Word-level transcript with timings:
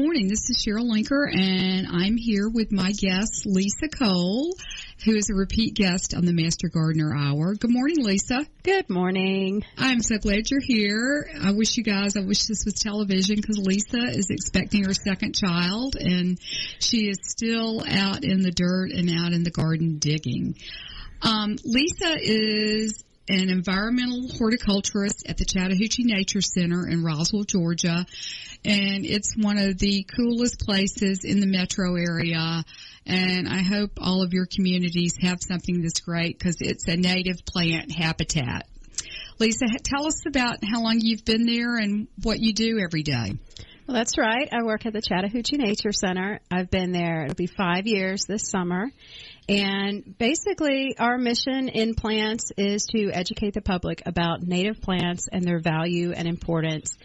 morning. 0.00 0.28
This 0.28 0.48
is 0.48 0.64
Cheryl 0.64 0.90
Linker, 0.90 1.30
and 1.30 1.86
I'm 1.86 2.16
here 2.16 2.48
with 2.48 2.72
my 2.72 2.90
guest, 2.92 3.44
Lisa 3.44 3.86
Cole, 3.86 4.54
who 5.04 5.14
is 5.14 5.28
a 5.28 5.34
repeat 5.34 5.74
guest 5.74 6.14
on 6.16 6.24
the 6.24 6.32
Master 6.32 6.70
Gardener 6.70 7.14
Hour. 7.14 7.54
Good 7.54 7.70
morning, 7.70 8.02
Lisa. 8.02 8.46
Good 8.62 8.88
morning. 8.88 9.62
I'm 9.76 10.00
so 10.00 10.16
glad 10.16 10.50
you're 10.50 10.62
here. 10.62 11.28
I 11.42 11.52
wish 11.52 11.76
you 11.76 11.84
guys, 11.84 12.16
I 12.16 12.20
wish 12.20 12.46
this 12.46 12.64
was 12.64 12.74
television 12.74 13.36
because 13.36 13.58
Lisa 13.58 13.98
is 13.98 14.30
expecting 14.30 14.84
her 14.84 14.94
second 14.94 15.34
child, 15.34 15.96
and 15.96 16.38
she 16.78 17.10
is 17.10 17.18
still 17.20 17.84
out 17.86 18.24
in 18.24 18.40
the 18.40 18.52
dirt 18.52 18.92
and 18.92 19.10
out 19.10 19.34
in 19.34 19.44
the 19.44 19.50
garden 19.50 19.98
digging. 19.98 20.56
Um, 21.20 21.56
Lisa 21.62 22.16
is 22.18 23.04
an 23.28 23.48
environmental 23.48 24.28
horticulturist 24.38 25.28
at 25.28 25.36
the 25.36 25.44
Chattahoochee 25.44 26.04
Nature 26.04 26.40
Center 26.40 26.88
in 26.88 27.04
Roswell, 27.04 27.44
Georgia. 27.44 28.06
And 28.64 29.06
it's 29.06 29.34
one 29.36 29.58
of 29.58 29.78
the 29.78 30.04
coolest 30.04 30.60
places 30.60 31.24
in 31.24 31.40
the 31.40 31.46
metro 31.46 31.96
area. 31.96 32.64
And 33.06 33.48
I 33.48 33.62
hope 33.62 33.92
all 33.98 34.22
of 34.22 34.32
your 34.32 34.46
communities 34.46 35.14
have 35.22 35.38
something 35.40 35.82
that's 35.82 36.00
great 36.00 36.38
because 36.38 36.56
it's 36.60 36.86
a 36.86 36.96
native 36.96 37.44
plant 37.46 37.90
habitat. 37.90 38.66
Lisa, 39.38 39.66
tell 39.82 40.06
us 40.06 40.26
about 40.26 40.58
how 40.62 40.82
long 40.82 41.00
you've 41.00 41.24
been 41.24 41.46
there 41.46 41.76
and 41.76 42.08
what 42.22 42.40
you 42.40 42.52
do 42.52 42.78
every 42.78 43.02
day. 43.02 43.38
Well, 43.86 43.96
that's 43.96 44.18
right. 44.18 44.48
I 44.52 44.62
work 44.62 44.86
at 44.86 44.92
the 44.92 45.02
Chattahoochee 45.02 45.56
Nature 45.56 45.90
Center. 45.90 46.38
I've 46.48 46.70
been 46.70 46.92
there, 46.92 47.24
it'll 47.24 47.34
be 47.34 47.48
five 47.48 47.88
years 47.88 48.24
this 48.24 48.48
summer. 48.48 48.92
And 49.48 50.16
basically, 50.16 50.94
our 50.96 51.18
mission 51.18 51.68
in 51.68 51.96
plants 51.96 52.52
is 52.56 52.84
to 52.92 53.10
educate 53.10 53.54
the 53.54 53.60
public 53.60 54.02
about 54.06 54.42
native 54.42 54.80
plants 54.80 55.26
and 55.32 55.42
their 55.42 55.58
value 55.58 56.12
and 56.12 56.28
importance. 56.28 56.96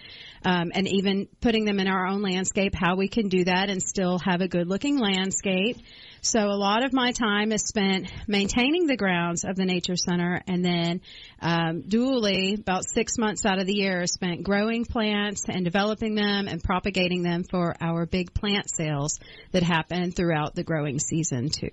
Um, 0.45 0.71
and 0.75 0.87
even 0.87 1.27
putting 1.41 1.65
them 1.65 1.79
in 1.79 1.87
our 1.87 2.05
own 2.05 2.21
landscape, 2.21 2.75
how 2.75 2.95
we 2.95 3.07
can 3.07 3.29
do 3.29 3.45
that 3.45 3.71
and 3.71 3.81
still 3.81 4.19
have 4.19 4.41
a 4.41 4.47
good 4.47 4.67
looking 4.67 4.99
landscape. 4.99 5.77
So 6.21 6.39
a 6.39 6.57
lot 6.57 6.83
of 6.83 6.93
my 6.93 7.11
time 7.11 7.51
is 7.51 7.63
spent 7.63 8.11
maintaining 8.27 8.87
the 8.87 8.95
grounds 8.95 9.43
of 9.43 9.55
the 9.55 9.65
Nature 9.65 9.95
Center 9.95 10.41
and 10.47 10.65
then 10.65 11.01
um, 11.39 11.83
dually 11.83 12.59
about 12.59 12.85
six 12.87 13.17
months 13.17 13.45
out 13.45 13.59
of 13.59 13.67
the 13.67 13.75
year 13.75 14.01
is 14.01 14.13
spent 14.13 14.43
growing 14.43 14.85
plants 14.85 15.43
and 15.47 15.63
developing 15.63 16.15
them 16.15 16.47
and 16.47 16.63
propagating 16.63 17.21
them 17.21 17.43
for 17.43 17.75
our 17.81 18.05
big 18.05 18.33
plant 18.33 18.69
sales 18.69 19.19
that 19.51 19.63
happen 19.63 20.11
throughout 20.11 20.55
the 20.55 20.63
growing 20.63 20.99
season 20.99 21.49
too. 21.49 21.69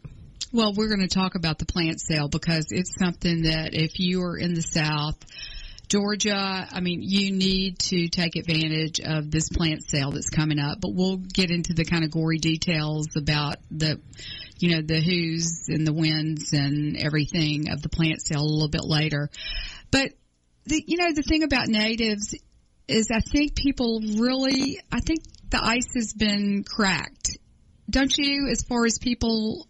Well, 0.52 0.74
we're 0.74 0.88
going 0.88 1.00
to 1.00 1.08
talk 1.08 1.34
about 1.34 1.58
the 1.58 1.64
plant 1.64 1.98
sale 1.98 2.28
because 2.28 2.66
it's 2.68 2.94
something 2.98 3.44
that 3.44 3.70
if 3.72 3.98
you 3.98 4.20
are 4.20 4.36
in 4.36 4.52
the 4.52 4.60
South, 4.60 5.16
Georgia, 5.92 6.66
I 6.72 6.80
mean, 6.80 7.00
you 7.02 7.32
need 7.32 7.78
to 7.80 8.08
take 8.08 8.36
advantage 8.36 8.98
of 8.98 9.30
this 9.30 9.50
plant 9.50 9.82
sale 9.86 10.10
that's 10.10 10.30
coming 10.30 10.58
up, 10.58 10.80
but 10.80 10.94
we'll 10.94 11.18
get 11.18 11.50
into 11.50 11.74
the 11.74 11.84
kind 11.84 12.02
of 12.02 12.10
gory 12.10 12.38
details 12.38 13.08
about 13.14 13.56
the, 13.70 14.00
you 14.58 14.74
know, 14.74 14.80
the 14.80 15.02
who's 15.02 15.66
and 15.68 15.86
the 15.86 15.92
wins 15.92 16.54
and 16.54 16.96
everything 16.96 17.70
of 17.70 17.82
the 17.82 17.90
plant 17.90 18.22
sale 18.22 18.40
a 18.40 18.42
little 18.42 18.70
bit 18.70 18.84
later. 18.84 19.28
But 19.90 20.12
the, 20.64 20.82
you 20.86 20.96
know, 20.96 21.12
the 21.12 21.22
thing 21.22 21.42
about 21.42 21.68
natives 21.68 22.34
is 22.88 23.10
I 23.12 23.20
think 23.20 23.54
people 23.54 24.00
really, 24.16 24.80
I 24.90 25.00
think 25.00 25.24
the 25.50 25.62
ice 25.62 25.92
has 25.94 26.14
been 26.14 26.64
cracked. 26.64 27.36
Don't 27.90 28.16
you, 28.16 28.48
as 28.50 28.62
far 28.62 28.86
as 28.86 28.96
people 28.98 29.68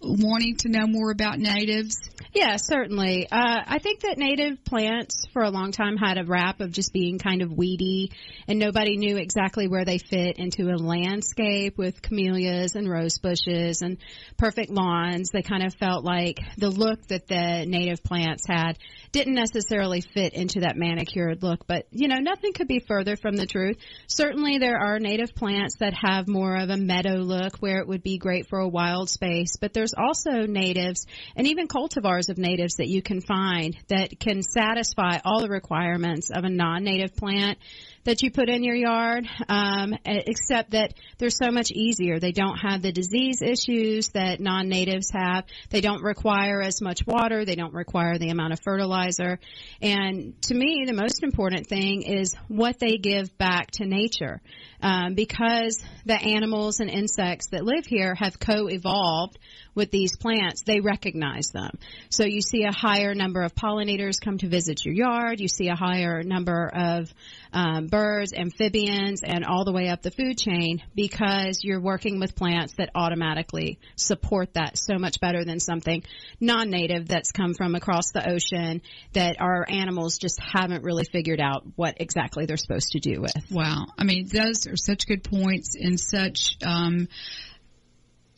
wanting 0.00 0.56
to 0.56 0.68
know 0.68 0.86
more 0.86 1.10
about 1.10 1.38
natives? 1.38 1.96
Yeah, 2.32 2.56
certainly. 2.56 3.26
Uh, 3.30 3.60
I 3.66 3.78
think 3.78 4.00
that 4.00 4.16
native 4.16 4.64
plants 4.64 5.24
for 5.32 5.42
a 5.42 5.50
long 5.50 5.72
time 5.72 5.96
had 5.96 6.16
a 6.16 6.24
rap 6.24 6.60
of 6.60 6.72
just 6.72 6.92
being 6.92 7.18
kind 7.18 7.42
of 7.42 7.52
weedy, 7.52 8.12
and 8.46 8.58
nobody 8.58 8.96
knew 8.96 9.16
exactly 9.16 9.68
where 9.68 9.84
they 9.84 9.98
fit 9.98 10.38
into 10.38 10.70
a 10.70 10.76
landscape 10.76 11.76
with 11.76 12.02
camellias 12.02 12.76
and 12.76 12.88
rose 12.88 13.18
bushes 13.18 13.82
and 13.82 13.98
perfect 14.36 14.70
lawns. 14.70 15.30
They 15.30 15.42
kind 15.42 15.64
of 15.64 15.74
felt 15.74 16.04
like 16.04 16.38
the 16.56 16.70
look 16.70 17.06
that 17.08 17.26
the 17.26 17.64
native 17.66 18.02
plants 18.02 18.44
had 18.46 18.78
didn't 19.12 19.34
necessarily 19.34 20.00
fit 20.00 20.34
into 20.34 20.60
that 20.60 20.76
manicured 20.76 21.42
look, 21.42 21.66
but 21.66 21.86
you 21.90 22.08
know, 22.08 22.18
nothing 22.18 22.52
could 22.52 22.68
be 22.68 22.78
further 22.80 23.16
from 23.16 23.36
the 23.36 23.46
truth. 23.46 23.76
Certainly 24.06 24.58
there 24.58 24.78
are 24.78 24.98
native 24.98 25.34
plants 25.34 25.76
that 25.80 25.94
have 25.94 26.28
more 26.28 26.56
of 26.56 26.70
a 26.70 26.76
meadow 26.76 27.16
look 27.16 27.56
where 27.58 27.78
it 27.78 27.88
would 27.88 28.02
be 28.02 28.18
great 28.18 28.48
for 28.48 28.60
a 28.60 28.68
wild 28.68 29.10
space, 29.10 29.56
but 29.60 29.72
there's 29.72 29.94
also 29.94 30.46
natives 30.46 31.06
and 31.34 31.46
even 31.46 31.66
cultivars 31.66 32.28
of 32.28 32.38
natives 32.38 32.76
that 32.76 32.88
you 32.88 33.02
can 33.02 33.20
find 33.20 33.76
that 33.88 34.18
can 34.20 34.42
satisfy 34.42 35.18
all 35.24 35.40
the 35.40 35.48
requirements 35.48 36.30
of 36.30 36.44
a 36.44 36.50
non-native 36.50 37.16
plant 37.16 37.58
that 38.04 38.22
you 38.22 38.30
put 38.30 38.48
in 38.48 38.64
your 38.64 38.74
yard, 38.74 39.26
um, 39.48 39.94
except 40.04 40.70
that 40.70 40.94
they're 41.18 41.30
so 41.30 41.50
much 41.50 41.70
easier. 41.70 42.18
They 42.18 42.32
don't 42.32 42.56
have 42.56 42.82
the 42.82 42.92
disease 42.92 43.42
issues 43.42 44.08
that 44.10 44.40
non-natives 44.40 45.10
have. 45.12 45.44
They 45.68 45.80
don't 45.80 46.02
require 46.02 46.62
as 46.62 46.80
much 46.80 47.06
water. 47.06 47.44
They 47.44 47.56
don't 47.56 47.74
require 47.74 48.18
the 48.18 48.30
amount 48.30 48.54
of 48.54 48.60
fertilizer. 48.64 49.38
And 49.82 50.40
to 50.42 50.54
me, 50.54 50.84
the 50.86 50.94
most 50.94 51.22
important 51.22 51.66
thing 51.66 52.02
is 52.02 52.34
what 52.48 52.78
they 52.78 52.96
give 52.96 53.36
back 53.36 53.70
to 53.72 53.86
nature. 53.86 54.40
Um, 54.82 55.14
because 55.14 55.82
the 56.06 56.14
animals 56.14 56.80
and 56.80 56.90
insects 56.90 57.48
that 57.48 57.64
live 57.64 57.86
here 57.86 58.14
have 58.14 58.38
co-evolved 58.38 59.38
with 59.74 59.90
these 59.90 60.16
plants, 60.16 60.62
they 60.62 60.80
recognize 60.80 61.48
them. 61.48 61.78
So 62.08 62.24
you 62.24 62.40
see 62.40 62.64
a 62.64 62.72
higher 62.72 63.14
number 63.14 63.42
of 63.42 63.54
pollinators 63.54 64.20
come 64.20 64.38
to 64.38 64.48
visit 64.48 64.84
your 64.84 64.94
yard. 64.94 65.40
You 65.40 65.48
see 65.48 65.68
a 65.68 65.76
higher 65.76 66.22
number 66.22 66.70
of 66.74 67.12
um, 67.52 67.86
birds, 67.86 68.32
amphibians, 68.32 69.22
and 69.22 69.44
all 69.44 69.64
the 69.64 69.72
way 69.72 69.88
up 69.88 70.02
the 70.02 70.10
food 70.10 70.38
chain 70.38 70.82
because 70.94 71.60
you're 71.62 71.80
working 71.80 72.20
with 72.20 72.34
plants 72.34 72.74
that 72.78 72.90
automatically 72.94 73.78
support 73.96 74.54
that 74.54 74.78
so 74.78 74.98
much 74.98 75.20
better 75.20 75.44
than 75.44 75.60
something 75.60 76.02
non-native 76.40 77.08
that's 77.08 77.32
come 77.32 77.54
from 77.54 77.74
across 77.74 78.10
the 78.12 78.28
ocean 78.28 78.82
that 79.12 79.36
our 79.40 79.66
animals 79.68 80.18
just 80.18 80.40
haven't 80.40 80.84
really 80.84 81.04
figured 81.04 81.40
out 81.40 81.64
what 81.76 81.96
exactly 82.00 82.46
they're 82.46 82.56
supposed 82.56 82.92
to 82.92 83.00
do 83.00 83.20
with. 83.20 83.50
Wow. 83.50 83.86
I 83.98 84.04
mean, 84.04 84.26
those 84.26 84.66
are 84.70 84.76
such 84.76 85.06
good 85.06 85.24
points 85.24 85.76
and 85.78 85.98
such, 85.98 86.56
um, 86.64 87.08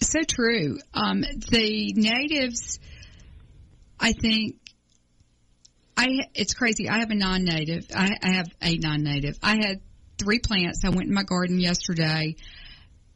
so 0.00 0.20
true. 0.22 0.78
Um, 0.94 1.20
the 1.20 1.92
natives, 1.94 2.78
I 3.98 4.12
think, 4.12 4.56
I 5.96 6.26
it's 6.34 6.54
crazy. 6.54 6.88
I 6.88 6.98
have 6.98 7.10
a 7.10 7.14
non-native. 7.14 7.86
I, 7.94 8.16
I 8.22 8.28
have 8.32 8.48
a 8.60 8.76
non-native. 8.76 9.38
I 9.42 9.56
had 9.56 9.80
three 10.18 10.38
plants. 10.38 10.84
I 10.84 10.88
went 10.88 11.08
in 11.08 11.14
my 11.14 11.22
garden 11.22 11.60
yesterday, 11.60 12.36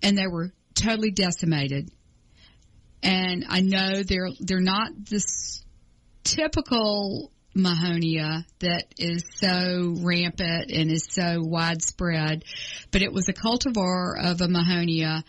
and 0.03 0.17
they 0.17 0.27
were 0.27 0.53
totally 0.75 1.11
decimated. 1.11 1.91
And 3.03 3.47
I 3.49 3.61
know 3.61 4.03
they're 4.03 4.31
they're 4.41 4.61
not 4.61 4.91
this 5.09 5.65
typical 6.23 7.33
Mahonia 7.57 8.45
that 8.59 8.85
is 8.99 9.25
so 9.37 9.95
rampant 10.01 10.71
and 10.71 10.91
is 10.91 11.07
so 11.11 11.41
widespread, 11.41 12.45
but 12.91 13.03
it 13.03 13.13
was 13.13 13.29
a 13.29 13.33
cultivar 13.33 14.15
of 14.23 14.41
a 14.41 14.47
Mahonia 14.47 15.23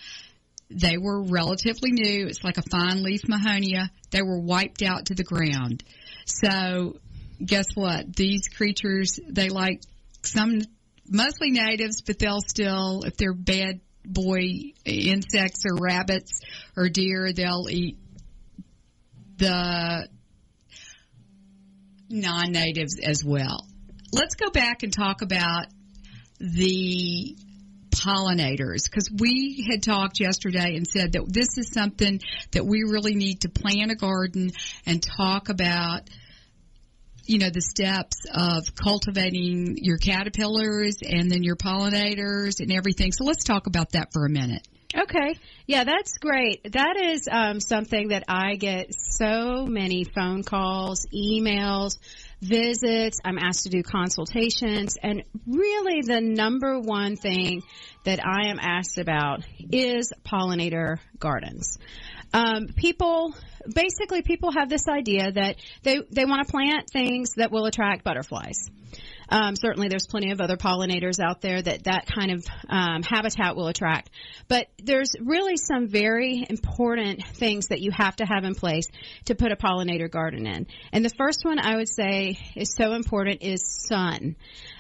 they 0.69 0.97
were 0.97 1.23
relatively 1.23 1.91
new. 1.91 2.27
It's 2.27 2.43
like 2.43 2.57
a 2.57 2.63
fine 2.69 3.03
leaf 3.03 3.21
Mahonia. 3.23 3.89
They 4.11 4.21
were 4.21 4.39
wiped 4.39 4.81
out 4.81 5.07
to 5.07 5.16
the 5.16 5.23
ground. 5.23 5.83
So 6.25 6.99
guess 7.43 7.67
what? 7.75 8.16
These 8.16 8.49
creatures, 8.49 9.19
they 9.27 9.49
like 9.49 9.81
some, 10.23 10.59
mostly 11.09 11.51
natives, 11.51 12.01
but 12.01 12.19
they'll 12.19 12.41
still, 12.41 13.03
if 13.05 13.16
they're 13.16 13.33
bad 13.33 13.79
boy 14.03 14.73
insects 14.85 15.63
or 15.66 15.78
rabbits 15.78 16.41
or 16.75 16.90
deer, 16.90 17.31
they'll 17.34 17.67
eat 17.69 17.97
the 19.37 20.09
non-natives 22.09 22.97
as 23.03 23.23
well. 23.23 23.65
Let's 24.11 24.35
go 24.35 24.49
back 24.49 24.83
and 24.83 24.93
talk 24.93 25.21
about 25.21 25.65
the 26.39 27.35
pollinators 27.89 28.89
because 28.89 29.09
we 29.11 29.67
had 29.69 29.81
talked 29.81 30.19
yesterday 30.19 30.75
and 30.75 30.87
said 30.87 31.13
that 31.13 31.25
this 31.27 31.57
is 31.57 31.71
something 31.71 32.19
that 32.51 32.65
we 32.65 32.83
really 32.83 33.15
need 33.15 33.41
to 33.41 33.49
plan 33.49 33.89
a 33.89 33.95
garden 33.95 34.51
and 34.85 35.01
talk 35.01 35.49
about 35.49 36.01
you 37.25 37.39
know 37.39 37.49
the 37.49 37.61
steps 37.61 38.25
of 38.31 38.75
cultivating 38.75 39.77
your 39.81 39.97
caterpillars 39.97 40.97
and 41.01 41.29
then 41.29 41.43
your 41.43 41.55
pollinators 41.55 42.59
and 42.59 42.71
everything 42.71 43.11
so 43.11 43.25
let's 43.25 43.43
talk 43.43 43.67
about 43.67 43.91
that 43.91 44.13
for 44.13 44.25
a 44.25 44.29
minute 44.29 44.65
Okay. 44.95 45.37
Yeah, 45.66 45.84
that's 45.84 46.17
great. 46.17 46.72
That 46.72 46.95
is 46.97 47.28
um, 47.29 47.59
something 47.59 48.09
that 48.09 48.23
I 48.29 48.55
get 48.55 48.93
so 48.93 49.66
many 49.66 50.05
phone 50.05 50.43
calls, 50.43 51.05
emails, 51.13 51.97
visits. 52.41 53.19
I'm 53.25 53.37
asked 53.37 53.63
to 53.63 53.69
do 53.69 53.84
consultations. 53.84 54.95
And 55.01 55.23
really, 55.45 56.01
the 56.03 56.22
number 56.22 56.79
one 56.79 57.17
thing 57.17 57.63
that 58.05 58.19
I 58.25 58.49
am 58.49 58.59
asked 58.61 58.97
about 58.97 59.43
is 59.72 60.13
pollinator 60.25 60.99
gardens. 61.19 61.78
Um, 62.33 62.67
people, 62.67 63.35
basically, 63.73 64.22
people 64.22 64.51
have 64.51 64.69
this 64.69 64.87
idea 64.87 65.33
that 65.33 65.57
they, 65.83 65.99
they 66.11 66.23
want 66.23 66.47
to 66.47 66.51
plant 66.51 66.90
things 66.90 67.31
that 67.35 67.51
will 67.51 67.66
attract 67.66 68.05
butterflies. 68.05 68.69
Um, 69.29 69.56
certainly, 69.56 69.88
there's 69.88 70.08
plenty 70.08 70.32
of 70.32 70.41
other 70.41 70.58
pollinators 70.58 71.20
out 71.20 71.41
there 71.41 71.62
that 71.62 71.84
that 71.84 72.06
kind 72.08 72.32
of 72.32 72.46
um, 72.70 73.03
habitat 73.03 73.56
will 73.56 73.68
attract. 73.68 74.09
But 74.47 74.68
there's 74.82 75.14
really 75.20 75.58
some 75.58 75.88
very 75.88 76.46
important 76.50 77.26
things 77.35 77.68
that 77.68 77.82
you 77.82 77.91
have 77.91 78.16
to 78.18 78.26
have 78.26 78.44
in 78.44 78.56
place 78.56 78.88
to 79.26 79.35
put 79.35 79.52
a 79.52 79.56
pollinator 79.56 80.09
garden 80.09 80.46
in. 80.47 80.68
And 80.91 81.03
the 81.03 81.12
first 81.18 81.44
one 81.44 81.59
I 81.59 81.76
would 81.76 81.90
say 81.90 82.38
is 82.56 82.74
so 82.74 82.94
important 82.94 83.41
is 83.41 83.66
sun. 83.66 84.35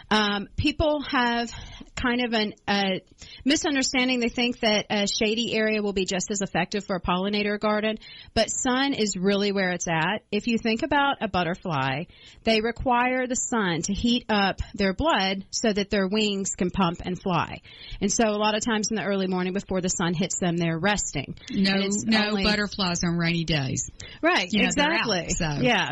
Um, 0.09 0.47
people 0.55 1.01
have 1.01 1.51
kind 1.95 2.23
of 2.23 2.33
an, 2.33 2.53
a 2.67 3.01
misunderstanding. 3.43 4.19
They 4.19 4.29
think 4.29 4.59
that 4.59 4.85
a 4.89 5.07
shady 5.07 5.55
area 5.55 5.81
will 5.81 5.93
be 5.93 6.05
just 6.05 6.31
as 6.31 6.41
effective 6.41 6.85
for 6.85 6.95
a 6.95 7.01
pollinator 7.01 7.59
garden, 7.59 7.97
but 8.33 8.49
sun 8.49 8.93
is 8.93 9.17
really 9.17 9.51
where 9.51 9.71
it's 9.71 9.87
at. 9.87 10.23
If 10.31 10.47
you 10.47 10.57
think 10.57 10.83
about 10.83 11.17
a 11.21 11.27
butterfly, 11.27 12.03
they 12.43 12.61
require 12.61 13.27
the 13.27 13.35
sun 13.35 13.81
to 13.83 13.93
heat 13.93 14.25
up 14.29 14.61
their 14.75 14.93
blood 14.93 15.45
so 15.49 15.73
that 15.73 15.89
their 15.89 16.07
wings 16.07 16.51
can 16.55 16.69
pump 16.69 17.01
and 17.03 17.19
fly. 17.19 17.61
And 17.99 18.11
so 18.11 18.29
a 18.29 18.37
lot 18.37 18.55
of 18.55 18.63
times 18.63 18.89
in 18.91 18.95
the 18.95 19.03
early 19.03 19.27
morning 19.27 19.53
before 19.53 19.81
the 19.81 19.89
sun 19.89 20.13
hits 20.13 20.37
them, 20.39 20.57
they're 20.57 20.79
resting. 20.79 21.35
No, 21.51 21.73
no 22.05 22.27
only, 22.29 22.43
butterflies 22.43 23.03
on 23.03 23.17
rainy 23.17 23.43
days. 23.43 23.89
Right, 24.21 24.47
you 24.51 24.61
know, 24.61 24.67
exactly. 24.67 25.25
Out, 25.25 25.31
so. 25.31 25.61
Yeah. 25.61 25.91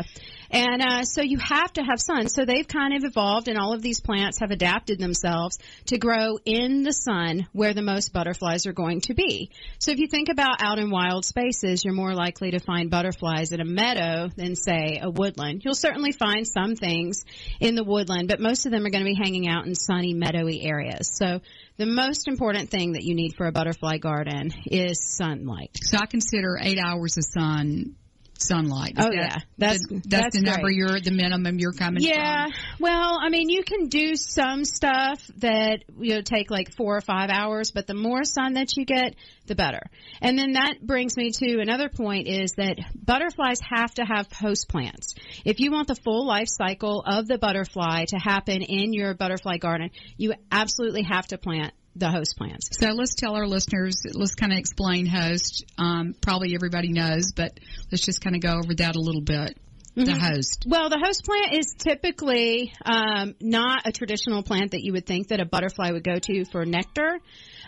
And 0.50 0.82
uh, 0.82 1.04
so 1.04 1.22
you 1.22 1.38
have 1.38 1.72
to 1.74 1.82
have 1.82 2.00
sun. 2.00 2.28
So 2.28 2.44
they've 2.44 2.66
kind 2.66 2.94
of 2.94 3.04
evolved, 3.04 3.48
and 3.48 3.58
all 3.58 3.72
of 3.72 3.82
these 3.82 4.00
plants 4.00 4.40
have 4.40 4.50
adapted 4.50 4.98
themselves 4.98 5.58
to 5.86 5.98
grow 5.98 6.38
in 6.44 6.82
the 6.82 6.92
sun 6.92 7.46
where 7.52 7.74
the 7.74 7.82
most 7.82 8.12
butterflies 8.12 8.66
are 8.66 8.72
going 8.72 9.00
to 9.02 9.14
be. 9.14 9.50
So 9.78 9.90
if 9.90 9.98
you 9.98 10.06
think 10.06 10.28
about 10.28 10.62
out 10.62 10.78
in 10.78 10.90
wild 10.90 11.24
spaces, 11.24 11.84
you're 11.84 11.94
more 11.94 12.14
likely 12.14 12.52
to 12.52 12.60
find 12.60 12.90
butterflies 12.90 13.52
in 13.52 13.60
a 13.60 13.64
meadow 13.64 14.28
than, 14.36 14.56
say, 14.56 15.00
a 15.02 15.10
woodland. 15.10 15.62
You'll 15.64 15.74
certainly 15.74 16.12
find 16.12 16.46
some 16.46 16.76
things 16.76 17.24
in 17.60 17.74
the 17.74 17.84
woodland, 17.84 18.28
but 18.28 18.40
most 18.40 18.66
of 18.66 18.72
them 18.72 18.84
are 18.84 18.90
going 18.90 19.04
to 19.04 19.10
be 19.10 19.18
hanging 19.20 19.48
out 19.48 19.66
in 19.66 19.74
sunny, 19.74 20.14
meadowy 20.14 20.62
areas. 20.62 21.10
So 21.12 21.40
the 21.76 21.86
most 21.86 22.28
important 22.28 22.70
thing 22.70 22.92
that 22.92 23.02
you 23.02 23.14
need 23.14 23.34
for 23.36 23.46
a 23.46 23.52
butterfly 23.52 23.98
garden 23.98 24.52
is 24.66 24.98
sunlight. 25.16 25.70
So 25.82 25.98
I 25.98 26.06
consider 26.06 26.58
eight 26.60 26.78
hours 26.78 27.16
of 27.18 27.24
sun 27.24 27.96
sunlight. 28.42 28.94
Is 28.98 29.04
oh 29.04 29.10
that, 29.10 29.14
yeah, 29.14 29.38
that's 29.58 29.86
the, 29.86 29.94
that's, 29.94 30.06
that's, 30.08 30.36
the 30.36 30.42
number 30.42 30.68
great. 30.68 30.76
you're 30.76 31.00
the 31.00 31.10
minimum 31.10 31.58
you're 31.58 31.72
coming. 31.72 32.02
Yeah, 32.02 32.44
from? 32.44 32.52
well, 32.80 33.18
I 33.20 33.28
mean, 33.28 33.48
you 33.48 33.62
can 33.62 33.88
do 33.88 34.16
some 34.16 34.64
stuff 34.64 35.24
that 35.38 35.84
you 35.98 36.14
know 36.14 36.20
take 36.22 36.50
like 36.50 36.72
four 36.72 36.96
or 36.96 37.00
five 37.00 37.30
hours, 37.30 37.70
but 37.70 37.86
the 37.86 37.94
more 37.94 38.24
sun 38.24 38.54
that 38.54 38.76
you 38.76 38.84
get, 38.84 39.14
the 39.46 39.54
better. 39.54 39.82
And 40.20 40.38
then 40.38 40.52
that 40.52 40.80
brings 40.80 41.16
me 41.16 41.30
to 41.30 41.60
another 41.60 41.88
point: 41.88 42.28
is 42.28 42.52
that 42.52 42.78
butterflies 42.94 43.60
have 43.60 43.94
to 43.94 44.04
have 44.04 44.30
host 44.32 44.68
plants. 44.68 45.14
If 45.44 45.60
you 45.60 45.70
want 45.72 45.88
the 45.88 45.96
full 45.96 46.26
life 46.26 46.48
cycle 46.48 47.02
of 47.06 47.26
the 47.26 47.38
butterfly 47.38 48.06
to 48.06 48.16
happen 48.16 48.62
in 48.62 48.92
your 48.92 49.14
butterfly 49.14 49.58
garden, 49.58 49.90
you 50.16 50.34
absolutely 50.50 51.02
have 51.02 51.26
to 51.28 51.38
plant 51.38 51.72
the 51.98 52.10
host 52.10 52.36
plants. 52.36 52.68
So 52.78 52.88
let's 52.90 53.14
tell 53.14 53.34
our 53.34 53.46
listeners, 53.46 54.02
let's 54.12 54.34
kind 54.34 54.52
of 54.52 54.58
explain 54.58 55.06
host. 55.06 55.64
Um, 55.78 56.14
probably 56.20 56.54
everybody 56.54 56.92
knows, 56.92 57.32
but 57.32 57.58
let's 57.90 58.04
just 58.04 58.20
kind 58.20 58.36
of 58.36 58.42
go 58.42 58.54
over 58.62 58.74
that 58.74 58.96
a 58.96 59.00
little 59.00 59.22
bit. 59.22 59.58
The 59.94 60.02
mm-hmm. 60.02 60.18
host. 60.18 60.66
Well, 60.68 60.90
the 60.90 61.00
host 61.02 61.24
plant 61.24 61.54
is 61.54 61.74
typically 61.78 62.70
um, 62.84 63.34
not 63.40 63.86
a 63.86 63.92
traditional 63.92 64.42
plant 64.42 64.72
that 64.72 64.84
you 64.84 64.92
would 64.92 65.06
think 65.06 65.28
that 65.28 65.40
a 65.40 65.46
butterfly 65.46 65.90
would 65.90 66.04
go 66.04 66.18
to 66.18 66.44
for 66.44 66.66
nectar. 66.66 67.18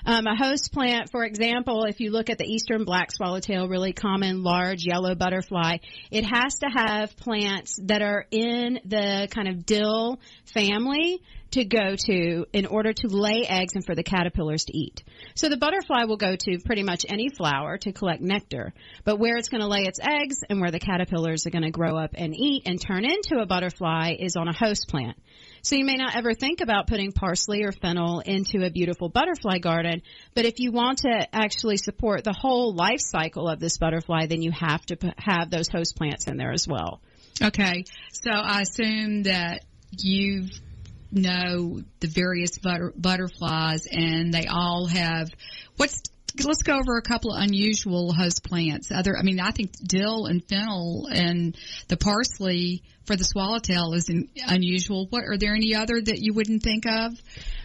Um, 0.04 0.26
a 0.26 0.36
host 0.36 0.70
plant, 0.70 1.10
for 1.10 1.25
example, 1.25 1.84
if 1.84 2.00
you 2.00 2.10
look 2.10 2.28
at 2.28 2.36
the 2.36 2.44
eastern 2.44 2.84
black 2.84 3.12
swallowtail, 3.12 3.66
really 3.66 3.94
common 3.94 4.42
large 4.42 4.84
yellow 4.84 5.14
butterfly, 5.14 5.78
it 6.10 6.25
has 6.25 6.58
to 6.58 6.66
have 6.66 7.16
plants 7.16 7.78
that 7.84 8.02
are 8.02 8.26
in 8.30 8.78
the 8.84 9.28
kind 9.30 9.48
of 9.48 9.64
dill 9.64 10.20
family 10.44 11.22
to 11.52 11.64
go 11.64 11.96
to 11.96 12.46
in 12.52 12.66
order 12.66 12.92
to 12.92 13.08
lay 13.08 13.44
eggs 13.48 13.74
and 13.74 13.84
for 13.84 13.94
the 13.94 14.02
caterpillars 14.02 14.64
to 14.66 14.76
eat. 14.76 15.02
So 15.34 15.48
the 15.48 15.56
butterfly 15.56 16.04
will 16.04 16.16
go 16.16 16.36
to 16.36 16.58
pretty 16.64 16.82
much 16.82 17.06
any 17.08 17.28
flower 17.30 17.78
to 17.78 17.92
collect 17.92 18.20
nectar, 18.20 18.74
but 19.04 19.18
where 19.18 19.36
it's 19.36 19.48
going 19.48 19.62
to 19.62 19.68
lay 19.68 19.82
its 19.82 20.00
eggs 20.00 20.44
and 20.48 20.60
where 20.60 20.70
the 20.70 20.78
caterpillars 20.78 21.46
are 21.46 21.50
going 21.50 21.64
to 21.64 21.70
grow 21.70 21.96
up 21.96 22.10
and 22.14 22.34
eat 22.36 22.64
and 22.66 22.80
turn 22.80 23.04
into 23.04 23.40
a 23.40 23.46
butterfly 23.46 24.14
is 24.18 24.36
on 24.36 24.48
a 24.48 24.56
host 24.56 24.88
plant. 24.88 25.16
So 25.62 25.76
you 25.76 25.84
may 25.84 25.96
not 25.96 26.14
ever 26.14 26.34
think 26.34 26.60
about 26.60 26.86
putting 26.86 27.12
parsley 27.12 27.64
or 27.64 27.72
fennel 27.72 28.20
into 28.20 28.64
a 28.64 28.70
beautiful 28.70 29.08
butterfly 29.08 29.58
garden, 29.58 30.02
but 30.34 30.44
if 30.44 30.60
you 30.60 30.72
want 30.72 30.98
to 30.98 31.26
actually 31.32 31.78
support 31.78 32.24
the 32.24 32.36
whole 32.38 32.74
life 32.74 33.00
cycle 33.00 33.48
of 33.48 33.58
this 33.58 33.78
butterfly, 33.78 34.26
then 34.26 34.42
you 34.42 34.52
have 34.52 34.84
to 34.86 35.14
have 35.16 35.50
those 35.50 35.68
host 35.68 35.96
plants 35.96 36.26
in 36.26 36.36
there 36.36 36.52
as 36.52 36.66
well. 36.68 37.00
Okay, 37.42 37.84
so 38.12 38.30
I 38.30 38.62
assume 38.62 39.24
that 39.24 39.64
you've 39.92 40.50
know 41.10 41.81
the 42.00 42.06
various 42.06 42.58
butter, 42.58 42.93
butterflies, 42.96 43.87
and 43.90 44.32
they 44.32 44.46
all 44.46 44.87
have 44.87 45.28
what's. 45.76 46.02
Let's 46.44 46.62
go 46.62 46.78
over 46.78 46.99
a 46.99 47.02
couple 47.02 47.32
of 47.32 47.43
unusual 47.43 48.12
host 48.12 48.44
plants. 48.44 48.93
Other, 48.93 49.16
I 49.19 49.22
mean, 49.22 49.40
I 49.40 49.50
think 49.50 49.72
dill 49.82 50.26
and 50.26 50.44
fennel 50.44 51.08
and 51.10 51.56
the 51.88 51.96
parsley 51.96 52.82
for 53.06 53.16
the 53.16 53.25
swallowtail 53.25 53.94
is 53.94 54.08
unusual. 54.46 55.06
What 55.08 55.25
are 55.25 55.38
there 55.38 55.55
any 55.55 55.75
other 55.75 56.00
that 56.00 56.19
you 56.20 56.34
wouldn't 56.34 56.62
think 56.62 56.84
of? 56.87 57.14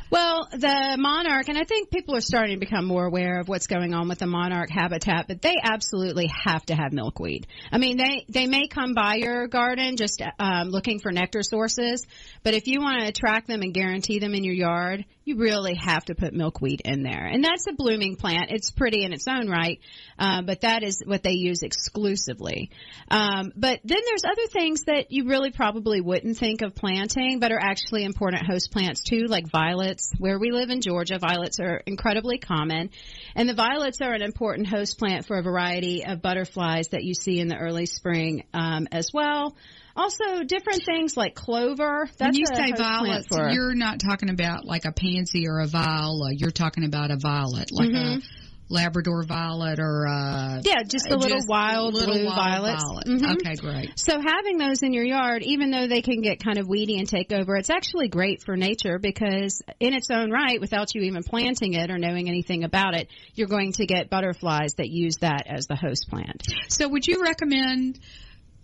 Well, 0.10 0.48
the 0.52 0.96
monarch, 1.00 1.50
and 1.50 1.58
I 1.58 1.64
think 1.64 1.90
people 1.90 2.16
are 2.16 2.22
starting 2.22 2.56
to 2.56 2.60
become 2.60 2.86
more 2.86 3.06
aware 3.06 3.40
of 3.40 3.48
what's 3.48 3.68
going 3.68 3.94
on 3.94 4.08
with 4.08 4.20
the 4.20 4.28
monarch 4.28 4.70
habitat, 4.70 5.28
but 5.28 5.42
they 5.42 5.56
absolutely 5.62 6.30
have 6.46 6.66
to 6.68 6.76
have 6.76 6.94
milkweed. 6.94 7.48
I 7.72 7.78
mean, 7.78 7.98
they, 7.98 8.26
they 8.30 8.46
may 8.46 8.68
come 8.68 8.94
by 8.94 9.16
your 9.16 9.48
garden 9.48 9.98
just 9.98 10.22
um, 10.40 10.70
looking 10.70 11.00
for 11.00 11.12
nectar 11.12 11.42
sources, 11.42 12.06
but 12.44 12.54
if 12.54 12.68
you 12.68 12.80
want 12.80 13.02
to 13.02 13.08
attract 13.08 13.48
them 13.48 13.62
and 13.62 13.74
guarantee 13.74 14.20
them 14.20 14.34
in 14.36 14.44
your 14.44 14.54
yard, 14.54 15.06
you 15.26 15.38
really 15.38 15.76
have 15.76 16.06
to 16.06 16.16
put 16.16 16.34
milkweed 16.34 16.82
in 16.84 17.04
there. 17.04 17.26
And 17.26 17.44
that's 17.44 17.66
a 17.68 17.74
blooming 17.74 18.16
plant. 18.16 18.52
It's 18.52 18.72
pretty 18.72 19.04
in 19.04 19.14
its 19.14 19.28
own 19.28 19.50
right, 19.50 19.80
uh, 20.20 20.42
but 20.42 20.62
that 20.62 20.84
is 20.84 21.02
what 21.06 21.24
they 21.24 21.32
use 21.32 21.64
exclusively. 21.64 22.72
Um, 23.10 23.52
but 23.56 23.80
then 23.84 24.00
there's 24.06 24.26
other 24.26 24.48
things 24.48 24.84
that 24.84 25.12
you 25.12 25.28
really 25.28 25.52
probably 25.52 26.02
wouldn't 26.02 26.38
think 26.38 26.62
of 26.62 26.76
planting, 26.76 27.40
but 27.40 27.52
are 27.52 27.60
actually 27.60 28.04
important 28.04 28.46
host 28.46 28.72
plants 28.72 29.02
too, 29.02 29.28
like 29.28 29.48
violets. 29.48 30.12
Where 30.18 30.40
we 30.40 30.52
live 30.52 30.70
in 30.70 30.82
Georgia, 30.82 31.20
violets 31.20 31.60
are 31.60 31.82
incredibly 31.86 32.38
common. 32.38 32.90
And 33.36 33.48
the 33.48 33.54
violets 33.54 34.02
are 34.02 34.14
an 34.14 34.22
important 34.22 34.68
host 34.68 34.98
plant 35.00 35.26
for 35.26 35.38
a 35.38 35.44
variety 35.44 36.06
of 36.06 36.22
butterflies 36.22 36.90
that 36.90 37.04
you 37.04 37.14
see 37.14 37.40
in 37.40 37.48
the 37.48 37.58
early 37.58 37.86
spring 37.86 38.44
um, 38.54 38.88
as 38.92 39.12
well. 39.14 39.56
Also, 39.96 40.44
different 40.44 40.84
things 40.86 41.16
like 41.16 41.36
clover. 41.36 42.10
That's 42.18 42.20
when 42.20 42.36
you 42.36 42.46
say 42.48 42.72
violets, 42.76 43.28
you're 43.30 43.76
not 43.76 44.00
talking 44.00 44.30
about 44.30 44.66
like 44.66 44.86
a 44.86 44.92
pansy 44.92 45.48
or 45.48 45.60
a 45.60 45.68
viola. 45.68 46.32
You're 46.34 46.52
talking 46.52 46.84
about 46.84 47.12
a 47.12 47.18
violet, 47.18 47.72
like 47.72 47.90
mm-hmm. 47.90 48.20
a 48.20 48.22
Labrador 48.70 49.24
violet 49.24 49.80
or 49.80 50.08
uh, 50.08 50.62
yeah, 50.64 50.82
just 50.84 51.06
a 51.08 51.16
little 51.16 51.38
just 51.38 51.48
wild 51.48 51.94
little 51.94 52.16
blue 52.16 52.26
wild 52.26 52.36
violets. 52.36 52.84
Violet. 52.84 53.06
Mm-hmm. 53.06 53.32
Okay, 53.34 53.56
great. 53.56 54.00
So 54.00 54.20
having 54.20 54.58
those 54.58 54.82
in 54.82 54.94
your 54.94 55.04
yard, 55.04 55.44
even 55.44 55.70
though 55.70 55.88
they 55.88 56.02
can 56.02 56.22
get 56.22 56.44
kind 56.44 56.58
of 56.58 56.68
weedy 56.68 56.98
and 56.98 57.08
take 57.08 57.32
over, 57.32 57.56
it's 57.56 57.70
actually 57.70 58.08
great 58.08 58.42
for 58.42 58.58
nature 58.58 58.98
because 58.98 59.62
in 59.80 59.94
its 59.94 60.10
own 60.10 60.32
right, 60.32 60.60
without 60.60 60.96
you 60.96 61.04
even 61.04 61.24
planting 61.24 61.74
it 61.74 61.92
or 61.92 62.00
knowing 62.00 62.30
anything 62.30 62.64
about 62.64 62.96
it, 62.96 63.10
you're 63.36 63.48
going 63.48 63.74
to 63.74 63.86
get 63.86 64.10
butterflies 64.10 64.74
that 64.78 64.90
use 64.90 65.18
that 65.18 65.46
as 65.46 65.68
the 65.68 65.76
host 65.76 66.10
plant. 66.10 66.44
So 66.70 66.88
would 66.88 67.06
you 67.06 67.22
recommend? 67.22 68.00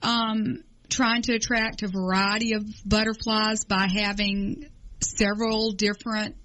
Um, 0.01 0.63
trying 0.89 1.21
to 1.23 1.33
attract 1.33 1.83
a 1.83 1.87
variety 1.87 2.53
of 2.53 2.63
butterflies 2.85 3.65
by 3.65 3.87
having 3.87 4.67
several 5.01 5.71
different 5.71 6.35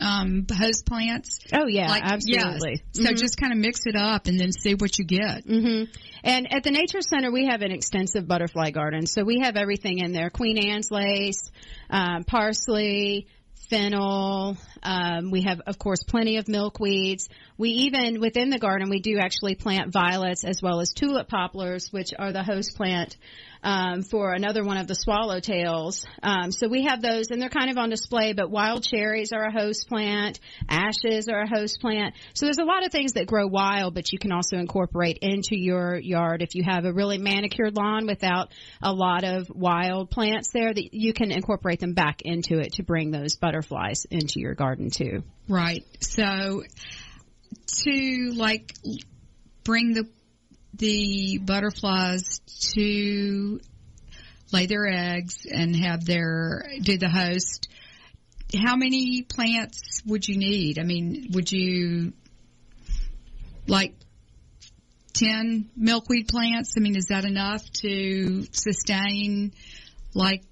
um, 0.00 0.46
host 0.50 0.86
plants. 0.86 1.40
Oh 1.52 1.66
yeah, 1.66 1.88
like, 1.88 2.02
absolutely. 2.04 2.82
So 2.92 3.02
mm-hmm. 3.02 3.14
just 3.14 3.38
kind 3.38 3.52
of 3.52 3.58
mix 3.58 3.80
it 3.86 3.96
up 3.96 4.26
and 4.26 4.38
then 4.38 4.52
see 4.52 4.74
what 4.74 4.98
you 4.98 5.04
get. 5.04 5.46
Mm-hmm. 5.46 5.90
And 6.24 6.52
at 6.52 6.64
the 6.64 6.70
Nature 6.70 7.00
Center, 7.00 7.30
we 7.30 7.46
have 7.46 7.62
an 7.62 7.72
extensive 7.72 8.26
butterfly 8.26 8.70
garden. 8.70 9.06
So 9.06 9.24
we 9.24 9.40
have 9.40 9.56
everything 9.56 9.98
in 9.98 10.12
there: 10.12 10.30
Queen 10.30 10.58
Anne's 10.58 10.90
lace, 10.90 11.50
um, 11.88 12.24
parsley, 12.24 13.26
fennel. 13.70 14.56
Um, 14.82 15.30
we 15.30 15.42
have, 15.42 15.60
of 15.66 15.78
course, 15.78 16.02
plenty 16.02 16.36
of 16.36 16.44
milkweeds. 16.44 17.28
We 17.56 17.70
even 17.70 18.20
within 18.20 18.50
the 18.50 18.58
garden 18.58 18.90
we 18.90 19.00
do 19.00 19.18
actually 19.18 19.54
plant 19.54 19.92
violets 19.92 20.44
as 20.44 20.60
well 20.62 20.80
as 20.80 20.92
tulip 20.92 21.28
poplars, 21.28 21.92
which 21.92 22.10
are 22.18 22.32
the 22.32 22.42
host 22.42 22.76
plant 22.76 23.16
um, 23.66 24.02
for 24.02 24.32
another 24.32 24.62
one 24.62 24.76
of 24.76 24.86
the 24.86 24.94
swallowtails. 24.94 26.06
Um, 26.22 26.52
so 26.52 26.68
we 26.68 26.84
have 26.84 27.02
those, 27.02 27.32
and 27.32 27.42
they're 27.42 27.48
kind 27.48 27.68
of 27.68 27.76
on 27.76 27.90
display. 27.90 28.32
But 28.32 28.48
wild 28.48 28.84
cherries 28.84 29.32
are 29.32 29.44
a 29.44 29.52
host 29.52 29.88
plant, 29.88 30.38
ashes 30.68 31.28
are 31.28 31.40
a 31.40 31.48
host 31.48 31.80
plant. 31.80 32.14
So 32.32 32.46
there's 32.46 32.58
a 32.58 32.64
lot 32.64 32.86
of 32.86 32.92
things 32.92 33.14
that 33.14 33.26
grow 33.26 33.48
wild, 33.48 33.94
but 33.94 34.12
you 34.12 34.20
can 34.20 34.30
also 34.30 34.56
incorporate 34.56 35.18
into 35.20 35.58
your 35.58 35.96
yard 35.96 36.42
if 36.42 36.54
you 36.54 36.62
have 36.64 36.84
a 36.84 36.92
really 36.92 37.18
manicured 37.18 37.76
lawn 37.76 38.06
without 38.06 38.52
a 38.80 38.92
lot 38.92 39.24
of 39.24 39.50
wild 39.50 40.10
plants 40.10 40.52
there. 40.52 40.72
That 40.72 40.94
you 40.94 41.12
can 41.12 41.32
incorporate 41.32 41.80
them 41.80 41.94
back 41.94 42.22
into 42.22 42.60
it 42.60 42.74
to 42.74 42.84
bring 42.84 43.10
those 43.10 43.34
butterflies 43.34 44.06
into 44.08 44.38
your 44.38 44.54
garden 44.54 44.90
too. 44.90 45.24
Right. 45.48 45.84
So 45.98 46.62
to 47.82 48.30
like 48.32 48.72
bring 49.64 49.92
the 49.92 50.08
the 50.78 51.38
butterflies 51.38 52.40
to 52.74 53.60
lay 54.52 54.66
their 54.66 54.86
eggs 54.86 55.46
and 55.50 55.74
have 55.76 56.04
their 56.04 56.66
do 56.82 56.98
the 56.98 57.08
host. 57.08 57.68
How 58.56 58.76
many 58.76 59.22
plants 59.22 60.02
would 60.06 60.26
you 60.28 60.38
need? 60.38 60.78
I 60.78 60.84
mean, 60.84 61.30
would 61.32 61.50
you 61.50 62.12
like 63.66 63.94
10 65.14 65.70
milkweed 65.76 66.28
plants? 66.28 66.74
I 66.76 66.80
mean, 66.80 66.96
is 66.96 67.06
that 67.06 67.24
enough 67.24 67.68
to 67.82 68.46
sustain 68.52 69.52
like 70.14 70.42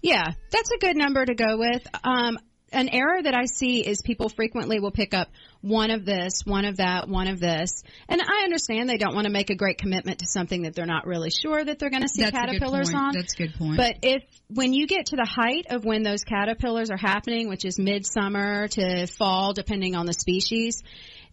Yeah, 0.00 0.32
that's 0.50 0.70
a 0.72 0.78
good 0.78 0.96
number 0.96 1.24
to 1.24 1.34
go 1.34 1.56
with. 1.56 1.86
Um, 2.02 2.38
an 2.72 2.88
error 2.88 3.22
that 3.22 3.34
I 3.34 3.44
see 3.44 3.86
is 3.86 4.00
people 4.02 4.28
frequently 4.28 4.80
will 4.80 4.90
pick 4.90 5.14
up 5.14 5.28
one 5.62 5.90
of 5.90 6.04
this, 6.04 6.42
one 6.44 6.64
of 6.64 6.76
that, 6.76 7.08
one 7.08 7.28
of 7.28 7.40
this. 7.40 7.82
And 8.08 8.20
I 8.20 8.42
understand 8.44 8.88
they 8.88 8.98
don't 8.98 9.14
want 9.14 9.26
to 9.26 9.32
make 9.32 9.50
a 9.50 9.54
great 9.54 9.78
commitment 9.78 10.18
to 10.18 10.26
something 10.26 10.62
that 10.62 10.74
they're 10.74 10.86
not 10.86 11.06
really 11.06 11.30
sure 11.30 11.64
that 11.64 11.78
they're 11.78 11.90
going 11.90 12.02
to 12.02 12.08
see 12.08 12.22
that's 12.22 12.36
caterpillars 12.36 12.90
point. 12.90 13.02
on. 13.02 13.12
That's 13.14 13.34
a 13.34 13.36
good 13.36 13.54
point. 13.54 13.76
But 13.76 13.98
if 14.02 14.24
when 14.48 14.72
you 14.72 14.86
get 14.86 15.06
to 15.06 15.16
the 15.16 15.24
height 15.24 15.66
of 15.70 15.84
when 15.84 16.02
those 16.02 16.24
caterpillars 16.24 16.90
are 16.90 16.96
happening, 16.96 17.48
which 17.48 17.64
is 17.64 17.78
midsummer 17.78 18.68
to 18.68 19.06
fall, 19.06 19.52
depending 19.52 19.94
on 19.94 20.04
the 20.06 20.12
species, 20.12 20.82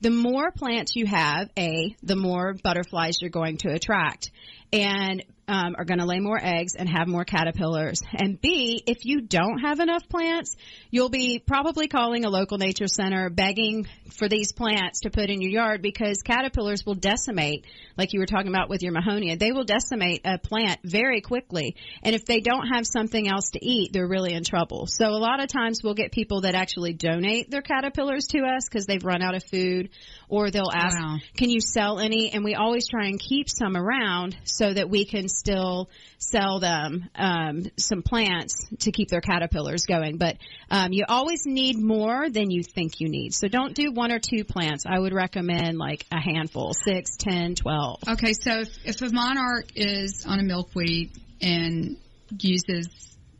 the 0.01 0.11
more 0.11 0.51
plants 0.51 0.95
you 0.95 1.05
have, 1.07 1.49
A, 1.57 1.95
the 2.03 2.15
more 2.15 2.53
butterflies 2.53 3.17
you're 3.21 3.31
going 3.31 3.57
to 3.57 3.69
attract. 3.69 4.31
And 4.71 5.23
um, 5.49 5.75
are 5.77 5.85
going 5.85 5.99
to 5.99 6.05
lay 6.05 6.19
more 6.19 6.39
eggs 6.41 6.75
and 6.75 6.87
have 6.87 7.07
more 7.07 7.25
caterpillars. 7.25 8.01
And 8.13 8.39
B, 8.39 8.83
if 8.85 9.03
you 9.03 9.21
don't 9.21 9.59
have 9.59 9.79
enough 9.79 10.07
plants, 10.07 10.55
you'll 10.91 11.09
be 11.09 11.39
probably 11.39 11.87
calling 11.87 12.23
a 12.23 12.29
local 12.29 12.57
nature 12.57 12.87
center 12.87 13.29
begging 13.29 13.87
for 14.11 14.29
these 14.29 14.51
plants 14.51 15.01
to 15.01 15.09
put 15.09 15.29
in 15.29 15.41
your 15.41 15.51
yard 15.51 15.81
because 15.81 16.21
caterpillars 16.21 16.85
will 16.85 16.95
decimate, 16.95 17.65
like 17.97 18.13
you 18.13 18.19
were 18.19 18.27
talking 18.27 18.49
about 18.49 18.69
with 18.69 18.83
your 18.83 18.93
mahonia, 18.93 19.39
they 19.39 19.51
will 19.51 19.63
decimate 19.63 20.21
a 20.25 20.37
plant 20.37 20.79
very 20.83 21.21
quickly. 21.21 21.75
And 22.03 22.13
if 22.13 22.25
they 22.25 22.41
don't 22.41 22.67
have 22.67 22.85
something 22.85 23.27
else 23.27 23.51
to 23.51 23.65
eat, 23.65 23.91
they're 23.91 24.07
really 24.07 24.33
in 24.33 24.43
trouble. 24.43 24.85
So 24.85 25.07
a 25.07 25.17
lot 25.17 25.41
of 25.41 25.47
times 25.47 25.81
we'll 25.83 25.95
get 25.95 26.11
people 26.11 26.41
that 26.41 26.53
actually 26.53 26.93
donate 26.93 27.49
their 27.49 27.61
caterpillars 27.61 28.27
to 28.27 28.39
us 28.39 28.67
because 28.69 28.85
they've 28.85 29.03
run 29.03 29.23
out 29.23 29.35
of 29.35 29.43
food 29.43 29.89
or 30.27 30.51
they'll 30.51 30.71
ask, 30.71 30.97
Wow. 30.99 31.17
can 31.35 31.49
you 31.49 31.59
sell 31.59 31.99
any? 31.99 32.31
And 32.31 32.43
we 32.43 32.53
always 32.53 32.87
try 32.87 33.07
and 33.07 33.19
keep 33.19 33.49
some 33.49 33.75
around 33.75 34.37
so 34.43 34.73
that 34.73 34.89
we 34.89 35.05
can 35.05 35.27
still 35.39 35.89
sell 36.17 36.59
them 36.59 37.09
um, 37.15 37.63
some 37.77 38.01
plants 38.01 38.67
to 38.79 38.91
keep 38.91 39.09
their 39.09 39.21
caterpillars 39.21 39.85
going. 39.85 40.17
But 40.17 40.37
um, 40.69 40.91
you 40.91 41.05
always 41.07 41.45
need 41.45 41.77
more 41.77 42.29
than 42.29 42.51
you 42.51 42.63
think 42.63 42.99
you 42.99 43.09
need. 43.09 43.33
So 43.33 43.47
don't 43.47 43.73
do 43.73 43.91
one 43.91 44.11
or 44.11 44.19
two 44.19 44.43
plants. 44.43 44.85
I 44.87 44.99
would 44.99 45.13
recommend 45.13 45.77
like 45.77 46.05
a 46.11 46.19
handful, 46.21 46.73
six, 46.73 47.15
ten, 47.17 47.55
twelve. 47.55 48.01
Okay, 48.07 48.33
so 48.33 48.61
if, 48.61 48.69
if 48.85 49.01
a 49.01 49.09
monarch 49.11 49.67
is 49.75 50.25
on 50.27 50.39
a 50.39 50.43
milkweed 50.43 51.11
and 51.41 51.97
uses 52.37 52.87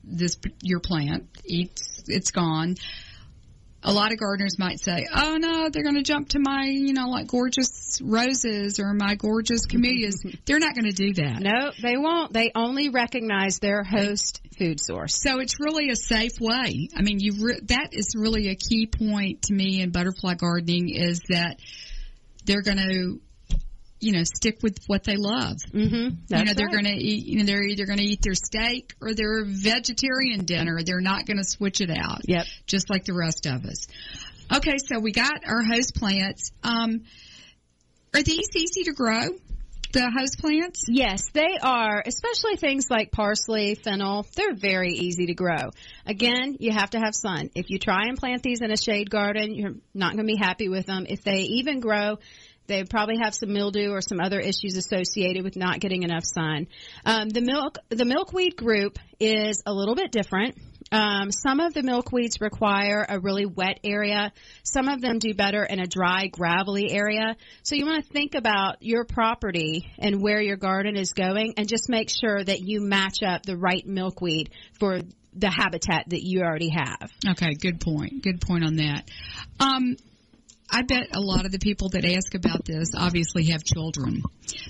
this 0.03 0.37
your 0.61 0.79
plant, 0.79 1.27
eats 1.45 2.03
it's 2.07 2.31
gone. 2.31 2.75
A 3.81 3.93
lot 3.93 4.11
of 4.11 4.19
gardeners 4.19 4.59
might 4.59 4.79
say, 4.79 5.07
"Oh 5.15 5.37
no, 5.37 5.69
they're 5.69 5.83
going 5.83 5.95
to 5.95 6.03
jump 6.03 6.29
to 6.29 6.39
my, 6.39 6.65
you 6.65 6.93
know, 6.93 7.07
like 7.07 7.27
gorgeous 7.27 8.01
roses 8.03 8.79
or 8.79 8.93
my 8.93 9.15
gorgeous 9.15 9.65
camellias." 9.65 10.21
Mm-hmm. 10.23 10.37
they're 10.45 10.59
not 10.59 10.75
going 10.75 10.91
to 10.91 10.95
do 10.95 11.13
that. 11.13 11.41
No, 11.41 11.71
they 11.81 11.95
won't. 11.95 12.33
They 12.33 12.51
only 12.55 12.89
recognize 12.89 13.59
their 13.59 13.83
host 13.83 14.41
food 14.57 14.79
source. 14.81 15.15
So 15.15 15.39
it's 15.39 15.59
really 15.59 15.89
a 15.89 15.95
safe 15.95 16.33
way. 16.41 16.89
I 16.95 17.01
mean, 17.01 17.19
you 17.19 17.45
re- 17.45 17.61
that 17.63 17.89
is 17.93 18.15
really 18.17 18.49
a 18.49 18.55
key 18.55 18.85
point 18.87 19.43
to 19.43 19.53
me 19.53 19.81
in 19.81 19.91
butterfly 19.91 20.33
gardening 20.35 20.89
is 20.89 21.21
that 21.29 21.59
they're 22.45 22.61
going 22.61 22.77
to, 22.77 23.21
you 23.99 24.13
know, 24.13 24.23
stick 24.23 24.59
with 24.61 24.77
what 24.87 25.03
they 25.03 25.15
love. 25.17 25.57
Mm-hmm. 25.73 26.35
you 26.35 26.45
know, 26.45 26.53
they're 26.55 26.69
going 26.69 26.85
to 26.85 26.95
eat. 26.95 27.25
You 27.25 27.39
know, 27.39 27.45
they're 27.45 27.63
either 27.63 27.85
going 27.85 27.99
to 27.99 28.05
eat 28.05 28.21
their 28.21 28.33
steak 28.33 28.93
or 29.01 29.13
their 29.13 29.43
vegetarian 29.45 30.45
dinner. 30.45 30.79
They're 30.85 31.01
not 31.01 31.25
going 31.25 31.37
to 31.37 31.43
switch 31.43 31.81
it 31.81 31.89
out. 31.89 32.21
Yep. 32.27 32.45
Just 32.65 32.89
like 32.89 33.05
the 33.05 33.13
rest 33.13 33.45
of 33.45 33.65
us. 33.65 33.87
Okay, 34.55 34.77
so 34.77 34.99
we 34.99 35.11
got 35.11 35.45
our 35.45 35.63
host 35.63 35.95
plants. 35.95 36.51
Um, 36.63 37.03
are 38.15 38.23
these 38.23 38.49
easy 38.55 38.83
to 38.85 38.93
grow? 38.93 39.21
The 39.91 40.11
host 40.11 40.37
plants? 40.39 40.85
Yes, 40.87 41.31
they 41.31 41.57
are, 41.61 42.03
especially 42.05 42.57
things 42.57 42.91
like 42.91 43.11
parsley, 43.11 43.73
fennel. 43.73 44.25
They're 44.35 44.53
very 44.53 44.91
easy 44.91 45.27
to 45.27 45.33
grow. 45.33 45.71
Again, 46.05 46.57
you 46.59 46.71
have 46.71 46.91
to 46.91 46.99
have 46.99 47.15
sun. 47.15 47.49
If 47.55 47.71
you 47.71 47.79
try 47.79 48.03
and 48.07 48.15
plant 48.15 48.43
these 48.43 48.61
in 48.61 48.71
a 48.71 48.77
shade 48.77 49.09
garden, 49.09 49.53
you're 49.55 49.73
not 49.95 50.13
going 50.13 50.27
to 50.27 50.31
be 50.31 50.37
happy 50.37 50.69
with 50.69 50.85
them. 50.85 51.07
If 51.09 51.23
they 51.23 51.39
even 51.39 51.79
grow, 51.79 52.19
they 52.69 52.83
probably 52.85 53.17
have 53.21 53.35
some 53.35 53.51
mildew 53.51 53.91
or 53.91 53.99
some 53.99 54.21
other 54.21 54.39
issues 54.39 54.77
associated 54.77 55.43
with 55.43 55.57
not 55.57 55.79
getting 55.79 56.03
enough 56.03 56.23
sun. 56.23 56.67
Um, 57.05 57.27
the 57.27 57.41
milk, 57.41 57.79
the 57.89 58.05
milkweed 58.05 58.55
group 58.55 58.97
is 59.19 59.61
a 59.65 59.73
little 59.73 59.95
bit 59.95 60.11
different. 60.11 60.55
Um, 60.91 61.31
some 61.31 61.59
of 61.59 61.73
the 61.73 61.81
milkweeds 61.81 62.41
require 62.41 63.05
a 63.07 63.19
really 63.19 63.45
wet 63.45 63.79
area. 63.83 64.31
Some 64.63 64.87
of 64.87 65.01
them 65.01 65.19
do 65.19 65.33
better 65.33 65.63
in 65.63 65.79
a 65.79 65.87
dry, 65.87 66.27
gravelly 66.27 66.91
area. 66.91 67.35
So 67.63 67.75
you 67.75 67.85
want 67.85 68.05
to 68.05 68.11
think 68.11 68.35
about 68.35 68.81
your 68.81 69.03
property 69.03 69.91
and 69.97 70.21
where 70.21 70.41
your 70.41 70.57
garden 70.57 70.95
is 70.95 71.13
going 71.13 71.55
and 71.57 71.67
just 71.67 71.89
make 71.89 72.09
sure 72.09 72.43
that 72.43 72.61
you 72.61 72.81
match 72.81 73.21
up 73.23 73.43
the 73.43 73.57
right 73.57 73.85
milkweed 73.85 74.51
for 74.79 75.01
the 75.33 75.49
habitat 75.49 76.05
that 76.09 76.23
you 76.23 76.41
already 76.41 76.69
have. 76.69 77.11
Okay, 77.31 77.53
good 77.53 77.79
point. 77.79 78.23
Good 78.23 78.41
point 78.41 78.63
on 78.63 78.77
that. 78.77 79.09
Um, 79.59 79.95
I 80.71 80.83
bet 80.83 81.15
a 81.15 81.19
lot 81.19 81.45
of 81.45 81.51
the 81.51 81.59
people 81.59 81.89
that 81.89 82.05
ask 82.05 82.35
about 82.35 82.65
this 82.65 82.91
obviously 82.95 83.45
have 83.45 83.63
children. 83.63 84.21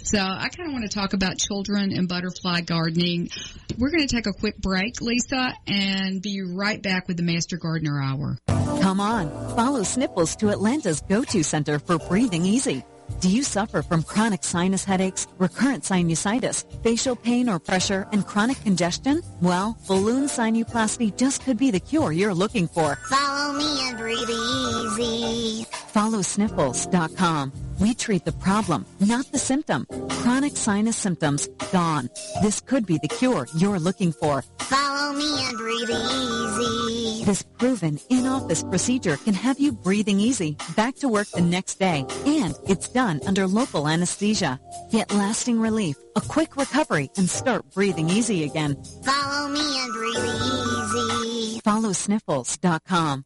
So 0.04 0.20
I 0.20 0.48
kind 0.50 0.70
of 0.70 0.74
want 0.74 0.90
to 0.90 0.96
talk 0.98 1.14
about 1.14 1.38
children 1.38 1.92
and 1.92 2.08
butterfly 2.08 2.62
gardening. 2.62 3.30
We're 3.78 3.92
going 3.92 4.08
to 4.08 4.14
take 4.16 4.28
a 4.28 4.34
quick 4.34 4.58
break, 4.58 5.02
Lisa, 5.02 5.54
and 5.68 6.22
be 6.22 6.42
right 6.42 6.82
back 6.82 7.08
with 7.08 7.18
the 7.18 7.24
Master 7.24 7.58
Gardener 7.58 8.02
Hour. 8.02 8.38
Come 8.82 9.00
on, 9.00 9.30
follow 9.56 9.84
Sniffles 9.84 10.36
to 10.38 10.50
Atlanta's 10.50 11.02
go-to 11.02 11.44
center 11.44 11.80
for 11.80 11.98
breathing 11.98 12.46
easy. 12.46 12.84
Do 13.20 13.30
you 13.30 13.44
suffer 13.44 13.82
from 13.82 14.04
chronic 14.04 14.44
sinus 14.44 14.86
headaches, 14.86 15.28
recurrent 15.38 15.84
sinusitis, 15.84 16.64
facial 16.84 17.16
pain 17.16 17.50
or 17.50 17.60
pressure, 17.60 18.08
and 18.14 18.26
chronic 18.26 18.62
congestion? 18.64 19.22
Well, 19.42 19.78
balloon 19.88 20.28
sinuplasty 20.28 21.18
just 21.18 21.44
could 21.44 21.58
be 21.58 21.72
the 21.72 21.80
cure 21.80 22.12
you're 22.12 22.34
looking 22.34 22.68
for. 22.68 22.96
Follow 23.10 23.54
me 23.54 23.90
and 23.90 23.98
breathe 23.98 24.30
easy. 24.30 25.66
Follow 25.90 26.22
sniffles.com. 26.22 27.52
We 27.80 27.94
treat 27.94 28.26
the 28.26 28.32
problem, 28.34 28.86
not 29.00 29.32
the 29.32 29.40
symptom. 29.40 29.88
Chronic 30.10 30.56
sinus 30.56 30.98
symptoms 30.98 31.48
gone. 31.72 32.10
This 32.42 32.60
could 32.62 32.86
be 32.86 32.98
the 32.98 33.08
cure 33.08 33.48
you're 33.56 33.80
looking 33.80 34.12
for. 34.12 34.44
Follow 34.60 35.14
me 35.14 35.46
and 35.48 35.58
breathe 35.58 35.90
easy. 35.90 37.26
This 37.26 37.44
proven 37.58 38.00
in-office 38.10 38.64
procedure 38.64 39.18
can 39.18 39.34
have 39.34 39.60
you 39.60 39.72
breathing 39.72 40.20
easy, 40.20 40.58
back 40.76 40.96
to 40.98 41.08
work 41.08 41.28
the 41.30 41.42
next 41.42 41.80
day, 41.80 42.06
and 42.26 42.56
it's 42.68 42.90
done 42.90 43.22
under 43.26 43.48
local 43.48 43.88
anesthesia. 43.88 44.60
Get 44.92 45.12
lasting 45.12 45.60
relief, 45.60 45.96
a 46.16 46.22
quick 46.22 46.56
recovery, 46.58 47.10
and 47.18 47.30
start 47.30 47.64
breathing 47.74 48.10
easy 48.10 48.44
again. 48.44 48.76
Follow 49.04 49.48
me 49.50 49.80
and 49.82 49.94
breathe 49.94 50.26
easy. 50.26 51.60
Follow 51.62 51.94
sniffles.com. 51.94 53.26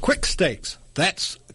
Quik 0.00 0.24
Stakes, 0.24 0.78
that's 0.94 1.38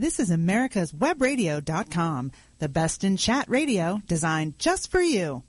This 0.00 0.20
is 0.20 0.30
America's 0.30 0.92
Webradio.com, 0.92 2.30
the 2.60 2.68
best 2.68 3.02
in 3.02 3.16
chat 3.16 3.46
radio 3.48 4.00
designed 4.06 4.56
just 4.56 4.92
for 4.92 5.00
you. 5.00 5.42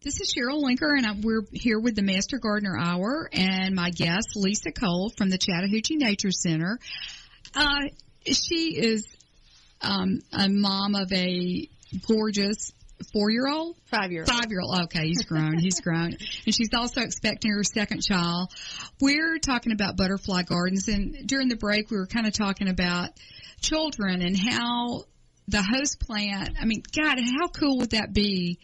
This 0.00 0.22
is 0.22 0.34
Cheryl 0.34 0.62
Linker, 0.62 0.96
and 0.96 1.06
I, 1.06 1.12
we're 1.20 1.42
here 1.52 1.78
with 1.78 1.96
the 1.96 2.02
Master 2.02 2.38
Gardener 2.38 2.78
Hour 2.78 3.28
and 3.30 3.74
my 3.74 3.90
guest, 3.90 4.36
Lisa 4.36 4.72
Cole 4.72 5.10
from 5.10 5.28
the 5.28 5.36
Chattahoochee 5.36 5.96
Nature 5.96 6.30
Center. 6.30 6.78
Uh, 7.54 7.88
she 8.26 8.76
is 8.76 9.06
um, 9.80 10.20
a 10.32 10.48
mom 10.48 10.94
of 10.94 11.12
a 11.12 11.68
gorgeous 12.06 12.72
four 13.12 13.30
year 13.30 13.48
old, 13.48 13.76
Five 13.86 14.12
year 14.12 14.22
old. 14.22 14.28
five 14.30 14.50
year 14.50 14.60
old. 14.60 14.80
Okay, 14.84 15.08
he's 15.08 15.24
grown. 15.24 15.58
he's 15.58 15.80
grown, 15.84 16.16
and 16.46 16.54
she's 16.54 16.70
also 16.74 17.00
expecting 17.00 17.50
her 17.52 17.64
second 17.64 18.02
child. 18.02 18.52
We're 19.00 19.38
talking 19.38 19.72
about 19.72 19.96
butterfly 19.96 20.42
gardens, 20.42 20.88
and 20.88 21.26
during 21.26 21.48
the 21.48 21.56
break, 21.56 21.90
we 21.90 21.96
were 21.96 22.06
kind 22.06 22.26
of 22.26 22.32
talking 22.32 22.68
about 22.68 23.10
children 23.60 24.22
and 24.22 24.36
how 24.36 25.04
the 25.48 25.62
host 25.62 26.00
plant. 26.00 26.50
I 26.60 26.64
mean, 26.64 26.82
God, 26.96 27.18
how 27.18 27.48
cool 27.48 27.78
would 27.78 27.90
that 27.90 28.12
be? 28.12 28.58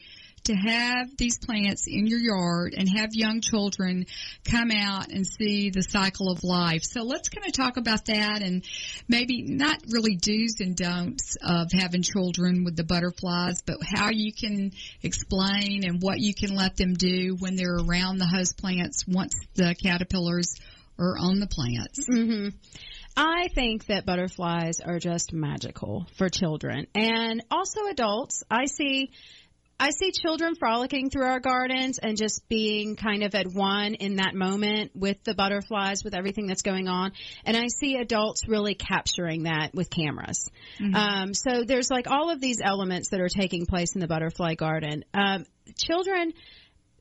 To 0.49 0.55
have 0.55 1.14
these 1.19 1.37
plants 1.37 1.87
in 1.87 2.07
your 2.07 2.21
yard 2.21 2.73
and 2.75 2.88
have 2.88 3.11
young 3.12 3.43
children 3.43 4.07
come 4.50 4.71
out 4.71 5.09
and 5.09 5.26
see 5.26 5.69
the 5.69 5.83
cycle 5.83 6.33
of 6.33 6.43
life. 6.43 6.85
So 6.85 7.02
let's 7.02 7.28
kind 7.28 7.47
of 7.47 7.52
talk 7.52 7.76
about 7.76 8.07
that 8.07 8.40
and 8.40 8.64
maybe 9.09 9.43
not 9.43 9.83
really 9.90 10.17
do's 10.17 10.61
and 10.61 10.75
don'ts 10.75 11.37
of 11.43 11.71
having 11.73 12.00
children 12.00 12.64
with 12.64 12.76
the 12.76 12.85
butterflies, 12.85 13.61
but 13.61 13.76
how 13.85 14.09
you 14.11 14.33
can 14.33 14.73
explain 15.02 15.85
and 15.85 16.00
what 16.00 16.19
you 16.19 16.33
can 16.33 16.57
let 16.57 16.78
them 16.78 16.95
do 16.95 17.37
when 17.38 17.55
they're 17.55 17.76
around 17.76 18.17
the 18.17 18.26
host 18.26 18.57
plants 18.57 19.05
once 19.07 19.35
the 19.52 19.75
caterpillars 19.75 20.55
are 20.99 21.19
on 21.19 21.40
the 21.40 21.47
plants. 21.47 22.07
hmm 22.07 22.49
I 23.21 23.49
think 23.49 23.87
that 23.87 24.07
butterflies 24.07 24.81
are 24.81 25.00
just 25.00 25.33
magical 25.33 26.07
for 26.14 26.28
children 26.28 26.87
and 26.95 27.43
also 27.50 27.87
adults. 27.88 28.45
I 28.49 28.67
see 28.67 29.11
I 29.80 29.90
see 29.90 30.11
children 30.11 30.54
frolicking 30.56 31.11
through 31.11 31.26
our 31.26 31.38
gardens 31.38 31.99
and 31.99 32.16
just 32.16 32.49
being 32.49 32.97
kind 32.97 33.23
of 33.23 33.35
at 33.35 33.47
one 33.47 33.94
in 33.94 34.16
that 34.16 34.35
moment 34.35 34.90
with 34.94 35.23
the 35.23 35.35
butterflies, 35.35 36.02
with 36.02 36.14
everything 36.14 36.47
that's 36.49 36.62
going 36.62 36.88
on. 36.88 37.12
And 37.44 37.56
I 37.56 37.68
see 37.68 37.97
adults 37.97 38.49
really 38.49 38.75
capturing 38.75 39.44
that 39.44 39.75
with 39.75 39.88
cameras. 39.88 40.50
Um, 40.94 41.35
so 41.35 41.62
there's 41.64 41.90
like 41.90 42.11
all 42.11 42.30
of 42.30 42.40
these 42.40 42.61
elements 42.62 43.11
that 43.11 43.20
are 43.20 43.28
taking 43.28 43.66
place 43.66 43.94
in 43.94 44.00
the 44.00 44.08
butterfly 44.08 44.54
garden. 44.54 45.04
Um, 45.14 45.47
children, 45.76 46.32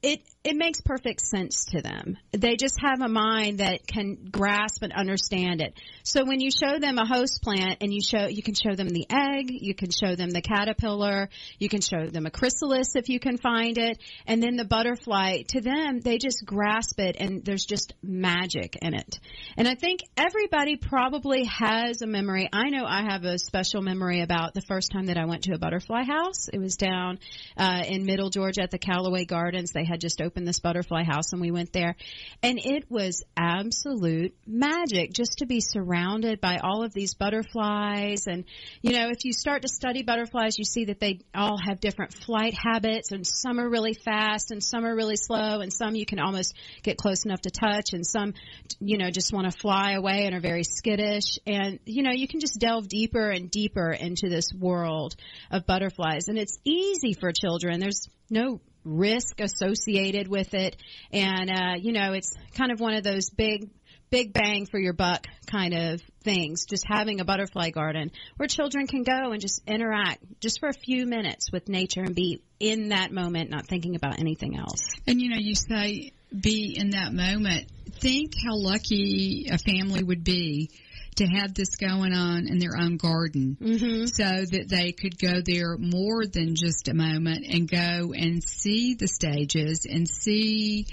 it 0.02 0.22
it 0.44 0.56
makes 0.56 0.80
perfect 0.80 1.22
sense 1.22 1.66
to 1.66 1.82
them. 1.82 2.18
They 2.32 2.56
just 2.56 2.80
have 2.80 3.02
a 3.02 3.10
mind 3.10 3.58
that 3.58 3.86
can 3.86 4.30
grasp 4.32 4.82
and 4.82 4.94
understand 4.94 5.60
it. 5.60 5.74
So 6.04 6.24
when 6.24 6.40
you 6.40 6.52
show 6.52 6.80
them 6.80 6.98
a 6.98 7.06
host 7.06 7.42
plant 7.42 7.80
and 7.82 7.94
you 7.94 8.00
show 8.02 8.28
you 8.28 8.42
can 8.42 8.54
show 8.54 8.74
them 8.74 8.88
the 8.88 9.06
egg, 9.10 9.50
you 9.50 9.76
can 9.76 9.90
show 9.92 10.16
them 10.16 10.30
the 10.30 10.42
caterpillar, 10.42 11.30
you 11.60 11.68
can 11.68 11.82
show 11.82 12.08
them 12.08 12.26
a 12.26 12.32
chrysalis 12.32 12.96
if 12.96 13.10
you 13.10 13.20
can 13.20 13.38
find 13.38 13.78
it, 13.78 13.98
and 14.26 14.42
then 14.42 14.56
the 14.56 14.64
butterfly, 14.64 15.42
to 15.50 15.62
them 15.62 16.00
they 16.00 16.18
just 16.18 16.46
grasp 16.46 17.00
it 17.00 17.18
and 17.20 17.44
there's 17.44 17.66
just 17.66 17.94
magic 18.02 18.78
in 18.82 18.94
it. 18.94 19.20
And 19.58 19.68
I 19.68 19.76
think 19.76 20.02
everybody 20.16 20.78
probably 20.78 21.46
has 21.46 22.02
a 22.02 22.08
memory. 22.08 22.48
I 22.54 22.70
know 22.70 22.86
I 22.86 23.04
have 23.10 23.24
a 23.24 23.38
special 23.38 23.82
memory 23.82 24.22
about 24.22 24.54
the 24.54 24.62
first 24.62 24.92
time 24.92 25.08
that 25.08 25.18
I 25.18 25.26
went 25.26 25.44
to 25.44 25.54
a 25.56 25.58
butterfly 25.58 26.04
house. 26.04 26.48
It 26.48 26.60
was 26.60 26.78
down 26.78 27.20
uh, 27.58 27.84
in 27.86 28.06
Middle 28.06 28.30
Georgia 28.30 28.62
at 28.62 28.72
the 28.72 28.78
Callaway 28.78 29.26
Gardens. 29.26 29.72
They 29.72 29.87
had 29.88 30.02
just 30.02 30.22
opened 30.22 30.48
this 30.48 30.60
butterfly 30.60 31.04
house 31.04 31.32
and 31.32 31.42
we 31.42 31.52
went 31.52 31.74
there. 31.74 31.96
And 32.44 32.60
it 32.60 32.86
was 32.90 33.24
absolute 33.36 34.36
magic 34.46 35.14
just 35.14 35.40
to 35.40 35.46
be 35.46 35.62
surrounded 35.62 36.42
by 36.42 36.58
all 36.64 36.84
of 36.84 36.94
these 36.94 37.14
butterflies. 37.14 38.28
And 38.28 38.46
you 38.82 38.94
know 38.94 39.10
if 39.10 39.26
you 39.26 39.34
start 39.34 39.64
to 39.64 39.68
study 39.68 40.04
butterflies 40.04 40.58
you 40.58 40.66
see 40.66 40.86
that 40.86 41.00
they 41.00 41.20
all 41.34 41.58
have 41.58 41.80
different 41.80 42.14
flight 42.14 42.54
habits 42.54 43.12
and 43.12 43.26
some 43.26 43.60
are 43.60 43.70
really 43.70 43.94
fast 43.94 44.52
and 44.52 44.64
some 44.64 44.86
are 44.86 44.96
really 44.96 45.18
slow 45.18 45.62
and 45.62 45.72
some 45.72 45.96
you 45.96 46.06
can 46.06 46.20
almost 46.20 46.56
get 46.84 46.98
close 46.98 47.26
enough 47.26 47.42
to 47.42 47.50
touch 47.50 47.94
and 47.94 48.06
some 48.06 48.34
you 48.80 48.98
know 48.98 49.10
just 49.10 49.34
want 49.34 49.50
to 49.52 49.58
fly 49.58 49.94
away 49.94 50.26
and 50.26 50.36
are 50.36 50.42
very 50.42 50.64
skittish. 50.64 51.40
And 51.46 51.80
you 51.86 52.04
know 52.04 52.12
you 52.12 52.28
can 52.28 52.40
just 52.40 52.60
delve 52.60 52.88
deeper 52.88 53.30
and 53.30 53.50
deeper 53.50 53.92
into 53.92 54.30
this 54.30 54.54
world 54.54 55.16
of 55.52 55.66
butterflies. 55.66 56.28
And 56.28 56.38
it's 56.38 56.58
easy 56.64 57.14
for 57.14 57.32
children. 57.32 57.80
There's 57.80 58.08
no 58.30 58.62
risk 58.88 59.40
associated 59.42 60.28
with 60.28 60.54
it. 60.54 60.78
And 61.12 61.50
uh 61.50 61.76
you 61.80 61.92
know 61.92 62.14
it's 62.14 62.32
kind 62.56 62.72
of 62.72 62.80
one 62.80 62.94
of 62.94 63.04
those 63.04 63.30
big 63.30 63.70
big 64.10 64.34
bang 64.34 64.66
for 64.66 64.80
your 64.80 64.94
buck 64.94 65.28
kind 65.48 65.74
of 65.74 66.02
things. 66.24 66.66
Just 66.66 66.86
having 66.88 67.20
a 67.20 67.26
butterfly 67.26 67.72
garden 67.72 68.12
where 68.38 68.48
children 68.48 68.88
can 68.88 69.04
go 69.04 69.32
and 69.32 69.42
just 69.42 69.62
interact 69.68 70.24
just 70.40 70.60
for 70.60 70.70
a 70.70 70.74
few 70.74 71.06
minutes 71.06 71.52
with 71.52 71.68
nature 71.68 72.02
and 72.02 72.16
be 72.16 72.42
in 72.60 72.90
that 72.90 73.12
moment 73.12 73.50
not 73.50 73.68
thinking 73.68 73.96
about 73.96 74.20
anything 74.20 74.58
else. 74.58 74.82
And 75.06 75.22
you 75.22 75.30
know, 75.30 75.38
you 75.38 75.56
say 75.56 76.12
be 76.38 76.76
in 76.78 76.92
that 76.92 77.14
moment. 77.14 77.70
Think 77.92 78.34
how 78.44 78.56
lucky 78.56 79.48
a 79.52 79.58
family 79.58 80.04
would 80.04 80.24
be 80.24 80.70
to 81.18 81.26
have 81.26 81.54
this 81.54 81.76
going 81.76 82.14
on 82.14 82.48
in 82.48 82.60
their 82.60 82.78
own 82.78 82.98
garden 82.98 83.58
mm-hmm. 83.60 84.06
so 84.06 84.24
that 84.24 84.68
they 84.70 84.92
could 84.92 85.20
go 85.20 85.42
there 85.46 85.78
more 85.78 86.26
than 86.26 86.56
just 86.56 86.88
a 86.88 86.94
moment 86.94 87.46
and 87.48 87.70
go 87.70 88.14
and 88.14 88.44
see 88.44 88.96
the 88.96 89.08
stages 89.08 89.86
and 89.90 90.08
see 90.08 90.88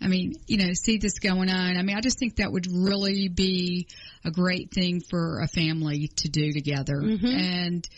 I 0.00 0.06
mean, 0.06 0.34
you 0.46 0.58
know, 0.58 0.72
see 0.74 0.98
this 0.98 1.18
going 1.18 1.50
on. 1.50 1.76
I 1.76 1.82
mean, 1.82 1.96
I 1.96 2.00
just 2.00 2.18
think 2.18 2.36
that 2.36 2.52
would 2.52 2.66
really 2.70 3.28
be 3.28 3.88
a 4.24 4.30
great 4.30 4.70
thing 4.70 5.00
for 5.00 5.40
a 5.40 5.48
family 5.48 6.08
to 6.18 6.28
do 6.28 6.52
together. 6.52 7.00
Mhm. 7.00 7.34
And, 7.34 7.88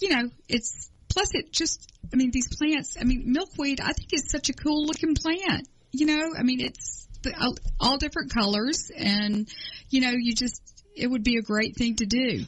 you 0.00 0.08
know, 0.10 0.30
it's, 0.48 0.90
plus 1.08 1.28
it 1.34 1.52
just, 1.52 1.92
I 2.12 2.16
mean, 2.16 2.32
these 2.32 2.48
plants, 2.48 2.96
I 3.00 3.04
mean, 3.04 3.30
milkweed, 3.32 3.80
I 3.80 3.92
think 3.92 4.12
is 4.12 4.30
such 4.30 4.48
a 4.48 4.52
cool 4.52 4.86
looking 4.86 5.14
plant. 5.14 5.68
You 5.92 6.06
know, 6.06 6.34
I 6.36 6.42
mean, 6.42 6.60
it's 6.60 7.06
the, 7.22 7.32
all, 7.40 7.54
all 7.78 7.98
different 7.98 8.34
colors 8.34 8.90
and, 8.96 9.48
you 9.90 10.00
know, 10.00 10.10
you 10.10 10.34
just, 10.34 10.60
it 10.94 11.08
would 11.08 11.24
be 11.24 11.36
a 11.36 11.42
great 11.42 11.76
thing 11.76 11.96
to 11.96 12.06
do. 12.06 12.44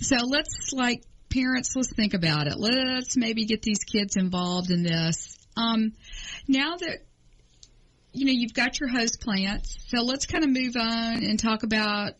So 0.00 0.16
let's 0.16 0.72
like 0.72 1.02
parents, 1.30 1.74
let's 1.74 1.92
think 1.92 2.14
about 2.14 2.46
it. 2.46 2.54
Let's 2.58 3.16
maybe 3.16 3.44
get 3.44 3.62
these 3.62 3.84
kids 3.84 4.16
involved 4.16 4.70
in 4.70 4.82
this. 4.82 5.36
Um, 5.56 5.92
now 6.48 6.76
that 6.76 6.98
you 8.12 8.26
know 8.26 8.32
you've 8.32 8.54
got 8.54 8.80
your 8.80 8.88
host 8.88 9.20
plants, 9.20 9.76
so 9.88 10.02
let's 10.02 10.26
kind 10.26 10.44
of 10.44 10.50
move 10.50 10.76
on 10.76 11.24
and 11.24 11.38
talk 11.38 11.62
about 11.62 12.12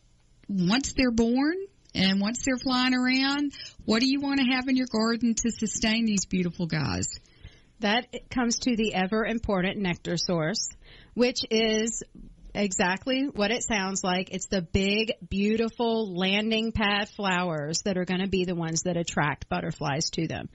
once 0.48 0.92
they're 0.92 1.10
born 1.10 1.56
and 1.94 2.20
once 2.20 2.44
they're 2.44 2.58
flying 2.58 2.94
around. 2.94 3.52
What 3.84 4.00
do 4.00 4.06
you 4.06 4.20
want 4.20 4.40
to 4.40 4.46
have 4.46 4.68
in 4.68 4.76
your 4.76 4.86
garden 4.86 5.34
to 5.34 5.50
sustain 5.50 6.04
these 6.04 6.26
beautiful 6.26 6.66
guys? 6.66 7.08
That 7.80 8.06
comes 8.30 8.58
to 8.60 8.76
the 8.76 8.94
ever 8.94 9.24
important 9.24 9.78
nectar 9.78 10.16
source, 10.16 10.70
which 11.14 11.40
is 11.50 12.02
exactly 12.56 13.28
what 13.32 13.50
it 13.50 13.62
sounds 13.62 14.02
like. 14.02 14.30
It's 14.32 14.46
the 14.46 14.62
big, 14.62 15.12
beautiful 15.28 16.16
landing 16.16 16.72
pad 16.72 17.08
flowers 17.10 17.82
that 17.84 17.96
are 17.98 18.04
going 18.04 18.20
to 18.20 18.28
be 18.28 18.44
the 18.44 18.54
ones 18.54 18.82
that 18.82 18.96
attract 18.96 19.48
butterflies 19.48 20.10
to 20.10 20.26
them. 20.26 20.48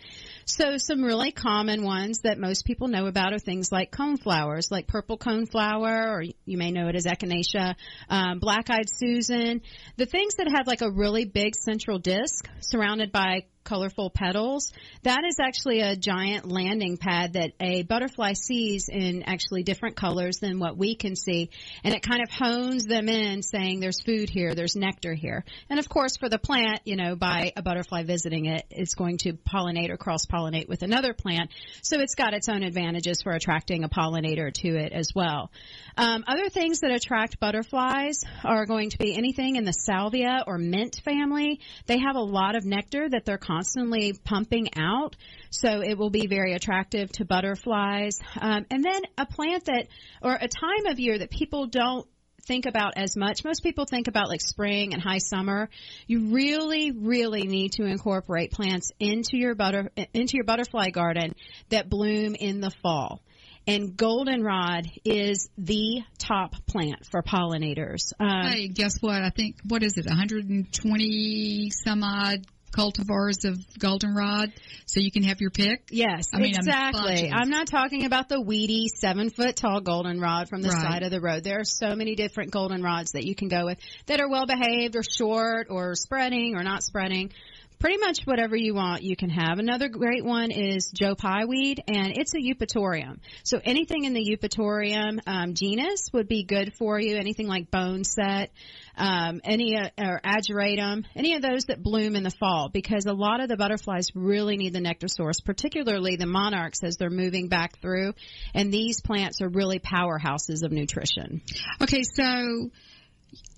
So 0.45 0.77
some 0.77 1.03
really 1.03 1.31
common 1.31 1.83
ones 1.83 2.19
that 2.23 2.39
most 2.39 2.65
people 2.65 2.87
know 2.87 3.05
about 3.05 3.33
are 3.33 3.39
things 3.39 3.71
like 3.71 3.91
cone 3.91 4.17
flowers, 4.17 4.69
like 4.71 4.87
purple 4.87 5.17
cone 5.17 5.45
flower, 5.45 6.11
or 6.11 6.23
you 6.23 6.57
may 6.57 6.71
know 6.71 6.87
it 6.87 6.95
as 6.95 7.05
echinacea, 7.05 7.75
um, 8.09 8.39
black-eyed 8.39 8.89
Susan. 8.89 9.61
The 9.97 10.05
things 10.05 10.35
that 10.35 10.51
have 10.51 10.67
like 10.67 10.81
a 10.81 10.91
really 10.91 11.25
big 11.25 11.55
central 11.55 11.99
disc 11.99 12.49
surrounded 12.59 13.11
by 13.11 13.45
colorful 13.63 14.09
petals. 14.09 14.71
That 15.03 15.23
is 15.27 15.37
actually 15.39 15.81
a 15.81 15.95
giant 15.95 16.47
landing 16.47 16.97
pad 16.97 17.33
that 17.33 17.51
a 17.59 17.83
butterfly 17.83 18.33
sees 18.33 18.89
in 18.89 19.23
actually 19.23 19.63
different 19.63 19.95
colors 19.95 20.39
than 20.39 20.59
what 20.59 20.77
we 20.77 20.95
can 20.95 21.15
see. 21.15 21.49
And 21.83 21.93
it 21.93 22.01
kind 22.01 22.21
of 22.21 22.29
hones 22.31 22.85
them 22.85 23.09
in 23.09 23.43
saying 23.43 23.79
there's 23.79 24.01
food 24.01 24.29
here, 24.29 24.55
there's 24.55 24.75
nectar 24.75 25.13
here. 25.13 25.45
And 25.69 25.79
of 25.79 25.87
course 25.89 26.17
for 26.17 26.29
the 26.29 26.39
plant, 26.39 26.81
you 26.85 26.95
know, 26.95 27.15
by 27.15 27.53
a 27.55 27.61
butterfly 27.61 28.03
visiting 28.03 28.45
it, 28.45 28.65
it's 28.69 28.95
going 28.95 29.17
to 29.19 29.33
pollinate 29.33 29.89
or 29.89 29.97
cross 29.97 30.25
pollinate 30.25 30.67
with 30.67 30.81
another 30.81 31.13
plant. 31.13 31.51
So 31.81 31.99
it's 31.99 32.15
got 32.15 32.33
its 32.33 32.49
own 32.49 32.63
advantages 32.63 33.21
for 33.21 33.31
attracting 33.31 33.83
a 33.83 33.89
pollinator 33.89 34.53
to 34.53 34.67
it 34.69 34.91
as 34.91 35.11
well. 35.15 35.51
Um, 35.97 36.23
other 36.27 36.49
things 36.49 36.79
that 36.79 36.91
attract 36.91 37.39
butterflies 37.39 38.23
are 38.43 38.65
going 38.65 38.89
to 38.91 38.97
be 38.97 39.15
anything 39.15 39.55
in 39.55 39.65
the 39.65 39.73
salvia 39.73 40.43
or 40.47 40.57
mint 40.57 41.01
family. 41.03 41.59
They 41.85 41.99
have 41.99 42.15
a 42.15 42.21
lot 42.21 42.55
of 42.55 42.65
nectar 42.65 43.09
that 43.09 43.25
they're 43.25 43.37
constantly 43.51 44.13
pumping 44.23 44.69
out, 44.77 45.15
so 45.49 45.81
it 45.81 45.97
will 45.97 46.09
be 46.09 46.27
very 46.27 46.53
attractive 46.53 47.11
to 47.11 47.25
butterflies. 47.25 48.19
Um, 48.39 48.65
and 48.69 48.83
then 48.83 49.01
a 49.17 49.25
plant 49.25 49.65
that, 49.65 49.87
or 50.21 50.33
a 50.33 50.47
time 50.47 50.85
of 50.87 50.99
year 50.99 51.17
that 51.17 51.29
people 51.29 51.67
don't 51.67 52.07
think 52.47 52.65
about 52.65 52.93
as 52.97 53.15
much. 53.15 53.43
Most 53.43 53.61
people 53.61 53.85
think 53.85 54.07
about 54.07 54.29
like 54.29 54.41
spring 54.41 54.93
and 54.93 55.01
high 55.01 55.19
summer. 55.19 55.69
You 56.07 56.33
really, 56.33 56.91
really 56.91 57.43
need 57.43 57.73
to 57.73 57.83
incorporate 57.83 58.51
plants 58.51 58.91
into 58.99 59.37
your 59.37 59.53
butter 59.53 59.91
into 60.13 60.37
your 60.37 60.45
butterfly 60.45 60.89
garden 60.89 61.35
that 61.69 61.89
bloom 61.89 62.35
in 62.35 62.61
the 62.61 62.71
fall. 62.81 63.21
And 63.67 63.95
goldenrod 63.95 64.87
is 65.05 65.49
the 65.55 66.01
top 66.17 66.55
plant 66.65 67.05
for 67.05 67.21
pollinators. 67.21 68.11
Um, 68.19 68.47
Hey, 68.51 68.67
guess 68.69 68.97
what? 69.01 69.21
I 69.21 69.29
think 69.29 69.57
what 69.67 69.83
is 69.83 69.97
it? 69.97 70.07
120 70.07 71.69
some 71.69 72.03
odd 72.03 72.47
cultivars 72.71 73.45
of 73.45 73.57
goldenrod, 73.77 74.51
so 74.85 74.99
you 74.99 75.11
can 75.11 75.23
have 75.23 75.41
your 75.41 75.49
pick. 75.51 75.87
Yes, 75.91 76.29
I 76.33 76.37
mean, 76.39 76.53
I'm 76.55 76.59
exactly. 76.59 77.31
I'm, 77.31 77.49
not 77.49 77.67
talking 77.67 78.05
about 78.05 78.29
the 78.29 78.39
weedy 78.41 78.87
seven 78.95 79.29
foot 79.29 79.55
tall 79.55 79.81
goldenrod 79.81 80.49
from 80.49 80.61
the 80.61 80.69
Right. 80.69 80.81
side 80.81 81.03
of 81.03 81.11
the 81.11 81.19
road. 81.21 81.43
There 81.43 81.59
are 81.59 81.65
so 81.65 81.95
many 81.95 82.15
different 82.15 82.51
goldenrods 82.51 83.11
that 83.13 83.25
you 83.25 83.35
can 83.35 83.47
go 83.49 83.65
with 83.65 83.77
that 84.05 84.19
are 84.21 84.29
well 84.29 84.45
behaved 84.45 84.95
or 84.95 85.03
short 85.03 85.67
or 85.69 85.95
spreading 85.95 86.55
or 86.55 86.63
not 86.63 86.83
spreading. 86.83 87.31
pretty 87.79 87.97
much 87.97 88.19
whatever 88.25 88.55
you 88.55 88.75
want, 88.75 89.01
you 89.01 89.15
can 89.15 89.31
have. 89.31 89.57
Another 89.57 89.89
great 89.89 90.23
one 90.23 90.51
is 90.51 90.91
Joe 90.93 91.15
Pye 91.15 91.45
weed, 91.45 91.83
and 91.87 92.13
it's 92.15 92.35
a 92.35 92.37
eupatorium. 92.37 93.17
So 93.43 93.59
anything 93.63 94.03
in 94.05 94.13
the 94.13 94.23
eupatorium 94.23 95.19
um, 95.25 95.55
genus 95.55 96.11
would 96.13 96.27
be 96.27 96.43
good 96.43 96.75
for 96.75 96.99
you. 96.99 97.15
Anything 97.15 97.47
like 97.47 97.71
bone 97.71 98.03
set, 98.03 98.51
um, 98.97 99.41
any 99.43 99.77
uh, 99.77 99.89
or 99.97 100.21
ageratum, 100.23 101.05
any 101.15 101.35
of 101.35 101.41
those 101.41 101.65
that 101.65 101.81
bloom 101.81 102.15
in 102.15 102.23
the 102.23 102.31
fall, 102.31 102.69
because 102.69 103.05
a 103.05 103.13
lot 103.13 103.39
of 103.41 103.47
the 103.47 103.57
butterflies 103.57 104.07
really 104.15 104.57
need 104.57 104.73
the 104.73 104.81
nectar 104.81 105.07
source, 105.07 105.39
particularly 105.39 106.15
the 106.15 106.25
monarchs 106.25 106.83
as 106.83 106.97
they're 106.97 107.09
moving 107.09 107.47
back 107.47 107.79
through. 107.81 108.13
And 108.53 108.71
these 108.71 109.01
plants 109.01 109.41
are 109.41 109.49
really 109.49 109.79
powerhouses 109.79 110.63
of 110.63 110.71
nutrition. 110.71 111.41
Okay, 111.81 112.03
so 112.03 112.69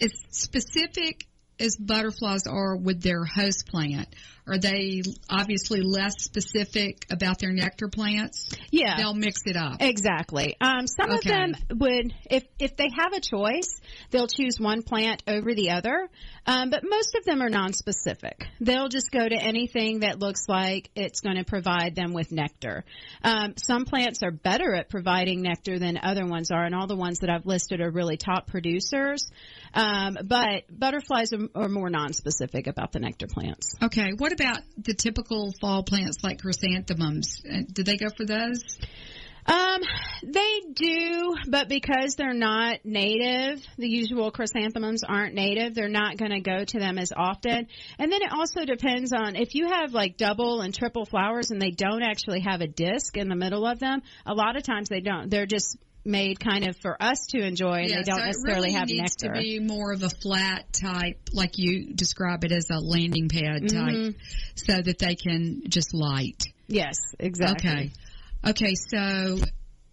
as 0.02 0.12
specific 0.30 1.28
as 1.60 1.78
butterflies 1.78 2.48
are 2.48 2.76
with 2.76 3.02
their 3.02 3.24
host 3.24 3.68
plant, 3.68 4.08
are 4.48 4.58
they 4.58 5.02
obviously 5.30 5.82
less 5.82 6.14
specific 6.20 7.06
about 7.10 7.40
their 7.40 7.52
nectar 7.52 7.88
plants? 7.88 8.50
Yeah. 8.72 8.98
They'll 8.98 9.14
mix 9.14 9.42
it 9.46 9.56
up. 9.56 9.78
Exactly. 9.82 10.58
Um, 10.60 10.86
some 10.88 11.10
Okay. 11.12 11.16
of 11.18 11.24
them 11.24 11.56
would, 11.80 12.14
if 12.30 12.44
if 12.60 12.76
they 12.76 12.90
have 12.98 13.14
a 13.14 13.22
choice, 13.22 13.80
they'll 14.12 14.28
choose 14.28 14.60
one 14.60 14.84
plant 14.84 15.24
over 15.28 15.54
the 15.54 15.72
other. 15.72 16.10
Um, 16.46 16.70
but 16.70 16.84
most 16.84 17.16
of 17.16 17.24
them 17.24 17.42
are 17.42 17.50
non-specific. 17.50 18.46
They'll 18.60 18.90
just 18.90 19.12
go 19.12 19.28
to 19.28 19.36
anything 19.36 20.02
that 20.02 20.20
looks 20.20 20.50
like 20.50 20.90
it's 20.94 21.22
going 21.22 21.38
to 21.38 21.46
provide 21.46 21.96
them 21.96 22.12
with 22.12 22.34
nectar. 22.34 22.84
Um, 23.24 23.54
some 23.56 23.86
plants 23.86 24.24
are 24.24 24.32
better 24.32 24.74
at 24.76 24.90
providing 24.90 25.42
nectar 25.42 25.80
than 25.80 25.98
other 26.04 26.26
ones 26.26 26.52
are, 26.52 26.66
and 26.66 26.76
all 26.76 26.88
the 26.88 26.98
ones 26.98 27.20
that 27.20 27.30
I've 27.30 27.46
listed 27.46 27.80
are 27.80 27.90
really 27.90 28.18
top 28.18 28.48
producers. 28.48 29.30
Um, 29.74 30.18
but 30.26 30.64
butterflies 30.70 31.32
are, 31.32 31.48
are 31.56 31.70
more 31.70 31.90
non-specific 31.90 32.68
about 32.68 32.92
the 32.92 33.00
nectar 33.00 33.28
plants. 33.28 33.76
Okay, 33.82 34.12
what 34.18 34.33
about 34.34 34.60
the 34.78 34.94
typical 34.94 35.54
fall 35.62 35.84
plants 35.84 36.18
like 36.24 36.42
chrysanthemums? 36.42 37.42
Uh, 37.50 37.62
Do 37.72 37.84
they 37.84 37.98
go 37.98 38.08
for 38.16 38.26
those? 38.26 38.64
Um, 39.46 39.82
they 40.26 40.62
do, 40.74 41.36
but 41.50 41.68
because 41.68 42.16
they're 42.16 42.34
not 42.34 42.86
native, 42.86 43.62
the 43.78 43.90
usual 43.90 44.32
chrysanthemums 44.32 45.04
aren't 45.04 45.34
native, 45.34 45.76
they're 45.76 45.90
not 45.90 46.18
going 46.18 46.32
to 46.32 46.40
go 46.40 46.64
to 46.64 46.80
them 46.80 46.98
as 46.98 47.12
often. 47.16 47.68
And 48.00 48.12
then 48.12 48.22
it 48.22 48.32
also 48.32 48.64
depends 48.64 49.12
on 49.12 49.36
if 49.36 49.54
you 49.54 49.68
have 49.68 49.94
like 49.94 50.16
double 50.16 50.62
and 50.62 50.74
triple 50.74 51.06
flowers 51.06 51.52
and 51.52 51.62
they 51.62 51.72
don't 51.72 52.04
actually 52.04 52.40
have 52.42 52.62
a 52.62 52.68
disc 52.68 53.18
in 53.18 53.28
the 53.28 53.36
middle 53.36 53.68
of 53.68 53.80
them, 53.80 54.02
a 54.26 54.34
lot 54.34 54.56
of 54.56 54.64
times 54.64 54.88
they 54.88 55.02
don't. 55.02 55.30
They're 55.30 55.46
just 55.46 55.78
made 56.06 56.40
kind 56.40 56.68
of 56.68 56.76
for 56.82 57.02
us 57.02 57.28
to 57.30 57.40
enjoy 57.40 57.76
and 57.84 57.90
they 57.92 58.02
don't 58.04 58.20
so 58.20 58.26
necessarily 58.26 58.62
really 58.68 58.72
have 58.74 58.88
needs 58.88 59.16
nectar. 59.24 59.36
to 59.36 59.40
be 59.42 59.60
more 59.60 59.94
of 59.94 60.04
a 60.04 60.10
flat 60.10 60.72
type, 60.74 61.18
like 61.32 61.58
you 61.58 61.94
describe 61.94 62.44
it 62.44 62.52
as 62.52 62.68
a 62.70 62.80
landing 62.80 63.30
pad 63.30 63.64
Mm-hmm. 63.64 64.06
type, 64.12 64.16
so 64.56 64.82
that 64.82 65.00
they 65.00 65.16
can 65.16 65.62
just 65.70 65.94
light. 65.94 66.44
yes, 66.68 66.98
exactly. 67.20 67.70
Okay. 67.70 67.92
Okay, 68.46 68.76
so 68.76 69.38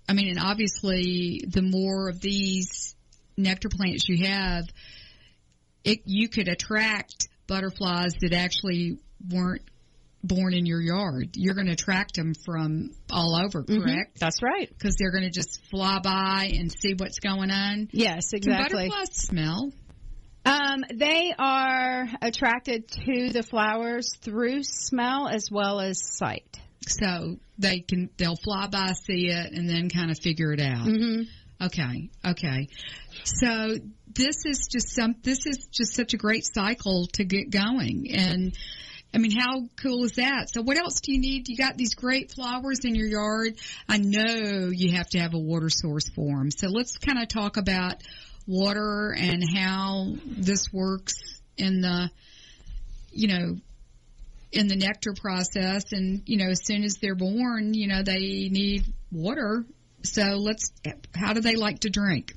I 0.09 0.12
mean, 0.12 0.31
and 0.31 0.40
obviously, 0.40 1.44
the 1.46 1.62
more 1.62 2.09
of 2.09 2.20
these 2.20 2.96
nectar 3.37 3.68
plants 3.68 4.09
you 4.09 4.27
have, 4.27 4.64
it 5.85 6.01
you 6.05 6.29
could 6.29 6.49
attract 6.49 7.29
butterflies 7.46 8.14
that 8.20 8.33
actually 8.33 8.99
weren't 9.31 9.62
born 10.22 10.52
in 10.54 10.66
your 10.66 10.80
yard. 10.83 11.30
You're 11.37 11.54
going 11.54 11.66
to 11.66 11.72
attract 11.72 12.16
them 12.16 12.35
from 12.44 12.90
all 13.11 13.35
over, 13.35 13.62
Mhm. 13.64 13.83
correct? 13.83 14.18
That's 14.20 14.42
right. 14.42 14.68
Because 14.68 14.96
they're 14.98 15.12
going 15.12 15.24
to 15.24 15.30
just 15.30 15.61
fly 15.70 15.98
by 16.00 16.50
and 16.54 16.70
see 16.70 16.94
what's 16.94 17.20
going 17.20 17.50
on. 17.50 17.88
Yes, 17.92 18.33
exactly. 18.33 18.83
Can 18.83 18.88
butterflies 18.90 19.16
smell? 19.16 19.72
Um, 20.44 20.85
they 20.94 21.33
are 21.38 22.09
attracted 22.22 22.88
to 22.88 23.30
the 23.30 23.42
flowers 23.42 24.14
through 24.22 24.62
smell 24.62 25.28
as 25.28 25.50
well 25.50 25.80
as 25.80 26.00
sight. 26.16 26.59
So 26.87 27.38
they 27.59 27.80
can 27.80 28.09
they'll 28.16 28.37
fly 28.42 28.66
by, 28.68 28.92
see 28.92 29.28
it, 29.28 29.52
and 29.52 29.68
then 29.68 29.90
kind 29.90 30.11
of 30.11 30.18
figure 30.18 30.52
it 30.52 30.61
out. 30.61 30.87
Mm-hmm. 30.87 31.22
Okay, 31.62 32.09
okay. 32.24 32.68
So 33.24 33.76
this 34.09 34.46
is 34.46 34.66
just 34.72 34.94
some. 34.94 35.14
This 35.22 35.44
is 35.44 35.68
just 35.70 35.94
such 35.94 36.14
a 36.14 36.16
great 36.16 36.46
cycle 36.46 37.06
to 37.14 37.24
get 37.24 37.50
going, 37.50 38.11
and 38.11 38.56
I 39.12 39.18
mean, 39.18 39.33
how 39.33 39.62
cool 39.77 40.05
is 40.05 40.12
that? 40.12 40.51
So 40.51 40.62
what 40.62 40.77
else 40.77 41.01
do 41.01 41.12
you 41.12 41.20
need? 41.20 41.49
You 41.49 41.57
got 41.57 41.77
these 41.77 41.94
great 41.94 42.33
flowers 42.33 42.81
in 42.85 42.94
your 42.94 43.09
yard. 43.09 43.59
I 43.88 43.99
know 43.99 44.70
you 44.73 44.92
have 44.96 45.09
to 45.11 45.18
have 45.18 45.35
a 45.35 45.38
water 45.38 45.68
source 45.68 46.09
for 46.14 46.37
them. 46.37 46.51
So 46.51 46.68
let's 46.68 46.96
kind 46.96 47.20
of 47.20 47.29
talk 47.29 47.57
about 47.57 48.03
water 48.46 49.14
and 49.18 49.42
how 49.57 50.14
this 50.25 50.73
works 50.73 51.14
in 51.57 51.81
the, 51.81 52.11
you 53.11 53.29
know, 53.29 53.57
in 54.53 54.68
the 54.68 54.77
nectar 54.77 55.14
process. 55.20 55.92
And 55.92 56.23
you 56.27 56.37
know, 56.37 56.51
as 56.51 56.64
soon 56.64 56.85
as 56.85 56.96
they're 56.96 57.14
born, 57.14 57.75
you 57.75 57.88
know, 57.88 58.03
they 58.03 58.49
need 58.51 58.85
water. 59.11 59.64
So 60.03 60.23
let's. 60.23 60.73
How 61.15 61.33
do 61.33 61.41
they 61.41 61.57
like 61.57 61.81
to 61.81 61.91
drink? 61.91 62.35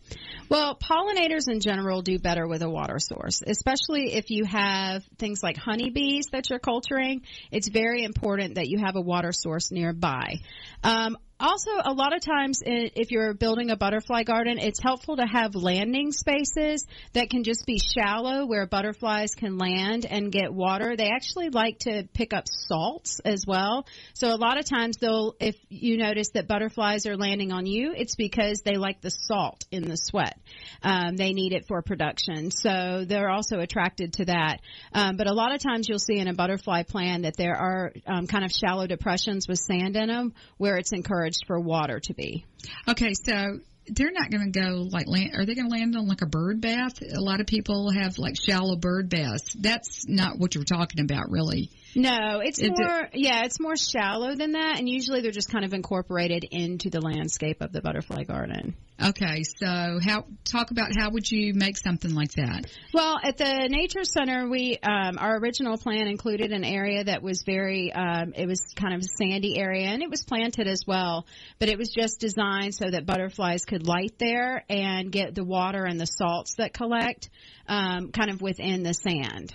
Well, 0.50 0.78
pollinators 0.78 1.50
in 1.50 1.62
general 1.62 2.02
do 2.02 2.20
better 2.20 2.48
with 2.48 2.62
a 2.62 2.70
water 2.70 3.00
source, 3.00 3.42
especially 3.46 4.14
if 4.14 4.30
you 4.30 4.46
have 4.46 5.04
things 5.18 5.42
like 5.42 5.58
honeybees 5.58 6.28
that 6.32 6.50
you're 6.50 6.60
culturing. 6.60 7.22
It's 7.52 7.68
very 7.68 8.04
important 8.04 8.56
that 8.56 8.68
you 8.68 8.80
have 8.80 8.96
a 8.96 9.02
water 9.02 9.32
source 9.32 9.72
nearby. 9.72 10.42
Um, 10.84 11.18
also, 11.44 11.72
a 11.84 11.92
lot 11.92 12.16
of 12.16 12.22
times, 12.22 12.62
if 12.66 13.12
you're 13.12 13.34
building 13.34 13.70
a 13.70 13.76
butterfly 13.76 14.24
garden, 14.24 14.58
it's 14.60 14.82
helpful 14.82 15.18
to 15.18 15.26
have 15.26 15.56
landing 15.56 16.14
spaces 16.14 16.88
that 17.12 17.30
can 17.30 17.44
just 17.44 17.66
be 17.66 17.78
shallow 17.78 18.46
where 18.46 18.66
butterflies 18.66 19.36
can 19.36 19.58
land 19.58 20.06
and 20.06 20.32
get 20.32 20.54
water. 20.54 20.96
They 20.96 21.10
actually 21.10 21.50
like 21.50 21.80
to 21.80 22.08
pick 22.14 22.34
up 22.34 22.46
salts 22.48 23.20
as 23.26 23.46
well. 23.46 23.86
So 24.14 24.34
a 24.34 24.38
lot 24.38 24.58
of 24.58 24.64
times 24.64 24.98
they'll, 25.02 25.36
if 25.42 25.58
you 25.68 25.98
notice 25.98 26.30
that 26.30 26.48
butterflies 26.48 27.06
are 27.06 27.18
landing 27.18 27.52
on 27.52 27.66
you, 27.66 27.94
it's 27.94 28.16
because 28.16 28.62
they 28.62 28.78
like 28.78 29.02
the 29.02 29.12
salt 29.12 29.66
in 29.70 29.84
the 29.84 29.98
sweat. 29.98 30.40
Um, 30.82 31.18
they 31.18 31.34
need 31.34 31.52
it 31.52 31.66
for 31.68 31.82
production. 31.82 32.52
So 32.52 33.04
they're 33.06 33.30
also 33.30 33.60
attracted 33.60 34.14
to 34.14 34.26
that. 34.26 34.62
Um, 34.94 35.18
but 35.18 35.28
a 35.28 35.34
lot 35.34 35.54
of 35.54 35.62
times 35.62 35.90
you'll 35.90 36.00
see 36.00 36.20
in 36.20 36.30
a 36.30 36.34
butterfly 36.34 36.84
plan 36.84 37.24
that 37.24 37.36
there 37.36 37.58
are 37.58 37.92
um, 38.08 38.28
kind 38.28 38.46
of 38.46 38.52
shallow 38.52 38.88
depressions 38.88 39.46
with 39.46 39.60
sand 39.60 39.98
in 39.98 40.08
them 40.08 40.34
where 40.58 40.78
it's 40.78 40.94
encouraged 40.94 41.33
for 41.46 41.60
water 41.60 42.00
to 42.00 42.14
be. 42.14 42.46
Okay, 42.88 43.14
so 43.14 43.60
they're 43.88 44.12
not 44.12 44.32
going 44.32 44.52
to 44.52 44.60
go 44.60 44.88
like 44.90 45.08
land. 45.08 45.32
Are 45.36 45.46
they 45.46 45.56
going 45.56 45.70
to 45.70 45.76
land 45.76 45.96
on 45.96 46.08
like 46.08 46.22
a 46.22 46.28
bird 46.28 46.62
bath? 46.62 47.02
A 47.02 47.20
lot 47.20 47.42
of 47.42 47.48
people 47.48 47.92
have 47.92 48.18
like 48.18 48.36
shallow 48.40 48.76
bird 48.76 49.10
baths. 49.10 49.54
That's 49.60 50.08
not 50.08 50.40
what 50.40 50.56
you're 50.56 50.64
talking 50.64 51.02
about, 51.04 51.30
really. 51.30 51.70
No, 51.96 52.40
it's 52.40 52.60
Is 52.60 52.70
it- 52.70 52.74
more, 52.78 53.10
yeah, 53.14 53.44
it's 53.46 53.60
more 53.60 53.76
shallow 53.76 54.36
than 54.36 54.54
that. 54.54 54.80
And 54.80 54.90
usually 54.90 55.22
they're 55.22 55.32
just 55.32 55.52
kind 55.52 55.66
of 55.66 55.74
incorporated 55.74 56.46
into 56.50 56.90
the 56.90 57.02
landscape 57.02 57.62
of 57.62 57.72
the 57.72 57.82
butterfly 57.82 58.24
garden. 58.24 58.76
Okay, 59.04 59.44
so 59.44 60.00
how 60.02 60.26
talk 60.46 60.72
about 60.72 60.92
how 60.96 61.10
would 61.10 61.30
you 61.30 61.54
make 61.56 61.78
something 61.78 62.14
like 62.14 62.32
that? 62.34 62.68
Well, 62.94 63.18
at 63.22 63.38
the 63.38 63.68
Nature 63.70 64.04
Center, 64.04 64.48
we 64.48 64.78
um, 64.82 65.18
our 65.18 65.38
original 65.40 65.78
plan 65.78 66.08
included 66.08 66.52
an 66.52 66.64
area 66.64 67.04
that 67.04 67.22
was 67.22 67.44
very, 67.44 67.92
um, 67.92 68.34
it 68.36 68.48
was 68.48 68.62
kind 68.76 68.94
of 68.94 69.02
a 69.02 69.08
sandy 69.18 69.58
area, 69.58 69.88
and 69.88 70.04
it 70.04 70.10
was 70.10 70.24
planted 70.24 70.68
as 70.68 70.84
well. 70.88 71.26
But 71.60 71.70
it 71.70 71.78
was 71.78 71.90
just 71.90 72.20
designed 72.20 72.76
so 72.76 72.90
that 72.90 73.06
butterflies 73.06 73.66
could 73.66 73.86
light 73.86 74.14
there 74.20 74.64
and 74.70 75.12
get 75.12 75.36
the 75.36 75.44
water 75.44 75.86
and 75.86 76.00
the 76.00 76.06
salts 76.06 76.56
that 76.60 76.74
collect, 76.74 77.30
um, 77.68 78.12
kind 78.12 78.30
of 78.30 78.42
within 78.42 78.84
the 78.84 78.94
sand. 78.94 79.54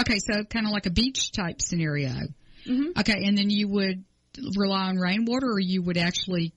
Okay, 0.00 0.18
so 0.18 0.44
kind 0.44 0.66
of 0.66 0.72
like 0.72 0.86
a 0.86 0.90
beach 0.90 1.32
type 1.32 1.60
scenario. 1.60 2.12
Mhm. 2.66 2.98
Okay, 2.98 3.24
and 3.24 3.36
then 3.36 3.50
you 3.50 3.68
would 3.68 4.04
rely 4.56 4.84
on 4.88 4.96
rainwater, 4.96 5.46
or 5.50 5.60
you 5.60 5.82
would 5.82 5.98
actually 5.98 6.52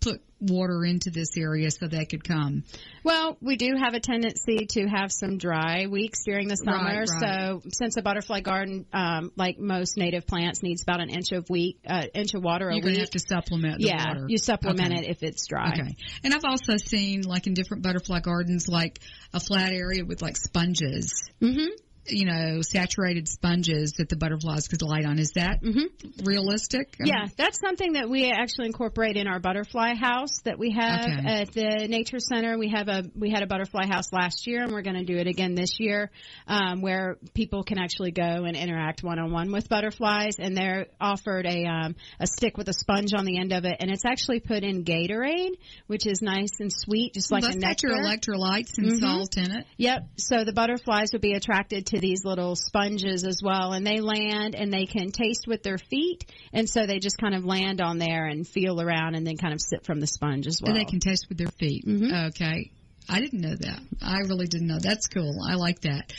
put 0.00 0.20
water 0.40 0.84
into 0.84 1.10
this 1.10 1.36
area 1.36 1.68
so 1.70 1.88
they 1.88 2.04
could 2.04 2.22
come. 2.22 2.62
Well, 3.02 3.36
we 3.40 3.56
do 3.56 3.74
have 3.76 3.94
a 3.94 4.00
tendency 4.00 4.66
to 4.70 4.86
have 4.86 5.10
some 5.10 5.36
dry 5.38 5.86
weeks 5.88 6.22
during 6.24 6.46
the 6.46 6.54
summer. 6.54 6.76
Right, 6.76 7.08
right. 7.10 7.60
So, 7.62 7.62
since 7.72 7.96
a 7.96 8.02
butterfly 8.02 8.40
garden, 8.40 8.86
um, 8.92 9.32
like 9.34 9.58
most 9.58 9.96
native 9.96 10.28
plants, 10.28 10.62
needs 10.62 10.82
about 10.82 11.00
an 11.00 11.10
inch 11.10 11.32
of 11.32 11.50
week, 11.50 11.80
uh, 11.84 12.04
inch 12.14 12.34
of 12.34 12.44
water 12.44 12.68
a 12.68 12.74
You're 12.74 12.82
going 12.82 12.94
to 12.94 13.00
have 13.00 13.10
to 13.10 13.18
supplement 13.18 13.80
the 13.80 13.88
yeah, 13.88 14.06
water. 14.06 14.26
you 14.28 14.38
supplement 14.38 14.92
Okay. 14.92 15.00
it 15.06 15.10
if 15.10 15.22
it's 15.24 15.44
dry. 15.48 15.72
Okay. 15.72 15.96
And 16.22 16.32
I've 16.32 16.44
also 16.44 16.76
seen 16.76 17.22
like 17.22 17.48
in 17.48 17.54
different 17.54 17.82
butterfly 17.82 18.20
gardens, 18.20 18.68
like 18.68 19.00
a 19.34 19.40
flat 19.40 19.72
area 19.72 20.04
with 20.04 20.22
like 20.22 20.36
sponges, 20.36 21.28
hmm 21.40 21.66
you 22.10 22.24
know, 22.26 22.60
saturated 22.62 23.28
sponges 23.28 23.92
that 23.98 24.08
the 24.08 24.16
butterflies 24.16 24.68
could 24.68 24.82
light 24.82 25.04
on. 25.04 25.18
Is 25.18 25.32
that 25.32 25.62
Mhm. 25.62 26.26
realistic? 26.26 26.96
I 27.00 27.06
Yeah, 27.06 27.14
mean, 27.22 27.32
that's 27.36 27.60
something 27.60 27.92
that 27.94 28.08
we 28.08 28.30
actually 28.30 28.66
incorporate 28.66 29.16
in 29.16 29.26
our 29.26 29.40
butterfly 29.40 29.94
house 29.94 30.40
that 30.44 30.58
we 30.58 30.70
have 30.72 31.04
Okay. 31.04 31.22
at 31.24 31.52
the 31.52 31.86
Nature 31.88 32.18
Center. 32.20 32.58
We 32.58 32.68
have 32.70 32.88
a 32.88 33.04
we 33.14 33.30
had 33.30 33.42
a 33.42 33.46
butterfly 33.46 33.86
house 33.86 34.12
last 34.12 34.46
year, 34.46 34.62
and 34.62 34.72
we're 34.72 34.82
going 34.82 34.96
to 34.96 35.04
do 35.04 35.16
it 35.16 35.26
again 35.26 35.54
this 35.54 35.78
year, 35.80 36.10
um, 36.46 36.80
where 36.80 37.16
people 37.34 37.62
can 37.64 37.78
actually 37.78 38.10
go 38.12 38.22
and 38.44 38.56
interact 38.56 39.02
one 39.02 39.18
on 39.18 39.32
one 39.32 39.52
with 39.52 39.68
butterflies. 39.68 40.38
And 40.38 40.56
they're 40.56 40.86
offered 41.00 41.46
a 41.46 41.64
um, 41.66 41.96
a 42.20 42.26
stick 42.26 42.56
with 42.56 42.68
a 42.68 42.72
sponge 42.72 43.12
on 43.14 43.24
the 43.24 43.38
end 43.38 43.52
of 43.52 43.64
it, 43.64 43.76
and 43.80 43.90
it's 43.90 44.04
actually 44.04 44.40
put 44.40 44.62
in 44.62 44.84
Gatorade, 44.84 45.52
which 45.86 46.06
is 46.06 46.22
nice 46.22 46.60
and 46.60 46.72
sweet, 46.72 47.14
just 47.14 47.30
like 47.30 47.42
well, 47.42 47.52
a 47.52 47.58
that's 47.58 47.82
got 47.82 47.88
your 47.88 47.96
electrolytes 47.98 48.78
and 48.78 48.92
Mhm. 48.92 49.00
salt 49.00 49.36
in 49.36 49.50
it. 49.52 49.66
Yep. 49.76 50.08
So 50.16 50.44
the 50.44 50.52
butterflies 50.52 51.12
would 51.12 51.22
be 51.22 51.32
attracted 51.32 51.86
to 51.86 51.97
into 51.98 52.08
these 52.08 52.24
little 52.24 52.56
sponges 52.56 53.24
as 53.24 53.40
well, 53.42 53.72
and 53.72 53.86
they 53.86 54.00
land 54.00 54.54
and 54.54 54.72
they 54.72 54.86
can 54.86 55.10
taste 55.10 55.46
with 55.46 55.62
their 55.62 55.78
feet, 55.78 56.24
and 56.52 56.68
so 56.68 56.86
they 56.86 56.98
just 56.98 57.18
kind 57.18 57.34
of 57.34 57.44
land 57.44 57.80
on 57.80 57.98
there 57.98 58.26
and 58.26 58.46
feel 58.46 58.80
around, 58.80 59.14
and 59.14 59.26
then 59.26 59.36
kind 59.36 59.52
of 59.52 59.60
sip 59.60 59.84
from 59.84 60.00
the 60.00 60.06
sponge 60.06 60.46
as 60.46 60.60
well. 60.62 60.72
And 60.72 60.80
they 60.80 60.84
can 60.84 61.00
taste 61.00 61.26
with 61.28 61.38
their 61.38 61.50
feet. 61.58 61.84
Mhm. 61.86 62.28
Okay. 62.28 62.70
I 63.10 63.20
didn't 63.20 63.40
know 63.40 63.56
that. 63.56 63.80
I 64.02 64.18
really 64.28 64.46
didn't 64.46 64.66
know. 64.66 64.80
That's 64.80 65.08
cool. 65.08 65.40
I 65.42 65.54
like 65.54 65.80
that. 65.80 66.12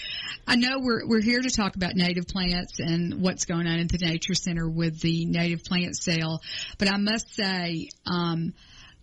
I 0.47 0.55
know 0.55 0.79
we're 0.79 1.05
we're 1.07 1.21
here 1.21 1.39
to 1.39 1.49
talk 1.51 1.75
about 1.75 1.95
native 1.95 2.25
plants 2.27 2.79
and 2.79 3.21
what's 3.21 3.45
going 3.45 3.67
on 3.67 3.77
at 3.79 3.89
the 3.89 3.99
nature 3.99 4.33
center 4.33 4.67
with 4.67 4.99
the 4.99 5.25
native 5.25 5.63
plant 5.63 5.95
sale, 5.95 6.41
but 6.79 6.91
I 6.91 6.97
must 6.97 7.31
say, 7.35 7.89
um, 8.07 8.53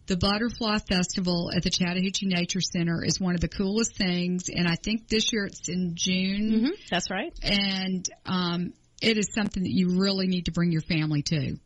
the 0.06 0.16
Butterfly 0.16 0.78
Festival 0.88 1.50
at 1.54 1.62
the 1.62 1.70
Chattahoochee 1.70 2.26
Nature 2.26 2.60
Center 2.60 3.04
is 3.04 3.20
one 3.20 3.34
of 3.34 3.40
the 3.40 3.48
coolest 3.48 3.96
things, 3.96 4.48
and 4.48 4.68
I 4.68 4.76
think 4.76 5.08
this 5.08 5.32
year 5.32 5.46
it's 5.46 5.68
in 5.68 5.92
June, 5.94 6.60
hmm 6.60 6.70
That's 6.90 7.10
right. 7.10 7.32
and 7.42 8.08
um, 8.24 8.72
it 9.02 9.18
is 9.18 9.32
something 9.34 9.62
that 9.62 9.72
you 9.72 9.98
really 10.00 10.26
need 10.26 10.46
to 10.46 10.52
bring 10.52 10.72
your 10.72 10.82
family 10.82 11.22
to. 11.22 11.56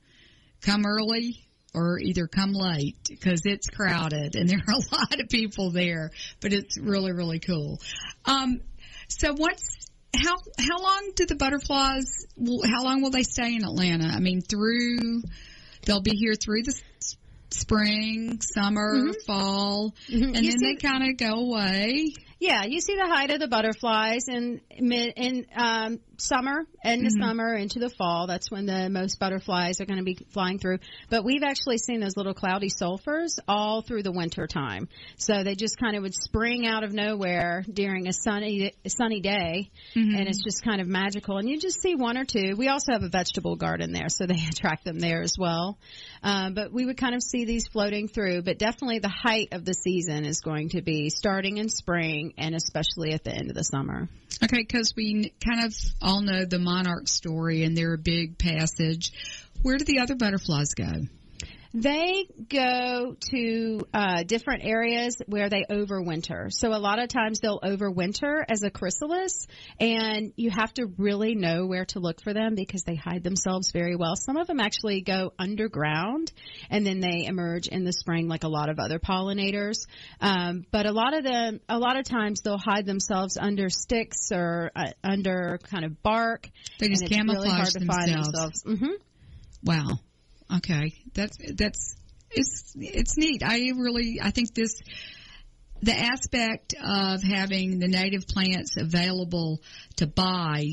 Come 0.63 0.85
early 0.87 1.39
or 1.73 1.99
either 2.01 2.27
come 2.27 2.53
late 2.53 2.97
because 3.09 3.43
it's 3.45 3.69
crowded 3.69 4.35
and 4.35 4.49
there 4.51 4.59
are 4.67 4.75
a 4.75 4.95
lot 4.97 5.21
of 5.21 5.29
people 5.29 5.71
there, 5.71 6.11
but 6.41 6.53
it's 6.53 6.79
really 6.79 7.13
really 7.13 7.39
cool. 7.41 7.79
Um, 8.25 8.61
so 9.09 9.33
what's 9.35 9.89
how 10.15 10.37
how 10.59 10.83
long 10.83 11.13
do 11.15 11.27
the 11.27 11.37
butterflies? 11.37 12.27
How 12.39 12.85
long 12.85 13.03
will 13.03 13.11
they 13.11 13.23
stay 13.23 13.55
in 13.55 13.65
Atlanta? 13.65 14.07
I 14.07 14.19
mean, 14.21 14.41
through 14.41 15.23
they'll 15.87 16.03
be 16.03 16.17
here 16.17 16.35
through 16.35 16.63
the 16.63 16.81
spring, 17.53 18.41
summer, 18.55 19.13
fall, 19.27 19.95
Mhm. 20.09 20.37
and 20.37 20.45
You 20.45 20.51
then 20.53 20.59
see- 20.59 20.67
they 20.67 20.77
kind 20.77 21.11
of 21.11 21.17
go 21.17 21.35
away. 21.35 22.13
Yeah, 22.41 22.65
you 22.65 22.81
see 22.81 22.97
the 22.97 23.07
height 23.07 23.31
of 23.31 23.39
the 23.39 23.49
butterflies 23.49 24.25
in 24.27 24.63
mid 24.81 25.13
in 25.17 25.45
um, 25.55 26.01
summer, 26.17 26.65
end 26.83 27.07
of 27.07 27.13
summer 27.13 27.55
into 27.55 27.79
the 27.79 27.91
fall. 27.91 28.27
That's 28.27 28.51
when 28.51 28.65
the 28.65 28.89
most 28.89 29.19
butterflies 29.19 29.83
are 29.83 29.85
going 29.85 29.99
to 29.99 30.05
be 30.05 30.19
flying 30.33 30.59
through. 30.59 30.79
But 31.11 31.23
we've 31.23 31.43
actually 31.43 31.77
seen 31.77 32.01
those 32.01 32.17
little 32.17 32.33
cloudless 32.33 32.77
sulfurs 32.77 33.39
all 33.47 33.83
through 33.83 34.05
the 34.05 34.13
winter 34.13 34.47
time. 34.47 34.89
So 35.19 35.45
they 35.45 35.55
just 35.55 35.79
kind 35.79 35.97
of 35.97 36.03
would 36.03 36.15
spring 36.15 36.67
out 36.67 36.83
of 36.83 36.95
nowhere 36.95 37.63
during 37.71 38.09
a 38.09 38.13
sunny 38.15 38.73
sunny 38.87 39.21
day, 39.21 39.71
and 40.17 40.27
it's 40.27 40.43
just 40.43 40.65
kind 40.65 40.81
of 40.81 40.87
magical. 40.87 41.37
And 41.37 41.47
you 41.47 41.61
just 41.61 41.83
see 41.83 41.95
one 41.95 42.17
or 42.17 42.25
two. 42.25 42.55
We 42.57 42.69
also 42.69 42.93
have 42.93 43.03
a 43.03 43.11
vegetable 43.11 43.57
garden 43.57 43.93
there, 43.93 44.09
so 44.09 44.25
they 44.27 44.43
attract 44.51 44.87
them 44.87 44.99
there 44.99 45.21
as 45.21 45.35
well. 45.39 45.79
Um, 46.23 46.55
but 46.55 46.73
we 46.73 46.87
would 46.87 46.97
kind 46.97 47.15
of 47.15 47.23
see 47.23 47.45
these 47.45 47.69
floating 47.69 48.09
through. 48.09 48.43
But 48.43 48.59
definitely 48.59 49.01
the 49.01 49.09
height 49.09 49.49
of 49.53 49.67
the 49.67 49.75
season 49.75 50.25
is 50.25 50.41
going 50.41 50.71
to 50.71 50.81
be 50.81 51.11
starting 51.11 51.59
in 51.59 51.69
spring 51.69 52.30
and 52.39 52.55
especially 52.55 53.13
at 53.13 53.25
the 53.25 53.35
end 53.35 53.51
of 53.51 53.57
the 53.57 53.65
summer. 53.65 54.09
Okay, 54.43 54.59
because 54.59 54.95
we 54.97 55.33
kind 55.45 55.65
of 55.65 55.75
all 56.01 56.23
know 56.23 56.45
the 56.45 56.59
monarch 56.59 57.09
story 57.09 57.65
and 57.65 57.77
they're 57.77 57.95
a 57.95 57.99
big 57.99 58.39
passage. 58.39 59.13
Where 59.63 59.77
do 59.77 59.85
the 59.85 59.99
other 60.01 60.15
butterflies 60.15 60.75
go? 60.75 60.91
They 61.73 62.27
go 62.49 63.15
to 63.31 63.81
uh, 63.95 64.25
different 64.25 64.65
areas 64.65 65.17
where 65.27 65.49
they 65.49 65.65
overwinter. 65.71 66.53
So 66.53 66.71
a 66.71 66.81
lot 66.81 66.99
of 66.99 67.09
times 67.09 67.39
they'll 67.39 67.61
overwinter 67.61 68.45
as 68.49 68.65
a 68.65 68.71
chrysalis, 68.71 69.47
and 69.79 70.33
you 70.35 70.51
have 70.51 70.75
to 70.75 70.87
really 70.99 71.37
know 71.37 71.67
where 71.67 71.85
to 71.87 72.01
look 72.01 72.23
for 72.23 72.33
them 72.35 72.57
because 72.57 72.83
they 72.83 72.97
hide 72.97 73.23
themselves 73.23 73.71
very 73.71 73.95
well. 73.95 74.17
Some 74.17 74.37
of 74.37 74.49
them 74.49 74.59
actually 74.59 75.03
go 75.03 75.33
underground, 75.39 76.33
and 76.71 76.85
then 76.85 76.99
they 76.99 77.27
emerge 77.27 77.69
in 77.69 77.85
the 77.85 77.93
spring, 77.93 78.27
like 78.27 78.43
a 78.43 78.49
lot 78.49 78.69
of 78.69 78.81
other 78.81 78.99
pollinators. 78.99 79.87
Um, 80.21 80.67
but 80.73 80.87
a 80.87 80.93
lot 80.93 81.17
of 81.17 81.23
them, 81.23 81.61
a 81.69 81.79
lot 81.79 81.97
of 81.97 82.05
times 82.05 82.41
they'll 82.41 82.59
hide 82.59 82.85
themselves 82.85 83.37
under 83.41 83.71
sticks 83.71 84.33
or 84.33 84.73
uh, 84.75 84.91
under 85.05 85.61
kind 85.71 85.85
of 85.85 86.03
bark. 86.03 86.49
They 86.81 86.89
just 86.89 87.03
really 87.03 87.17
camouflage 87.17 87.53
hard 87.53 87.69
to 87.69 87.87
find 87.87 88.13
themselves. 88.13 88.63
themselves. 88.63 88.81
hmm 88.81 88.93
Wow. 89.63 90.01
Okay, 90.57 90.93
that's 91.15 91.37
that's 91.55 91.97
it's 92.31 92.75
it's 92.77 93.17
neat. 93.17 93.43
I 93.45 93.71
really 93.77 94.21
I 94.23 94.31
think 94.31 94.55
this 94.55 94.81
the 95.83 95.97
aspect 95.97 96.75
of 96.75 97.23
having 97.23 97.79
the 97.79 97.89
native 97.89 98.27
plants 98.27 98.77
available 98.77 99.61
to 99.97 100.07
buy 100.07 100.65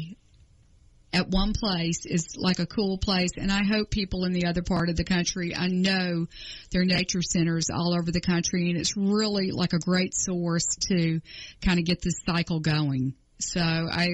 at 1.14 1.30
one 1.30 1.54
place 1.54 2.06
is 2.06 2.36
like 2.36 2.60
a 2.60 2.66
cool 2.66 2.98
place 2.98 3.32
and 3.38 3.50
I 3.50 3.64
hope 3.64 3.90
people 3.90 4.26
in 4.26 4.34
the 4.34 4.46
other 4.46 4.62
part 4.62 4.90
of 4.90 4.98
the 4.98 5.06
country 5.06 5.56
I 5.56 5.68
know 5.68 6.28
there 6.72 6.82
are 6.82 6.86
nature 6.86 7.22
centers 7.22 7.70
all 7.74 7.98
over 7.98 8.12
the 8.12 8.20
country 8.20 8.70
and 8.70 8.78
it's 8.78 8.98
really 8.98 9.52
like 9.52 9.72
a 9.72 9.80
great 9.80 10.14
source 10.14 10.76
to 10.90 11.22
kind 11.62 11.80
of 11.80 11.86
get 11.86 12.02
this 12.02 12.22
cycle 12.26 12.60
going. 12.60 13.14
So 13.40 13.62
I 13.62 14.08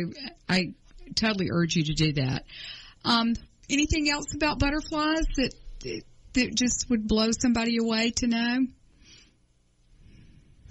I 0.47 0.73
totally 1.15 1.49
urge 1.51 1.75
you 1.75 1.83
to 1.85 1.93
do 1.93 2.13
that. 2.13 2.45
Um, 3.05 3.33
anything 3.69 4.09
else 4.09 4.33
about 4.35 4.59
butterflies 4.59 5.25
that 5.35 5.53
that 6.33 6.55
just 6.55 6.89
would 6.89 7.07
blow 7.07 7.29
somebody 7.31 7.77
away 7.77 8.11
to 8.17 8.27
know? 8.27 8.59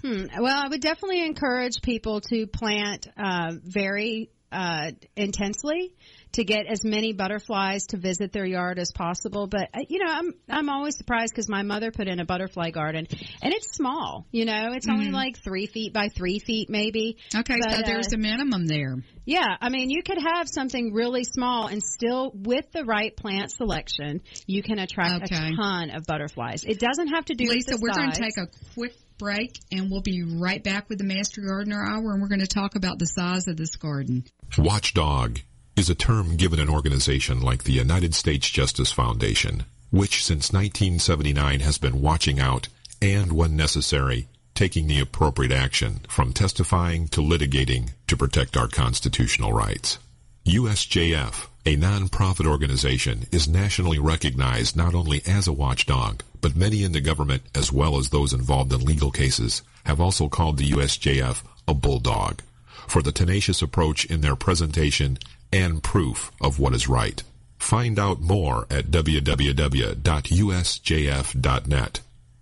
Hmm. 0.01 0.25
Well, 0.37 0.63
I 0.65 0.67
would 0.67 0.81
definitely 0.81 1.25
encourage 1.25 1.81
people 1.81 2.19
to 2.21 2.45
plant 2.45 3.07
uh, 3.17 3.53
very 3.63 4.29
uh, 4.53 4.91
intensely 5.15 5.93
to 6.33 6.43
get 6.43 6.65
as 6.67 6.83
many 6.83 7.13
butterflies 7.13 7.85
to 7.87 7.97
visit 7.97 8.31
their 8.31 8.45
yard 8.45 8.79
as 8.79 8.91
possible. 8.91 9.47
But 9.47 9.69
uh, 9.73 9.81
you 9.87 10.03
know, 10.03 10.11
I'm 10.11 10.33
I'm 10.49 10.69
always 10.69 10.97
surprised 10.97 11.33
because 11.33 11.49
my 11.49 11.61
mother 11.63 11.91
put 11.91 12.07
in 12.07 12.19
a 12.19 12.25
butterfly 12.25 12.71
garden, 12.71 13.07
and 13.41 13.53
it's 13.53 13.75
small. 13.75 14.25
You 14.31 14.45
know, 14.45 14.71
it's 14.73 14.87
only 14.89 15.11
like 15.11 15.37
three 15.43 15.67
feet 15.67 15.93
by 15.93 16.09
three 16.09 16.39
feet, 16.39 16.69
maybe. 16.69 17.17
Okay, 17.35 17.55
so 17.61 17.69
But, 17.69 17.79
uh, 17.79 17.81
there's 17.85 18.13
a 18.13 18.17
minimum 18.17 18.65
there. 18.67 18.95
Yeah, 19.25 19.55
I 19.61 19.69
mean, 19.69 19.89
you 19.89 20.03
could 20.03 20.17
have 20.21 20.49
something 20.49 20.93
really 20.93 21.23
small 21.23 21.67
and 21.67 21.81
still, 21.81 22.31
with 22.35 22.69
the 22.73 22.83
right 22.83 23.15
plant 23.15 23.51
selection, 23.51 24.21
you 24.47 24.61
can 24.61 24.79
attract 24.79 25.31
Okay. 25.31 25.49
a 25.53 25.55
ton 25.55 25.91
of 25.91 26.03
butterflies. 26.05 26.65
It 26.65 26.79
doesn't 26.79 27.07
have 27.07 27.25
to 27.25 27.33
do 27.33 27.45
Lisa, 27.45 27.71
with 27.71 27.79
the 27.79 27.79
we're 27.81 27.93
going 27.95 28.11
to 28.11 28.15
size. 28.17 28.33
take 28.35 28.37
a 28.37 28.73
quick 28.73 28.93
break 29.17 29.59
and 29.71 29.89
we'll 29.89 30.01
be 30.01 30.23
right 30.23 30.63
back 30.63 30.89
with 30.89 30.97
the 30.97 31.03
Master 31.03 31.41
Gardener 31.41 31.83
Hour 31.83 32.13
and 32.13 32.21
we're 32.21 32.27
going 32.27 32.39
to 32.39 32.47
talk 32.47 32.75
about 32.75 32.99
the 32.99 33.05
size 33.05 33.47
of 33.47 33.57
this 33.57 33.75
garden. 33.75 34.25
Watchdog 34.57 35.39
is 35.75 35.89
a 35.89 35.95
term 35.95 36.37
given 36.37 36.59
an 36.59 36.69
organization 36.69 37.41
like 37.41 37.63
the 37.63 37.73
United 37.73 38.13
States 38.13 38.49
Justice 38.49 38.91
Foundation, 38.91 39.63
which 39.89 40.23
since 40.23 40.53
1979 40.53 41.59
has 41.61 41.77
been 41.77 42.01
watching 42.01 42.39
out 42.39 42.67
and, 43.01 43.33
when 43.33 43.55
necessary, 43.55 44.27
taking 44.53 44.87
the 44.87 44.99
appropriate 44.99 45.51
action 45.51 46.01
from 46.07 46.31
testifying 46.31 47.07
to 47.09 47.21
litigating 47.21 47.89
to 48.07 48.15
protect 48.15 48.55
our 48.55 48.67
constitutional 48.67 49.51
rights. 49.51 49.97
USJF, 50.45 51.47
a 51.65 51.75
non-profit 51.75 52.45
organization, 52.45 53.25
is 53.31 53.47
nationally 53.47 53.99
recognized 53.99 54.75
not 54.75 54.93
only 54.93 55.21
as 55.25 55.47
a 55.47 55.53
watchdog, 55.53 56.21
but 56.41 56.55
many 56.55 56.83
in 56.83 56.91
the 56.91 57.01
government 57.01 57.43
as 57.55 57.71
well 57.71 57.97
as 57.97 58.09
those 58.09 58.33
involved 58.33 58.73
in 58.73 58.83
legal 58.83 59.11
cases 59.11 59.61
have 59.85 60.01
also 60.01 60.27
called 60.27 60.57
the 60.57 60.71
USJF 60.71 61.43
a 61.67 61.73
bulldog 61.73 62.41
for 62.87 63.01
the 63.01 63.11
tenacious 63.11 63.61
approach 63.61 64.05
in 64.05 64.21
their 64.21 64.35
presentation 64.35 65.17
and 65.51 65.83
proof 65.83 66.31
of 66.41 66.59
what 66.59 66.73
is 66.73 66.87
right. 66.87 67.23
Find 67.57 67.97
out 67.97 68.19
more 68.19 68.67
at 68.69 68.87
www.usjf.net. 68.87 69.99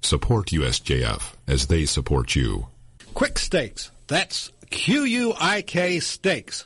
Support 0.01 0.47
USJF 0.47 1.33
as 1.47 1.67
they 1.67 1.85
support 1.85 2.35
you. 2.35 2.67
Quik 3.13 3.37
Stakes, 3.37 3.91
that's 4.07 4.51
Q-U-I-K 4.71 5.99
Stakes, 5.99 6.65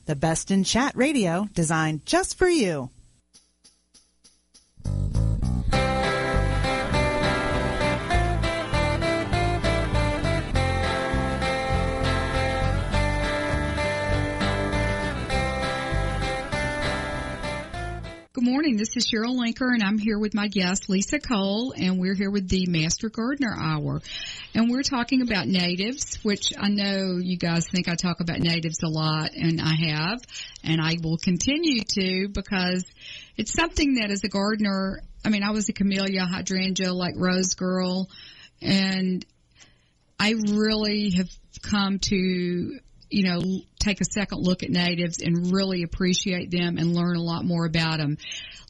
the 0.11 0.15
best 0.17 0.51
in 0.51 0.65
chat 0.65 0.91
radio 0.97 1.47
designed 1.53 2.05
just 2.05 2.37
for 2.37 2.49
you. 2.49 2.89
This 18.81 18.97
is 18.97 19.05
Cheryl 19.05 19.37
Linker, 19.37 19.71
and 19.71 19.83
I'm 19.83 19.99
here 19.99 20.17
with 20.17 20.33
my 20.33 20.47
guest, 20.47 20.89
Lisa 20.89 21.19
Cole, 21.19 21.71
and 21.77 21.99
we're 21.99 22.15
here 22.15 22.31
with 22.31 22.49
the 22.49 22.65
Master 22.65 23.11
Gardener 23.11 23.55
Hour. 23.55 24.01
And 24.55 24.71
we're 24.71 24.81
talking 24.81 25.21
about 25.21 25.47
natives, 25.47 26.17
which 26.23 26.51
I 26.57 26.69
know 26.69 27.19
you 27.21 27.37
guys 27.37 27.67
think 27.69 27.87
I 27.87 27.93
talk 27.93 28.21
about 28.21 28.39
natives 28.39 28.81
a 28.81 28.87
lot, 28.87 29.35
and 29.35 29.61
I 29.61 29.75
have, 29.91 30.21
and 30.63 30.81
I 30.81 30.95
will 30.99 31.17
continue 31.17 31.83
to 31.89 32.29
because 32.29 32.83
it's 33.37 33.53
something 33.53 33.99
that 33.99 34.09
as 34.09 34.23
a 34.23 34.29
gardener, 34.29 35.03
I 35.23 35.29
mean, 35.29 35.43
I 35.43 35.51
was 35.51 35.69
a 35.69 35.73
camellia 35.73 36.25
hydrangea 36.25 36.91
like 36.91 37.13
Rose 37.17 37.53
Girl, 37.53 38.09
and 38.63 39.23
I 40.19 40.31
really 40.31 41.11
have 41.17 41.29
come 41.61 41.99
to 41.99 42.79
you 43.11 43.23
know, 43.23 43.41
take 43.79 44.01
a 44.01 44.05
second 44.05 44.39
look 44.39 44.63
at 44.63 44.69
natives 44.69 45.21
and 45.21 45.51
really 45.53 45.83
appreciate 45.83 46.51
them 46.51 46.77
and 46.77 46.95
learn 46.95 47.15
a 47.15 47.21
lot 47.21 47.43
more 47.43 47.65
about 47.65 47.97
them. 47.97 48.17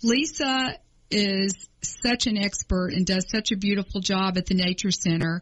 Lisa 0.04 0.78
is 1.10 1.54
such 1.82 2.28
an 2.28 2.38
expert 2.38 2.94
and 2.94 3.06
does 3.06 3.30
such 3.30 3.52
a 3.52 3.58
beautiful 3.58 4.02
job 4.02 4.38
at 4.38 4.46
the 4.46 4.56
Nature 4.56 4.92
Center. 4.92 5.42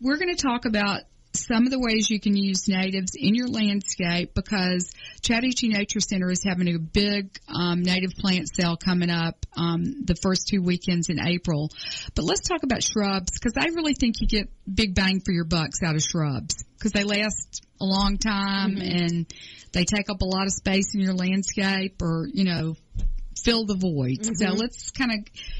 We're 0.00 0.18
going 0.18 0.34
to 0.34 0.42
talk 0.42 0.64
about 0.64 1.00
some 1.46 1.64
of 1.64 1.70
the 1.70 1.78
ways 1.78 2.10
you 2.10 2.20
can 2.20 2.36
use 2.36 2.68
natives 2.68 3.12
in 3.16 3.34
your 3.34 3.48
landscape 3.48 4.34
because 4.34 4.90
Chattahoochee 5.22 5.68
Nature 5.68 6.00
Center 6.00 6.30
is 6.30 6.42
having 6.44 6.74
a 6.74 6.78
big 6.78 7.38
um, 7.48 7.82
native 7.82 8.12
plant 8.18 8.48
sale 8.54 8.76
coming 8.76 9.10
up 9.10 9.46
um, 9.56 10.04
the 10.04 10.14
first 10.14 10.48
two 10.48 10.62
weekends 10.62 11.08
in 11.08 11.18
April. 11.24 11.70
But 12.14 12.24
let's 12.24 12.42
talk 12.48 12.62
about 12.62 12.82
shrubs 12.82 13.32
because 13.32 13.54
I 13.56 13.66
really 13.74 13.94
think 13.94 14.16
you 14.20 14.26
get 14.26 14.48
big 14.72 14.94
bang 14.94 15.20
for 15.24 15.32
your 15.32 15.44
bucks 15.44 15.82
out 15.82 15.94
of 15.94 16.02
shrubs 16.02 16.64
because 16.76 16.92
they 16.92 17.04
last 17.04 17.64
a 17.80 17.84
long 17.84 18.18
time 18.18 18.76
Mm-hmm. 18.76 18.80
and 19.04 19.34
they 19.72 19.84
take 19.84 20.10
up 20.10 20.22
a 20.22 20.24
lot 20.24 20.46
of 20.46 20.52
space 20.52 20.94
in 20.94 21.00
your 21.00 21.14
landscape 21.14 22.00
or, 22.02 22.26
you 22.32 22.44
know, 22.44 22.74
fill 23.44 23.66
the 23.66 23.76
void. 23.76 24.24
So 24.24 24.32
Mm-hmm. 24.46 24.56
let's 24.56 24.90
kind 24.90 25.12
of 25.12 25.18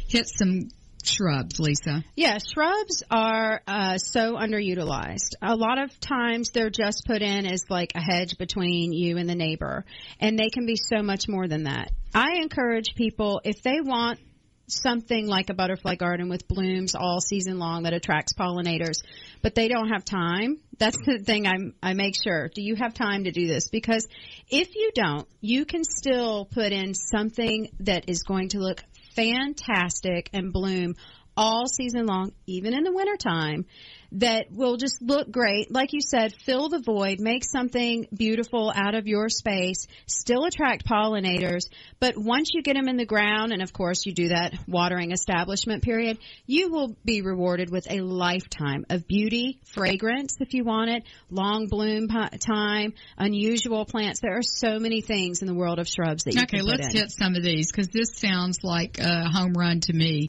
hit 0.09 0.27
some 0.29 0.69
shrubs, 1.09 1.59
Lisa. 1.59 2.05
Yeah, 2.15 2.39
shrubs 2.39 3.03
are 3.11 3.63
uh, 3.67 3.99
so 3.99 4.37
underutilized. 4.37 5.35
A 5.43 5.57
lot 5.57 5.79
of 5.79 5.99
times 6.01 6.51
they're 6.51 6.71
just 6.71 7.05
put 7.07 7.23
in 7.23 7.47
as 7.47 7.65
like 7.69 7.93
a 7.95 8.01
hedge 8.01 8.39
between 8.39 8.93
you 8.93 9.17
and 9.17 9.29
the 9.29 9.35
neighbor, 9.35 9.85
and 10.21 10.39
they 10.39 10.51
can 10.51 10.67
be 10.67 10.77
so 10.77 11.03
much 11.03 11.29
more 11.29 11.49
than 11.49 11.65
that. 11.65 11.91
I 12.15 12.39
encourage 12.41 12.95
people 12.95 13.41
if 13.45 13.63
they 13.63 13.81
want 13.81 14.21
something 14.69 15.27
like 15.27 15.51
a 15.51 15.55
butterfly 15.55 15.95
garden 15.95 16.29
with 16.29 16.47
blooms 16.47 16.95
all 16.95 17.21
season 17.21 17.59
long 17.59 17.85
that 17.85 17.95
attracts 17.95 18.35
pollinators, 18.35 19.03
but 19.43 19.55
they 19.55 19.69
don't 19.69 19.89
have 19.89 20.05
time. 20.05 20.59
That's 20.79 20.99
the 21.05 21.19
thing 21.19 21.47
I'm, 21.47 21.75
I 21.83 21.95
make 21.95 22.15
sure. 22.23 22.49
Do 22.55 22.63
you 22.63 22.77
have 22.77 22.95
time 22.95 23.25
to 23.25 23.33
do 23.33 23.47
this? 23.47 23.69
Because 23.69 24.07
if 24.49 24.75
you 24.77 24.91
don't, 24.95 25.27
you 25.41 25.65
can 25.65 25.85
still 25.85 26.45
put 26.45 26.73
in 26.73 26.95
something 26.95 27.71
that 27.81 28.09
is 28.09 28.23
going 28.23 28.51
to 28.51 28.59
look 28.59 28.83
fantastic 29.19 30.31
and 30.33 30.53
bloom 30.53 30.95
all 31.37 31.67
season 31.67 32.07
long, 32.07 32.33
even 32.47 32.73
in 32.73 32.85
the 32.85 32.93
wintertime, 32.93 33.65
that 34.13 34.47
will 34.51 34.77
just 34.77 35.03
look 35.03 35.31
great. 35.31 35.71
Like 35.71 35.93
you 35.93 36.01
said, 36.01 36.35
fill 36.45 36.69
the 36.69 36.81
void, 36.81 37.21
make 37.21 37.45
something 37.45 38.07
beautiful 38.15 38.73
out 38.75 38.95
of 38.95 39.07
your 39.07 39.29
space, 39.29 39.87
still 40.07 40.45
attract 40.45 40.87
pollinators, 40.87 41.69
but 42.01 42.17
once 42.17 42.51
you 42.55 42.63
get 42.63 42.75
them 42.75 42.89
in 42.89 42.97
the 42.97 43.05
ground, 43.05 43.53
and 43.53 43.63
of 43.63 43.73
course 43.73 44.07
you 44.07 44.13
do 44.15 44.29
that 44.29 44.55
watering 44.67 45.13
establishment 45.13 45.83
period, 45.83 46.19
you 46.47 46.71
will 46.71 46.97
be 47.05 47.21
rewarded 47.23 47.71
with 47.71 47.91
a 47.91 48.01
lifetime 48.01 48.87
of 48.89 49.07
beauty, 49.07 49.61
fragrance 49.67 50.37
if 50.41 50.55
you 50.55 50.65
want 50.65 50.91
it, 50.91 51.03
long 51.31 51.67
bloom 51.67 52.09
time, 52.09 52.95
unusual 53.19 53.85
plants. 53.85 54.21
There 54.21 54.39
are 54.39 54.43
so 54.43 54.79
many 54.79 55.03
things 55.03 55.43
in 55.43 55.47
the 55.47 55.55
world 55.55 55.79
of 55.79 55.89
shrubs 55.89 56.25
that 56.25 56.35
you 56.35 56.43
Okay, 56.43 56.59
can 56.59 56.67
put 56.67 56.81
let's 56.81 56.95
in. 56.95 57.01
hit 57.01 57.11
some 57.11 57.35
of 57.35 57.43
these 57.43 57.71
because 57.71 57.89
this 57.89 58.15
sounds 58.15 58.65
like 58.65 58.99
a 58.99 59.29
home 59.29 59.53
run 59.53 59.81
to 59.81 59.93
me 59.93 60.29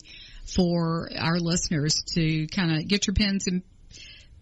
for 0.54 1.10
our 1.18 1.39
listeners 1.39 2.02
to 2.15 2.48
kind 2.48 2.76
of 2.78 2.88
get 2.88 3.08
your 3.08 3.13
pens 3.13 3.46
and 3.48 3.62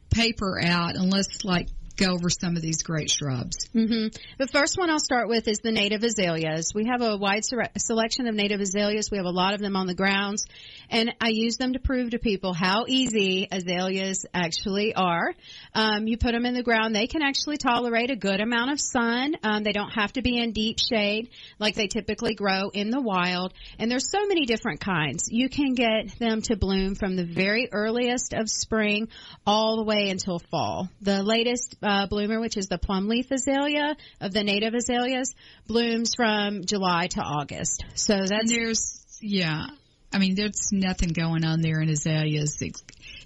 paper 0.10 0.60
out 0.62 0.96
and 0.96 1.12
let's 1.12 1.43
like 1.43 1.67
go 1.98 2.12
over 2.12 2.30
some 2.30 2.56
of 2.56 2.62
these 2.62 2.84
great 2.84 3.10
shrubs. 3.10 3.67
hmm 3.74 4.08
The 4.38 4.48
first 4.48 4.78
one 4.78 4.89
I'll 4.89 5.00
start 5.00 5.28
with 5.28 5.48
is 5.48 5.60
the 5.60 5.72
native 5.72 6.04
azaleas. 6.04 6.72
We 6.74 6.86
have 6.86 7.02
a 7.02 7.17
wide 7.17 7.43
selection 7.43 8.28
of 8.28 8.36
native 8.36 8.62
azaleas. 8.62 9.10
We 9.12 9.17
have 9.17 9.26
a 9.26 9.32
lot 9.32 9.54
of 9.54 9.60
them 9.60 9.76
on 9.76 9.88
the 9.88 9.96
grounds, 9.96 10.46
and 10.89 11.13
I 11.21 11.30
use 11.30 11.58
them 11.58 11.73
to 11.73 11.80
prove 11.80 12.12
to 12.12 12.19
people 12.19 12.54
how 12.54 12.86
easy 12.88 13.47
azaleas 13.52 14.26
actually 14.34 14.93
are. 14.95 15.34
Um, 15.73 16.08
you 16.08 16.17
put 16.17 16.32
them 16.32 16.45
in 16.45 16.54
the 16.54 16.63
ground; 16.63 16.95
they 16.95 17.08
can 17.08 17.21
actually 17.21 17.58
tolerate 17.58 18.12
a 18.12 18.15
good 18.15 18.41
amount 18.41 18.71
of 18.71 18.80
sun. 18.80 19.36
Um, 19.43 19.63
they 19.63 19.71
don't 19.71 19.91
have 19.91 20.13
to 20.13 20.21
be 20.21 20.38
in 20.38 20.52
deep 20.52 20.78
shade 20.80 21.30
like 21.60 21.76
they 21.76 21.88
typically 21.88 22.36
grow 22.36 22.69
in 22.69 22.89
the 22.89 23.02
wild. 23.02 23.54
And 23.80 23.89
there's 23.89 24.10
so 24.10 24.26
many 24.28 24.45
different 24.45 24.80
kinds. 24.80 25.30
You 25.30 25.50
can 25.50 25.73
get 25.73 26.17
them 26.19 26.41
to 26.43 26.56
bloom 26.56 26.95
from 26.95 27.15
the 27.15 27.26
very 27.26 27.69
earliest 27.71 28.34
of 28.34 28.50
spring 28.50 29.10
all 29.45 29.78
the 29.78 29.84
way 29.84 30.10
until 30.10 30.39
fall. 30.39 30.89
The 31.02 31.23
latest 31.23 31.76
uh, 31.82 32.08
bloomer, 32.08 32.39
which 32.39 32.58
is 32.58 32.67
the 32.67 32.78
plum 32.78 33.08
leaf 33.08 33.32
azalea 33.32 33.95
of 34.21 34.34
the 34.34 34.43
native 34.43 34.73
azaleas, 34.73 35.34
blooms 35.67 36.13
from 36.15 36.65
July 36.65 37.08
to 37.08 37.21
August. 37.21 37.84
So 37.95 38.15
And 38.15 38.47
there's, 38.47 39.04
yeah, 39.21 39.67
I 40.12 40.20
mean, 40.20 40.36
there's 40.36 40.70
nothing 40.72 41.10
going 41.10 41.43
on 41.43 41.62
there 41.62 41.82
in 41.82 41.89
azaleas 41.89 42.58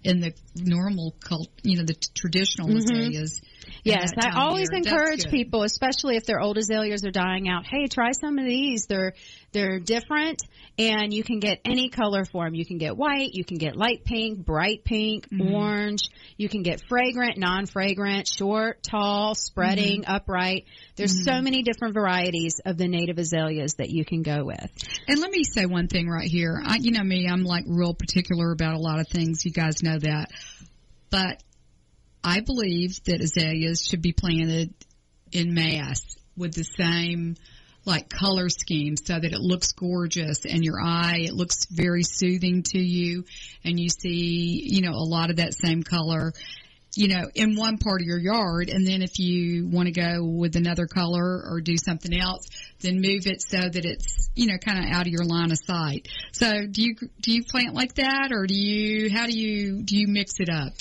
in 0.04 0.20
the 0.20 0.34
normal 0.56 1.14
cult, 1.20 1.48
you 1.64 1.78
know, 1.78 1.84
the 1.84 1.94
t- 1.94 2.10
traditional 2.16 2.70
mm-hmm. 2.70 2.78
azaleas. 2.78 3.40
Yes, 3.84 4.12
I 4.18 4.32
always 4.40 4.70
year. 4.72 4.82
Encourage 4.84 5.30
people, 5.30 5.64
especially 5.64 6.18
if 6.18 6.26
their 6.26 6.40
old 6.40 6.58
azaleas 6.58 7.06
are 7.06 7.12
dying 7.12 7.48
out. 7.48 7.66
Hey, 7.68 7.88
try 7.88 8.12
some 8.12 8.40
of 8.40 8.46
these. 8.46 8.88
They're 8.88 9.14
they're 9.52 9.80
different, 9.80 10.42
and 10.82 11.14
you 11.14 11.24
can 11.24 11.40
get 11.40 11.62
any 11.64 11.90
color 11.90 12.26
for 12.26 12.46
them. 12.46 12.56
You 12.56 12.66
can 12.66 12.78
get 12.80 12.98
white, 12.98 13.30
you 13.34 13.44
can 13.46 13.58
get 13.58 13.76
light 13.76 14.04
pink, 14.04 14.44
bright 14.46 14.84
pink, 14.84 15.28
Mm-hmm. 15.30 15.54
orange. 15.54 16.10
You 16.38 16.50
can 16.50 16.64
get 16.64 16.82
fragrant, 16.90 17.38
non-fragrant, 17.38 18.28
short, 18.28 18.82
tall, 18.82 19.36
spreading, 19.36 20.02
Mm-hmm. 20.02 20.12
upright. 20.16 20.66
There's 20.96 21.24
so 21.24 21.42
many 21.42 21.62
different 21.62 21.94
varieties 21.94 22.60
of 22.66 22.78
the 22.78 22.88
native 22.88 23.18
azaleas 23.20 23.76
that 23.76 23.90
you 23.90 24.04
can 24.06 24.24
go 24.24 24.44
with. 24.46 24.70
And 25.08 25.20
let 25.20 25.32
me 25.32 25.44
say 25.44 25.66
one 25.66 25.88
thing 25.88 26.10
right 26.10 26.28
here. 26.30 26.60
I, 26.64 26.78
you 26.80 26.92
know 26.92 27.04
me, 27.04 27.28
I'm 27.30 27.44
like 27.44 27.66
real 27.68 27.94
particular 27.94 28.52
about 28.52 28.74
a 28.76 28.80
lot 28.80 29.00
of 29.00 29.08
things. 29.08 29.46
You 29.46 29.52
guys 29.52 29.84
know 29.84 30.00
that. 30.00 30.32
But 31.10 31.44
I 32.24 32.40
believe 32.42 33.04
that 33.06 33.22
azaleas 33.22 33.86
should 33.86 34.02
be 34.02 34.14
planted 34.14 34.74
in 35.32 35.54
mass 35.54 36.02
with 36.38 36.54
the 36.54 36.64
same 36.64 37.36
like 37.86 38.10
color 38.10 38.50
scheme 38.50 38.96
so 38.96 39.20
that 39.20 39.34
it 39.34 39.40
looks 39.40 39.72
gorgeous 39.72 40.46
and 40.46 40.64
your 40.64 40.82
eye, 40.82 41.22
it 41.22 41.34
looks 41.34 41.66
very 41.66 42.04
soothing 42.04 42.64
to 42.64 42.80
you 42.80 43.26
and 43.64 43.80
you 43.80 43.90
see, 43.90 44.62
you 44.64 44.82
know, 44.82 44.92
a 44.92 45.08
lot 45.08 45.30
of 45.30 45.38
that 45.38 45.54
same 45.54 45.84
color 45.84 46.34
you 46.96 47.08
know, 47.08 47.24
in 47.36 47.56
one 47.56 47.78
part 47.78 48.02
of 48.02 48.08
your 48.08 48.20
yard, 48.20 48.70
and 48.70 48.86
then 48.86 49.02
if 49.02 49.18
you 49.18 49.68
want 49.68 49.88
to 49.88 49.94
go 49.94 50.24
with 50.24 50.56
another 50.56 50.88
color 50.88 51.42
or 51.50 51.62
do 51.62 51.78
something 51.78 52.14
else, 52.14 52.48
then 52.82 52.96
move 52.96 53.28
it 53.28 53.42
so 53.42 53.60
that 53.60 53.86
it's, 53.86 54.30
you 54.36 54.48
know, 54.48 54.58
kind 54.58 54.80
of 54.80 54.92
out 54.92 55.08
of 55.08 55.08
your 55.08 55.24
line 55.24 55.52
of 55.52 55.58
sight. 55.58 56.10
So, 56.34 56.68
do 56.70 56.82
you 56.82 56.96
do 57.22 57.32
you 57.32 57.44
plant 57.44 57.74
like 57.74 57.96
that, 57.96 58.32
or 58.34 58.46
do 58.46 58.56
you 58.56 59.10
how 59.10 59.26
do 59.26 59.38
you 59.38 59.84
do 59.84 59.98
you 59.98 60.08
mix 60.08 60.34
it 60.40 60.50
up? 60.50 60.74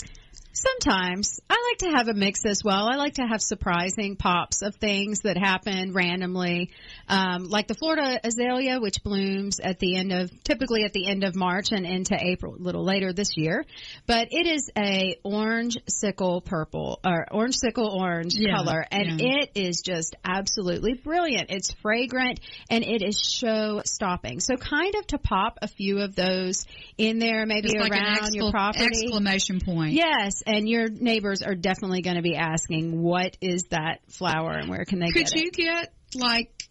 Sometimes 0.61 1.41
I 1.49 1.57
like 1.71 1.79
to 1.91 1.97
have 1.97 2.09
a 2.09 2.15
mix 2.15 2.45
as 2.45 2.63
well. 2.63 2.87
I 2.87 2.97
like 2.97 3.15
to 3.15 3.23
have 3.23 3.41
surprising 3.41 4.17
pops 4.17 4.61
of 4.61 4.75
things 4.77 5.21
that 5.23 5.39
happen 5.39 5.95
randomly, 5.95 6.71
um, 7.09 7.45
like 7.45 7.67
the 7.67 7.75
Florida 7.75 8.21
azalea, 8.23 8.79
which 8.79 9.03
blooms 9.03 9.59
at 9.59 9.79
the 9.79 9.97
end 9.97 10.13
of 10.13 10.31
typically 10.45 10.85
at 10.85 10.93
the 10.93 11.07
end 11.07 11.25
of 11.25 11.35
March 11.35 11.73
and 11.73 11.87
into 11.87 12.15
April, 12.15 12.57
a 12.57 12.63
little 12.63 12.85
later 12.85 13.15
this 13.15 13.39
year. 13.39 13.65
But 14.07 14.29
it 14.33 14.47
is 14.47 14.71
a 14.77 15.17
orange 15.25 15.79
sickle 15.89 16.43
purple 16.43 17.01
or 17.07 17.27
orange 17.33 17.57
sickle 17.57 17.89
orange 17.99 18.35
Yeah, 18.35 18.57
color, 18.57 18.85
and 18.91 19.19
yeah. 19.19 19.29
it 19.41 19.53
is 19.55 19.81
just 19.81 20.15
absolutely 20.25 20.93
brilliant. 20.93 21.51
It's 21.51 21.73
fragrant 21.81 22.39
and 22.69 22.85
it 22.85 23.03
is 23.03 23.19
show 23.19 23.81
stopping. 23.87 24.41
So 24.41 24.57
kind 24.57 24.95
of 24.97 25.07
to 25.09 25.19
pop 25.19 25.59
a 25.63 25.69
few 25.69 26.01
of 26.01 26.15
those 26.15 26.67
in 26.99 27.19
there, 27.19 27.47
maybe 27.47 27.69
It's 27.73 27.81
like 27.81 27.93
around 27.93 28.35
your 28.35 28.51
property. 28.51 28.85
exclamation 28.85 29.61
point. 29.61 29.93
Yes, 29.95 30.43
and 30.51 30.69
your 30.69 30.89
neighbors 30.89 31.43
are 31.43 31.55
definitely 31.55 32.03
going 32.03 32.17
to 32.17 32.23
be 32.23 32.35
asking, 32.35 33.01
"What 33.01 33.37
is 33.41 33.65
that 33.71 34.01
flower, 34.09 34.53
and 34.53 34.69
where 34.69 34.85
can 34.85 34.99
they 34.99 35.11
get?" 35.11 35.29
it? 35.29 35.33
Could 35.33 35.41
you 35.41 35.51
get 35.53 35.93
like 36.15 36.69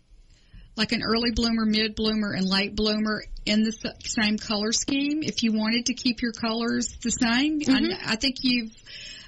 like 0.76 0.92
an 0.92 1.02
early 1.02 1.32
bloomer, 1.32 1.66
mid 1.66 1.96
bloomer, 1.96 2.34
and 2.34 2.46
late 2.46 2.76
bloomer 2.76 3.24
in 3.46 3.64
the 3.64 3.94
same 4.04 4.38
color 4.38 4.72
scheme 4.72 5.24
if 5.24 5.44
you 5.44 5.54
wanted 5.54 5.88
to 5.88 5.94
keep 5.94 6.22
your 6.22 6.34
colors 6.34 6.98
the 7.02 7.12
same? 7.12 7.62
Mm-hmm. 7.62 8.08
I, 8.08 8.14
I 8.14 8.16
think 8.18 8.38
you've 8.42 8.72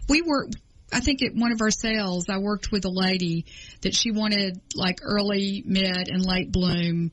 we 0.09 0.21
were. 0.21 0.49
I 0.93 0.99
think 0.99 1.21
at 1.23 1.33
one 1.33 1.51
of 1.51 1.61
our 1.61 1.71
sales, 1.71 2.25
I 2.29 2.37
worked 2.39 2.71
with 2.71 2.85
a 2.85 2.89
lady 2.89 3.45
that 3.81 3.95
she 3.95 4.11
wanted 4.11 4.59
like 4.75 4.99
early, 5.03 5.63
mid, 5.65 6.09
and 6.09 6.25
late 6.25 6.51
bloom, 6.51 7.11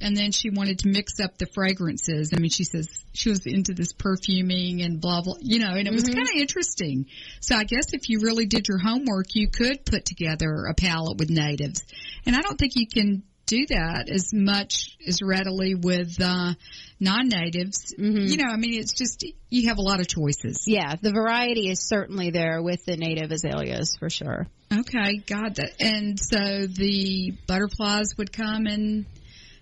and 0.00 0.16
then 0.16 0.32
she 0.32 0.50
wanted 0.50 0.80
to 0.80 0.88
mix 0.88 1.20
up 1.20 1.36
the 1.38 1.46
fragrances. 1.46 2.32
I 2.34 2.38
mean, 2.38 2.50
she 2.50 2.64
says 2.64 2.88
she 3.12 3.30
was 3.30 3.46
into 3.46 3.74
this 3.74 3.92
perfuming 3.92 4.82
and 4.82 5.00
blah 5.00 5.22
blah, 5.22 5.34
you 5.40 5.58
know, 5.58 5.74
and 5.74 5.86
it 5.88 5.92
was 5.92 6.04
Mm-hmm. 6.04 6.14
kind 6.14 6.28
of 6.28 6.36
interesting. 6.36 7.06
So 7.40 7.56
I 7.56 7.64
guess 7.64 7.92
if 7.92 8.08
you 8.08 8.20
really 8.20 8.46
did 8.46 8.68
your 8.68 8.78
homework, 8.78 9.34
you 9.34 9.48
could 9.48 9.84
put 9.84 10.04
together 10.04 10.66
a 10.70 10.74
palette 10.74 11.18
with 11.18 11.30
natives. 11.30 11.82
And 12.26 12.36
I 12.36 12.42
don't 12.42 12.56
think 12.58 12.72
you 12.76 12.86
can 12.86 13.22
do 13.46 13.66
that 13.66 14.08
as 14.08 14.32
much 14.34 14.96
as 15.06 15.22
readily 15.22 15.74
with 15.76 16.20
uh, 16.20 16.54
non-natives. 16.98 17.94
Mm-hmm. 17.98 18.26
You 18.26 18.36
know, 18.38 18.50
I 18.50 18.56
mean, 18.56 18.80
it's 18.80 18.94
just 18.94 19.24
you 19.50 19.68
have 19.68 19.78
a 19.78 19.82
lot 19.82 20.00
of 20.00 20.08
choices. 20.08 20.64
Yeah, 20.66 20.94
the 21.00 21.12
variety 21.12 21.68
is 21.70 21.80
certainly 21.80 22.30
there 22.30 22.62
with 22.62 22.84
the 22.84 22.96
native 22.96 23.30
azaleas 23.30 23.96
for 23.96 24.10
sure. 24.10 24.46
Okay, 24.72 25.18
got 25.26 25.56
that. 25.56 25.80
And 25.80 26.18
so 26.18 26.66
the 26.66 27.32
butterflies 27.46 28.16
would 28.18 28.32
come 28.32 28.66
and 28.66 29.06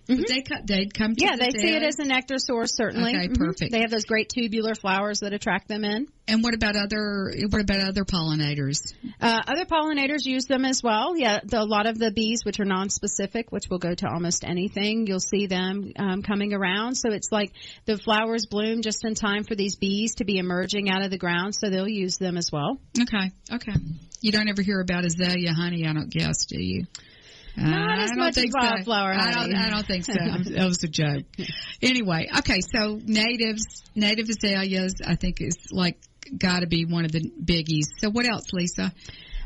would 0.08 0.26
they 0.28 0.42
co- 0.42 0.62
they'd 0.64 0.92
come. 0.92 1.14
To 1.16 1.24
Mm-hmm. 1.24 1.40
Yeah, 1.40 1.46
the 1.46 1.52
they 1.52 1.58
see 1.58 1.74
it 1.74 1.82
as 1.82 1.98
a 1.98 2.04
nectar 2.04 2.36
source 2.38 2.74
certainly. 2.76 3.14
Okay, 3.16 3.28
Mhm. 3.28 3.38
perfect. 3.38 3.72
They 3.72 3.80
have 3.80 3.90
those 3.90 4.04
great 4.04 4.28
tubular 4.28 4.74
flowers 4.74 5.20
that 5.20 5.32
attract 5.32 5.68
them 5.68 5.84
in. 5.84 6.06
And 6.26 6.42
what 6.42 6.54
about 6.54 6.74
other? 6.76 7.32
What 7.50 7.60
about 7.60 7.80
other 7.80 8.04
pollinators? 8.04 8.78
Uh, 9.20 9.42
other 9.46 9.64
pollinators 9.66 10.24
use 10.24 10.46
them 10.46 10.64
as 10.64 10.82
well. 10.82 11.16
Yeah, 11.16 11.40
the, 11.44 11.60
a 11.60 11.64
lot 11.64 11.86
of 11.86 11.98
the 11.98 12.10
bees, 12.10 12.44
which 12.44 12.58
are 12.60 12.64
non-specific, 12.64 13.52
which 13.52 13.68
will 13.68 13.78
go 13.78 13.94
to 13.94 14.08
almost 14.08 14.42
anything, 14.44 15.06
you'll 15.06 15.20
see 15.20 15.46
them 15.46 15.92
um, 15.98 16.22
coming 16.22 16.54
around. 16.54 16.94
So 16.96 17.10
it's 17.10 17.30
like 17.30 17.52
the 17.84 17.98
flowers 17.98 18.46
bloom 18.46 18.80
just 18.82 19.04
in 19.04 19.14
time 19.14 19.44
for 19.44 19.54
these 19.54 19.76
bees 19.76 20.14
to 20.16 20.24
be 20.24 20.38
emerging 20.38 20.88
out 20.88 21.02
of 21.02 21.10
the 21.10 21.18
ground, 21.18 21.54
so 21.54 21.68
they'll 21.70 21.88
use 21.88 22.16
them 22.16 22.36
as 22.38 22.50
well. 22.52 22.78
Okay, 22.98 23.30
okay. 23.52 23.72
You 24.22 24.32
don't 24.32 24.48
ever 24.48 24.62
hear 24.62 24.80
about 24.80 25.04
azalea 25.04 25.52
honey, 25.52 25.86
I 25.86 25.92
don't 25.92 26.10
guess, 26.10 26.46
do 26.46 26.62
you? 26.62 26.84
Not 27.56 27.98
Uh, 27.98 28.02
as 28.02 28.10
I 28.10 28.14
don't 28.14 28.18
much 28.18 28.34
think 28.34 28.48
as 28.48 28.52
so. 28.52 28.70
wildflower 28.70 29.12
I 29.14 29.32
don't. 29.32 29.54
I 29.54 29.70
don't 29.70 29.86
think 29.86 30.04
so. 30.04 30.12
I'm- 30.20 30.44
that 30.44 30.66
was 30.66 30.82
a 30.82 30.88
joke. 30.88 31.24
Anyway, 31.82 32.28
okay. 32.38 32.60
So 32.74 32.98
natives, 33.04 33.82
native 33.94 34.28
azaleas, 34.28 34.94
I 35.06 35.14
think 35.16 35.40
is 35.40 35.56
like 35.70 35.98
got 36.36 36.60
to 36.60 36.66
be 36.66 36.84
one 36.84 37.04
of 37.04 37.12
the 37.12 37.20
biggies. 37.44 37.84
So 37.98 38.10
what 38.10 38.26
else, 38.26 38.46
Lisa? 38.52 38.92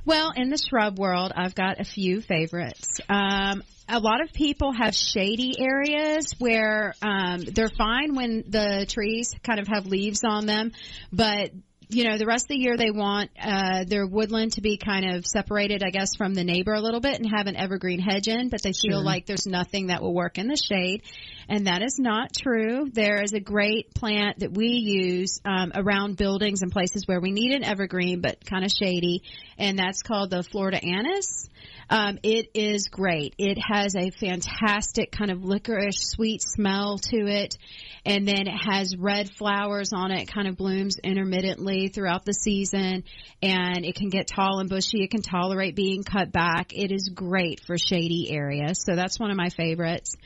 Well, 0.04 0.32
in 0.34 0.48
the 0.48 0.56
shrub 0.56 0.98
world, 0.98 1.32
I've 1.36 1.54
got 1.54 1.80
a 1.80 1.84
few 1.84 2.22
favorites. 2.22 3.00
Um, 3.10 3.62
a 3.90 3.98
lot 4.00 4.22
of 4.22 4.32
people 4.32 4.72
have 4.72 4.94
shady 4.94 5.54
areas 5.58 6.34
where 6.38 6.94
um, 7.02 7.40
they're 7.40 7.68
fine 7.76 8.14
when 8.14 8.44
the 8.48 8.86
trees 8.88 9.34
kind 9.42 9.60
of 9.60 9.66
have 9.68 9.86
leaves 9.86 10.22
on 10.24 10.46
them, 10.46 10.72
but 11.12 11.50
you 11.90 12.04
know, 12.04 12.18
the 12.18 12.26
rest 12.26 12.44
of 12.44 12.48
the 12.48 12.58
year 12.58 12.76
they 12.76 12.90
want 12.90 13.30
uh, 13.40 13.84
their 13.84 14.06
woodland 14.06 14.52
to 14.52 14.60
be 14.60 14.76
kind 14.76 15.14
of 15.14 15.26
separated, 15.26 15.82
I 15.82 15.90
guess, 15.90 16.16
from 16.16 16.34
the 16.34 16.44
neighbor 16.44 16.74
a 16.74 16.80
little 16.80 17.00
bit 17.00 17.18
and 17.18 17.30
have 17.30 17.46
an 17.46 17.56
evergreen 17.56 17.98
hedge 17.98 18.28
in, 18.28 18.50
but 18.50 18.62
they 18.62 18.72
feel 18.72 19.02
like 19.02 19.24
there's 19.24 19.46
nothing 19.46 19.86
that 19.86 20.02
will 20.02 20.14
work 20.14 20.36
in 20.36 20.48
the 20.48 20.56
shade. 20.56 21.02
And 21.48 21.66
that 21.66 21.82
is 21.82 21.98
not 21.98 22.34
true. 22.34 22.90
There 22.92 23.22
is 23.22 23.32
a 23.32 23.40
great 23.40 23.94
plant 23.94 24.40
that 24.40 24.52
we 24.52 24.66
use 24.66 25.40
um, 25.46 25.72
around 25.74 26.18
buildings 26.18 26.60
and 26.60 26.70
places 26.70 27.06
where 27.06 27.20
we 27.20 27.30
need 27.30 27.52
an 27.52 27.64
evergreen 27.64 28.20
but 28.20 28.44
kind 28.44 28.66
of 28.66 28.70
shady, 28.70 29.22
and 29.56 29.78
that's 29.78 30.02
called 30.02 30.28
the 30.28 30.42
Florida 30.42 30.78
anise. 30.84 31.48
Um, 31.90 32.18
it 32.22 32.50
is 32.54 32.88
great. 32.88 33.34
It 33.38 33.58
has 33.58 33.94
a 33.96 34.10
fantastic 34.10 35.10
kind 35.10 35.30
of 35.30 35.44
licorice 35.44 36.00
sweet 36.00 36.42
smell 36.42 36.98
to 36.98 37.16
it, 37.26 37.56
and 38.04 38.28
then 38.28 38.46
it 38.46 38.58
has 38.68 38.94
red 38.96 39.30
flowers 39.30 39.92
on 39.94 40.10
it. 40.10 40.30
Kind 40.30 40.48
of 40.48 40.56
blooms 40.56 40.98
intermittently 40.98 41.88
throughout 41.88 42.24
the 42.24 42.34
season, 42.34 43.04
and 43.42 43.84
it 43.84 43.94
can 43.94 44.10
get 44.10 44.26
tall 44.26 44.60
and 44.60 44.68
bushy. 44.68 45.02
It 45.02 45.10
can 45.10 45.22
tolerate 45.22 45.74
being 45.74 46.04
cut 46.04 46.30
back. 46.30 46.72
It 46.74 46.92
is 46.92 47.10
great 47.14 47.60
for 47.66 47.78
shady 47.78 48.30
areas, 48.30 48.82
so 48.84 48.94
that's 48.94 49.18
one 49.18 49.30
of 49.30 49.36
my 49.36 49.48
favorites. 49.48 50.16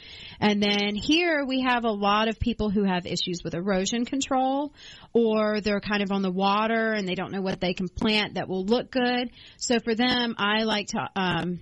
And 0.41 0.61
then 0.61 0.97
here 0.97 1.45
we 1.45 1.63
have 1.63 1.85
a 1.85 1.91
lot 1.91 2.29
of 2.29 2.41
people 2.41 2.71
who 2.71 2.83
have 2.83 3.07
issues 3.07 3.43
with 3.45 3.55
erosion 3.55 4.05
control 4.05 4.73
or 5.13 5.61
they're 5.61 5.81
kind 5.81 6.03
of 6.03 6.11
on 6.11 6.23
the 6.23 6.31
water 6.31 6.93
and 6.93 7.07
they 7.07 7.15
don't 7.15 7.33
know 7.33 7.43
what 7.43 7.61
they 7.61 7.75
can 7.75 7.89
plant 7.89 8.35
that 8.35 8.49
will 8.49 8.65
look 8.65 8.91
good. 8.91 9.31
So 9.59 9.79
for 9.81 9.95
them, 9.95 10.35
I 10.39 10.63
like 10.65 10.89
to 10.89 11.09
um, 11.17 11.61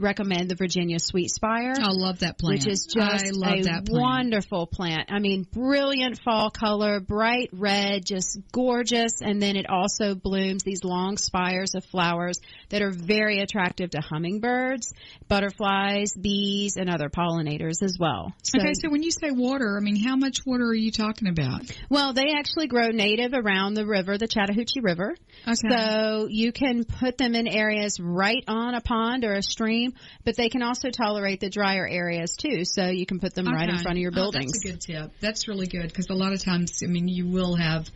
recommend 0.00 0.50
the 0.50 0.54
Virginia 0.54 0.98
Sweet 0.98 1.30
Spire. 1.30 1.74
I 1.78 1.90
love 1.90 2.20
that 2.20 2.38
plant. 2.38 2.64
Which 2.64 2.66
is 2.66 2.86
just 2.86 3.26
a 3.26 3.32
plant. 3.32 3.88
wonderful 3.90 4.66
plant. 4.66 5.10
I 5.12 5.18
mean, 5.18 5.46
brilliant 5.50 6.20
fall 6.22 6.50
color, 6.50 7.00
bright 7.00 7.50
red, 7.52 8.04
just 8.04 8.38
gorgeous. 8.52 9.20
And 9.20 9.40
then 9.40 9.56
it 9.56 9.68
also 9.68 10.14
blooms 10.14 10.62
these 10.62 10.84
long 10.84 11.16
spires 11.16 11.74
of 11.74 11.84
flowers 11.84 12.40
that 12.70 12.82
are 12.82 12.90
very 12.90 13.40
attractive 13.40 13.90
to 13.90 14.00
hummingbirds, 14.00 14.92
butterflies, 15.28 16.12
bees, 16.14 16.76
and 16.76 16.90
other 16.90 17.08
pollinators 17.08 17.82
as 17.82 17.96
well. 17.98 18.32
So, 18.42 18.60
okay, 18.60 18.72
so 18.74 18.90
when 18.90 19.02
you 19.02 19.10
say 19.10 19.30
water, 19.30 19.76
I 19.78 19.80
mean, 19.82 20.02
how 20.02 20.16
much 20.16 20.38
water 20.44 20.64
are 20.64 20.74
you 20.74 20.90
talking 20.90 21.28
about? 21.28 21.62
well, 21.88 22.12
they 22.12 22.32
actually 22.36 22.66
grow 22.68 22.88
native 22.88 23.32
around 23.34 23.74
the 23.74 23.86
river, 23.86 24.18
the 24.18 24.28
Chattahoochee 24.28 24.80
River. 24.80 25.14
Okay. 25.46 25.68
So 25.68 26.28
you 26.30 26.52
can 26.52 26.84
put 26.84 27.18
them 27.18 27.34
in 27.34 27.46
areas 27.46 27.98
right 28.00 28.44
on 28.48 28.74
a 28.74 28.80
pond 28.80 29.24
or 29.24 29.34
a 29.34 29.42
stream, 29.42 29.92
but 30.24 30.36
they 30.36 30.48
can 30.48 30.62
also 30.62 30.90
tolerate 30.90 31.40
the 31.40 31.50
drier 31.50 31.86
areas 31.86 32.36
too. 32.36 32.64
So 32.64 32.86
you 32.88 33.06
can 33.06 33.20
put 33.20 33.34
them 33.34 33.46
right 33.46 33.68
in 33.68 33.78
front 33.78 33.98
of 33.98 34.02
your 34.02 34.12
Oh, 34.12 34.14
buildings. 34.14 34.52
that's 34.52 34.64
a 34.64 34.68
good 34.68 34.80
tip. 34.80 35.12
That's 35.20 35.48
really 35.48 35.66
good 35.66 35.88
because 35.88 36.08
a 36.10 36.14
lot 36.14 36.32
of 36.32 36.42
times, 36.42 36.82
I 36.82 36.86
mean, 36.86 37.08
you 37.08 37.28
will 37.28 37.56
have, 37.56 37.88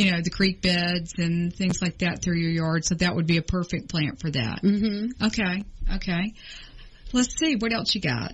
you 0.00 0.10
know, 0.10 0.22
the 0.22 0.30
creek 0.30 0.62
beds 0.62 1.12
and 1.18 1.54
things 1.54 1.82
like 1.82 1.98
that 1.98 2.22
through 2.22 2.38
your 2.38 2.50
yard. 2.50 2.86
So 2.86 2.94
that 2.94 3.14
would 3.14 3.26
be 3.26 3.36
a 3.36 3.42
perfect 3.42 3.90
plant 3.90 4.18
for 4.18 4.30
that. 4.30 4.60
hmm 4.60 5.08
Okay. 5.22 5.62
Okay. 5.96 6.32
Let's 7.12 7.36
see 7.38 7.56
what 7.56 7.74
else 7.74 7.94
you 7.94 8.00
got. 8.00 8.32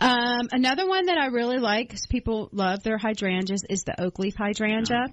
Um, 0.00 0.48
another 0.52 0.86
one 0.88 1.06
that 1.06 1.18
I 1.18 1.26
really 1.26 1.58
like 1.58 1.88
because 1.88 2.06
people 2.06 2.48
love 2.50 2.82
their 2.82 2.96
hydrangeas 2.96 3.64
is 3.68 3.84
the 3.84 4.00
oak 4.00 4.18
leaf 4.18 4.36
hydrangea. 4.36 5.08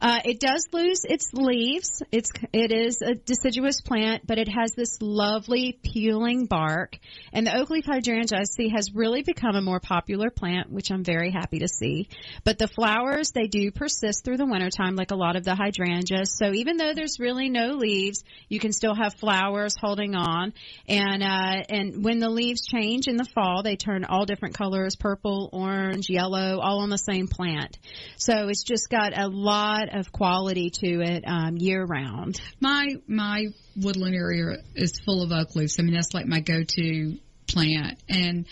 Uh, 0.00 0.20
it 0.24 0.40
does 0.40 0.68
lose 0.72 1.04
its 1.04 1.32
leaves. 1.32 2.02
It's 2.10 2.30
it 2.52 2.72
is 2.72 3.00
a 3.02 3.14
deciduous 3.14 3.80
plant, 3.80 4.26
but 4.26 4.38
it 4.38 4.48
has 4.48 4.72
this 4.72 4.98
lovely 5.00 5.78
peeling 5.82 6.46
bark. 6.46 6.98
And 7.32 7.46
the 7.46 7.56
oak 7.56 7.70
leaf 7.70 7.84
hydrangea, 7.86 8.38
I 8.38 8.44
see, 8.44 8.70
has 8.70 8.94
really 8.94 9.22
become 9.22 9.56
a 9.56 9.60
more 9.62 9.80
popular 9.80 10.30
plant, 10.30 10.70
which 10.70 10.90
I'm 10.90 11.04
very 11.04 11.30
happy 11.30 11.60
to 11.60 11.68
see. 11.68 12.08
But 12.44 12.58
the 12.58 12.68
flowers, 12.68 13.30
they 13.32 13.46
do 13.46 13.70
persist 13.70 14.24
through 14.24 14.38
the 14.38 14.46
wintertime, 14.46 14.96
like 14.96 15.10
a 15.10 15.16
lot 15.16 15.36
of 15.36 15.44
the 15.44 15.54
hydrangeas. 15.54 16.36
So 16.36 16.52
even 16.52 16.76
though 16.76 16.92
there's 16.94 17.18
really 17.18 17.48
no 17.48 17.74
leaves, 17.74 18.24
you 18.48 18.58
can 18.58 18.72
still 18.72 18.94
have 18.94 19.14
flowers 19.14 19.74
holding 19.80 20.14
on. 20.14 20.52
And 20.88 21.22
uh, 21.22 21.62
and 21.68 22.04
when 22.04 22.18
the 22.18 22.30
leaves 22.30 22.66
change 22.66 23.06
in 23.06 23.16
the 23.16 23.28
fall, 23.34 23.62
they 23.62 23.76
turn 23.76 24.04
all 24.04 24.26
different 24.26 24.56
colors: 24.56 24.96
purple, 24.96 25.50
orange, 25.52 26.08
yellow, 26.08 26.60
all 26.60 26.80
on 26.80 26.90
the 26.90 26.98
same 26.98 27.28
plant. 27.28 27.78
So 28.16 28.48
it's 28.48 28.64
just 28.64 28.90
got 28.90 29.16
a 29.16 29.28
lot 29.28 29.83
of 29.92 30.12
quality 30.12 30.70
to 30.70 31.00
it 31.00 31.24
um, 31.26 31.56
year 31.56 31.84
round. 31.84 32.40
My 32.60 32.94
my 33.06 33.46
woodland 33.76 34.14
area 34.14 34.58
is 34.74 35.00
full 35.00 35.22
of 35.22 35.32
oak 35.32 35.56
leaves. 35.56 35.76
I 35.78 35.82
mean, 35.82 35.94
that's 35.94 36.14
like 36.14 36.26
my 36.26 36.40
go-to 36.40 37.18
plant. 37.46 37.98
And 38.08 38.46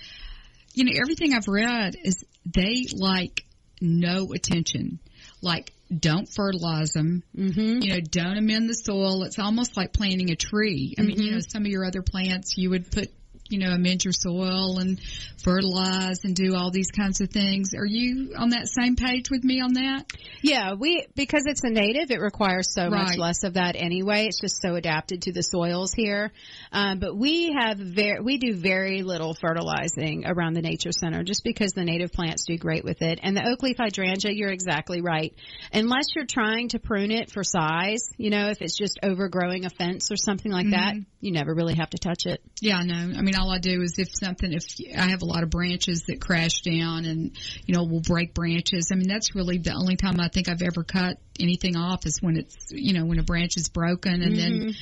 you 0.74 0.84
know, 0.84 0.92
everything 1.00 1.34
I've 1.34 1.48
read 1.48 1.96
is 2.02 2.24
they 2.44 2.86
like 2.94 3.44
no 3.80 4.32
attention. 4.32 5.00
Like, 5.42 5.72
don't 5.94 6.26
fertilize 6.26 6.92
them. 6.92 7.22
Mm-hmm. 7.36 7.82
You 7.82 7.94
know, 7.94 8.00
don't 8.00 8.38
amend 8.38 8.68
the 8.68 8.74
soil. 8.74 9.24
It's 9.24 9.38
almost 9.38 9.76
like 9.76 9.92
planting 9.92 10.30
a 10.30 10.36
tree. 10.36 10.94
I 10.98 11.02
mean, 11.02 11.20
you 11.20 11.32
know, 11.32 11.40
some 11.40 11.62
of 11.62 11.68
your 11.68 11.84
other 11.84 12.02
plants, 12.02 12.56
you 12.56 12.70
would 12.70 12.90
put, 12.90 13.10
you 13.52 13.58
know, 13.58 13.70
amend 13.70 14.04
your 14.04 14.12
soil 14.12 14.78
and 14.78 15.00
fertilize 15.42 16.24
and 16.24 16.34
do 16.34 16.54
all 16.54 16.70
these 16.70 16.90
kinds 16.90 17.20
of 17.20 17.30
things. 17.30 17.70
Are 17.76 17.86
you 17.86 18.34
on 18.36 18.50
that 18.50 18.68
same 18.68 18.96
page 18.96 19.30
with 19.30 19.44
me 19.44 19.60
on 19.60 19.74
that? 19.74 20.06
Yeah, 20.42 20.74
we 20.74 21.06
because 21.14 21.44
it's 21.46 21.62
a 21.62 21.70
native, 21.70 22.10
it 22.10 22.20
requires 22.20 22.72
so 22.72 22.88
much 22.88 23.16
less 23.16 23.44
of 23.44 23.54
that 23.54 23.76
anyway. 23.76 24.26
It's 24.26 24.40
just 24.40 24.60
so 24.62 24.74
adapted 24.74 25.22
to 25.22 25.32
the 25.32 25.42
soils 25.42 25.92
here. 25.92 26.32
Um, 26.72 26.98
but 26.98 27.16
we 27.16 27.54
have 27.58 27.78
very 27.78 28.20
we 28.20 28.38
do 28.38 28.54
very 28.54 29.02
little 29.02 29.34
fertilizing 29.34 30.24
around 30.26 30.54
the 30.54 30.62
nature 30.62 30.92
center, 30.92 31.22
just 31.22 31.44
because 31.44 31.72
the 31.72 31.84
native 31.84 32.12
plants 32.12 32.44
do 32.44 32.56
great 32.56 32.84
with 32.84 33.02
it. 33.02 33.20
And 33.22 33.36
the 33.36 33.46
oak 33.46 33.62
leaf 33.62 33.76
hydrangea, 33.78 34.32
you're 34.32 34.50
exactly 34.52 35.00
right. 35.02 35.34
Unless 35.72 36.14
you're 36.14 36.26
trying 36.26 36.68
to 36.68 36.78
prune 36.78 37.10
it 37.10 37.30
for 37.30 37.44
size, 37.44 38.08
you 38.16 38.30
know, 38.30 38.48
if 38.48 38.62
it's 38.62 38.76
just 38.76 38.98
overgrowing 39.02 39.64
a 39.64 39.70
fence 39.70 40.10
or 40.10 40.16
something 40.16 40.50
like 40.50 40.70
that, 40.70 40.94
you 41.20 41.32
never 41.32 41.54
really 41.54 41.74
have 41.74 41.90
to 41.90 41.98
touch 41.98 42.26
it. 42.26 42.42
Yeah, 42.60 42.78
I 42.78 42.84
know. 42.84 43.18
I 43.18 43.22
mean, 43.22 43.34
all 43.42 43.50
I 43.50 43.58
do 43.58 43.82
is 43.82 43.98
if 43.98 44.08
something, 44.14 44.52
if 44.52 44.64
I 44.96 45.10
have 45.10 45.22
a 45.22 45.26
lot 45.26 45.42
of 45.42 45.50
branches 45.50 46.04
that 46.06 46.20
crash 46.20 46.62
down 46.62 47.04
and, 47.04 47.36
you 47.66 47.74
know, 47.74 47.84
will 47.84 48.00
break 48.00 48.34
branches. 48.34 48.90
I 48.92 48.94
mean, 48.94 49.08
that's 49.08 49.34
really 49.34 49.58
the 49.58 49.72
only 49.72 49.96
time 49.96 50.20
I 50.20 50.28
think 50.28 50.48
I've 50.48 50.62
ever 50.62 50.84
cut 50.84 51.18
anything 51.40 51.76
off 51.76 52.06
is 52.06 52.18
when 52.20 52.36
it's, 52.36 52.56
you 52.70 52.92
know, 52.92 53.04
when 53.04 53.18
a 53.18 53.24
branch 53.24 53.56
is 53.56 53.68
broken 53.68 54.22
and 54.22 54.36
then, 54.36 54.74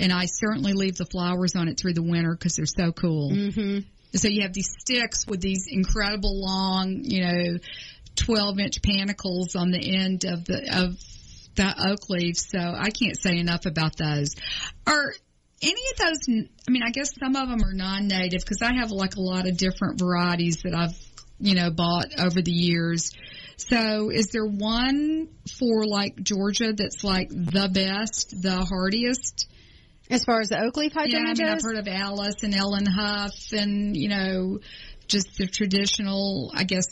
and 0.00 0.12
I 0.12 0.24
certainly 0.26 0.72
leave 0.72 0.96
the 0.96 1.04
flowers 1.04 1.54
on 1.54 1.68
it 1.68 1.78
through 1.78 1.94
the 1.94 2.02
winter 2.02 2.32
because 2.32 2.56
they're 2.56 2.66
so 2.66 2.92
cool. 2.92 3.30
Mm-hmm. 3.30 3.80
So 4.16 4.28
you 4.28 4.42
have 4.42 4.54
these 4.54 4.74
sticks 4.78 5.26
with 5.26 5.40
these 5.40 5.66
incredible 5.68 6.40
long, 6.40 7.00
you 7.02 7.20
know, 7.20 7.58
12 8.16 8.58
inch 8.58 8.80
panicles 8.80 9.54
on 9.54 9.70
the 9.70 9.96
end 9.96 10.24
of 10.24 10.44
the, 10.46 10.66
of 10.72 10.96
the 11.56 11.90
oak 11.90 12.08
leaves. 12.08 12.46
So 12.48 12.58
I 12.58 12.90
can't 12.90 13.20
say 13.20 13.36
enough 13.36 13.66
about 13.66 13.96
those. 13.98 14.34
Are 14.86 15.12
any 15.60 15.82
of 15.92 15.98
those, 15.98 16.48
I 16.68 16.70
mean, 16.70 16.82
I 16.82 16.90
guess 16.90 17.10
some 17.18 17.34
of 17.36 17.48
them 17.48 17.62
are 17.64 17.72
non-native 17.72 18.40
because 18.40 18.62
I 18.62 18.74
have 18.74 18.90
like 18.90 19.16
a 19.16 19.20
lot 19.20 19.48
of 19.48 19.56
different 19.56 19.98
varieties 19.98 20.62
that 20.62 20.74
I've, 20.74 20.96
you 21.40 21.54
know, 21.54 21.70
bought 21.70 22.18
over 22.18 22.40
the 22.40 22.52
years. 22.52 23.10
So 23.56 24.10
is 24.10 24.28
there 24.28 24.46
one 24.46 25.28
for 25.58 25.84
like 25.84 26.22
Georgia 26.22 26.72
that's 26.72 27.02
like 27.02 27.28
the 27.30 27.68
best, 27.72 28.40
the 28.40 28.64
hardiest? 28.64 29.48
As 30.10 30.24
far 30.24 30.40
as 30.40 30.48
the 30.48 30.62
oak 30.62 30.76
leaf 30.76 30.92
Yeah, 30.94 31.18
I 31.18 31.34
mean, 31.34 31.46
I've 31.46 31.62
heard 31.62 31.76
of 31.76 31.86
Alice 31.86 32.42
and 32.42 32.54
Ellen 32.54 32.86
Huff 32.86 33.52
and, 33.52 33.96
you 33.96 34.08
know, 34.08 34.60
just 35.06 35.36
the 35.36 35.46
traditional, 35.46 36.50
I 36.54 36.64
guess, 36.64 36.86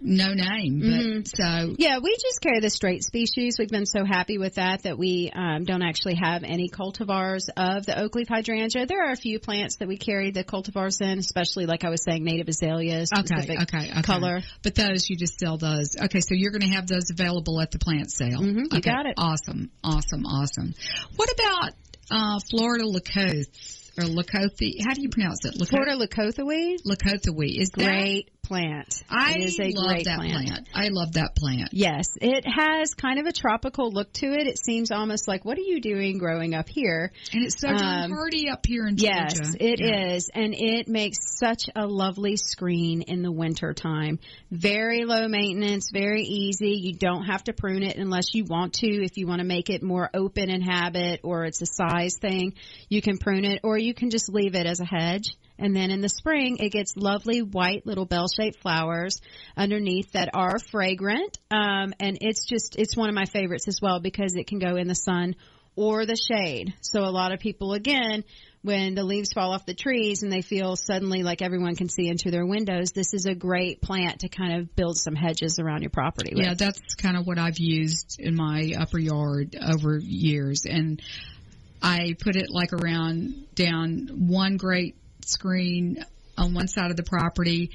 no 0.00 0.32
name. 0.32 0.80
But 0.80 0.88
Mhm. 0.88 1.28
so, 1.28 1.74
Yeah, 1.78 1.98
we 1.98 2.14
just 2.16 2.40
carry 2.40 2.60
the 2.60 2.70
straight 2.70 3.04
species. 3.04 3.56
We've 3.58 3.68
been 3.68 3.86
so 3.86 4.04
happy 4.04 4.38
with 4.38 4.54
that 4.54 4.82
that 4.84 4.98
we 4.98 5.30
um, 5.34 5.64
don't 5.64 5.82
actually 5.82 6.14
have 6.14 6.42
any 6.44 6.68
cultivars 6.68 7.48
of 7.56 7.86
the 7.86 8.00
oak 8.00 8.14
leaf 8.14 8.28
hydrangea. 8.28 8.86
There 8.86 9.02
are 9.06 9.12
a 9.12 9.16
few 9.16 9.38
plants 9.38 9.76
that 9.76 9.88
we 9.88 9.96
carry 9.96 10.30
the 10.30 10.44
cultivars 10.44 11.00
in, 11.00 11.18
especially 11.18 11.66
like 11.66 11.84
I 11.84 11.90
was 11.90 12.02
saying, 12.02 12.24
native 12.24 12.48
azaleas, 12.48 13.10
okay, 13.16 13.56
okay, 13.62 13.90
okay. 13.90 14.02
color. 14.02 14.40
But 14.62 14.74
those, 14.74 15.08
you 15.08 15.16
just 15.16 15.38
sell 15.38 15.58
those. 15.58 15.96
Okay, 16.00 16.20
so 16.20 16.34
you're 16.34 16.52
going 16.52 16.62
to 16.62 16.74
have 16.74 16.86
those 16.86 17.10
available 17.10 17.60
at 17.60 17.70
the 17.70 17.78
plant 17.78 18.10
sale. 18.10 18.40
Mhm, 18.40 18.72
you 18.72 18.78
okay, 18.78 18.80
got 18.80 19.06
it. 19.06 19.14
Awesome, 19.18 19.70
awesome, 19.84 20.24
awesome. 20.26 20.74
What 21.16 21.30
about 21.32 21.72
uh, 22.10 22.40
Florida 22.50 22.86
Lacoste 22.86 23.79
or 23.98 24.04
Lacoste? 24.04 24.82
How 24.86 24.94
do 24.94 25.02
you 25.02 25.08
pronounce 25.08 25.44
it? 25.44 25.54
Lacoste? 25.54 25.70
Florida 25.70 25.96
Leucothoe, 25.96 26.78
Lacoste 26.84 27.28
is 27.58 27.70
that- 27.70 27.84
great 27.84 28.30
plant. 28.42 29.04
I 29.08 29.36
is 29.38 29.56
love 29.60 29.86
great 29.86 30.04
that 30.06 30.18
plant. 30.18 30.68
I 30.74 30.88
love 30.88 31.12
that 31.12 31.36
plant. 31.36 31.68
Yes, 31.72 32.16
it 32.20 32.44
has 32.44 32.94
kind 32.94 33.20
of 33.20 33.26
a 33.26 33.32
tropical 33.32 33.92
look 33.92 34.12
to 34.14 34.26
it. 34.26 34.48
It 34.48 34.58
seems 34.58 34.90
almost 34.90 35.28
like, 35.28 35.44
what 35.44 35.56
are 35.56 35.62
you 35.62 35.80
doing 35.80 36.18
growing 36.18 36.54
up 36.54 36.68
here? 36.68 37.12
And 37.32 37.44
it's 37.44 37.60
so 37.60 37.68
Um, 37.68 38.10
hardy 38.10 38.48
up 38.48 38.66
here 38.66 38.86
in 38.88 38.96
Georgia. 38.96 39.14
Yes, 39.14 39.54
it 39.60 39.80
is, 39.80 40.30
Yeah. 40.34 40.42
and 40.42 40.54
it 40.54 40.88
makes 40.88 41.18
such 41.38 41.70
a 41.76 41.86
lovely 41.86 42.36
screen 42.36 43.02
in 43.02 43.22
the 43.22 43.30
winter 43.30 43.72
time. 43.72 44.18
Very 44.50 45.04
low 45.04 45.28
maintenance, 45.28 45.90
very 45.92 46.22
easy. 46.22 46.72
You 46.82 46.94
don't 46.94 47.26
have 47.26 47.44
to 47.44 47.52
prune 47.52 47.84
it 47.84 47.98
unless 47.98 48.34
you 48.34 48.44
want 48.44 48.72
to. 48.74 48.88
If 48.88 49.16
you 49.16 49.28
want 49.28 49.38
to 49.40 49.46
make 49.46 49.70
it 49.70 49.80
more 49.82 50.10
open 50.12 50.50
in 50.50 50.60
habit 50.60 51.20
or 51.22 51.44
it's 51.44 51.62
a 51.62 51.66
size 51.66 52.16
thing, 52.20 52.54
you 52.88 53.00
can 53.00 53.16
prune 53.18 53.44
it 53.44 53.60
or 53.62 53.78
you 53.80 53.94
can 53.94 54.10
just 54.10 54.28
leave 54.28 54.54
it 54.54 54.66
as 54.66 54.80
a 54.80 54.84
hedge. 54.84 55.36
And 55.58 55.76
then 55.76 55.90
in 55.90 56.00
the 56.00 56.08
spring, 56.08 56.56
it 56.58 56.70
gets 56.70 56.96
lovely 56.96 57.42
white 57.42 57.86
little 57.86 58.06
bell-shaped 58.06 58.60
flowers 58.60 59.20
underneath 59.56 60.12
that 60.12 60.30
are 60.32 60.58
fragrant. 60.58 61.38
Um, 61.50 61.92
and 62.00 62.16
it's 62.20 62.46
just, 62.46 62.76
it's 62.76 62.96
one 62.96 63.10
of 63.10 63.14
my 63.14 63.26
favorites 63.26 63.68
as 63.68 63.80
well 63.82 64.00
because 64.00 64.36
it 64.36 64.46
can 64.46 64.58
go 64.58 64.76
in 64.76 64.88
the 64.88 64.94
sun 64.94 65.36
or 65.76 66.06
the 66.06 66.16
shade. 66.16 66.74
So 66.80 67.00
a 67.00 67.10
lot 67.10 67.32
of 67.32 67.40
people, 67.40 67.74
again, 67.74 68.24
when 68.62 68.94
the 68.94 69.04
leaves 69.04 69.32
fall 69.32 69.52
off 69.52 69.64
the 69.64 69.74
trees 69.74 70.22
and 70.22 70.30
they 70.32 70.42
feel 70.42 70.76
suddenly 70.76 71.22
like 71.22 71.40
everyone 71.40 71.76
can 71.76 71.88
see 71.88 72.08
into 72.08 72.30
their 72.30 72.44
windows, 72.44 72.92
this 72.92 73.14
is 73.14 73.26
a 73.26 73.34
great 73.34 73.80
plant 73.80 74.20
to 74.20 74.28
kind 74.28 74.60
of 74.60 74.74
build 74.76 74.98
some 74.98 75.14
hedges 75.14 75.58
around 75.58 75.82
your 75.82 75.90
property 75.90 76.32
with. 76.34 76.44
Yeah, 76.44 76.54
that's 76.54 76.94
kind 76.96 77.16
of 77.16 77.26
what 77.26 77.38
I've 77.38 77.58
used 77.58 78.16
in 78.18 78.34
my 78.34 78.74
upper 78.78 78.98
yard 78.98 79.56
over 79.60 79.98
years. 79.98 80.64
And 80.66 81.00
I 81.82 82.14
put 82.18 82.36
it 82.36 82.50
like 82.50 82.72
around 82.72 83.54
down 83.54 84.08
one 84.28 84.56
great 84.56 84.96
screen 85.24 86.04
on 86.36 86.54
one 86.54 86.68
side 86.68 86.90
of 86.90 86.96
the 86.96 87.02
property. 87.02 87.70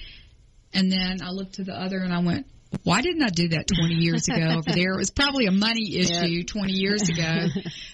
And 0.74 0.92
then 0.92 1.22
I 1.24 1.32
looked 1.32 1.56
to 1.56 1.64
the 1.64 1.74
other 1.74 1.98
and 1.98 2.14
I 2.14 2.20
went, 2.20 2.48
why 2.84 3.02
didn't 3.02 3.24
I 3.24 3.30
do 3.30 3.50
that 3.50 3.68
20 3.68 3.96
years 3.96 4.28
ago 4.28 4.58
over 4.58 4.72
there? 4.72 4.94
It 4.94 4.98
was 4.98 5.12
probably 5.12 5.46
a 5.46 5.52
money 5.52 5.96
issue 5.98 6.44
20 6.44 6.74
years 6.74 7.08
ago, 7.08 7.48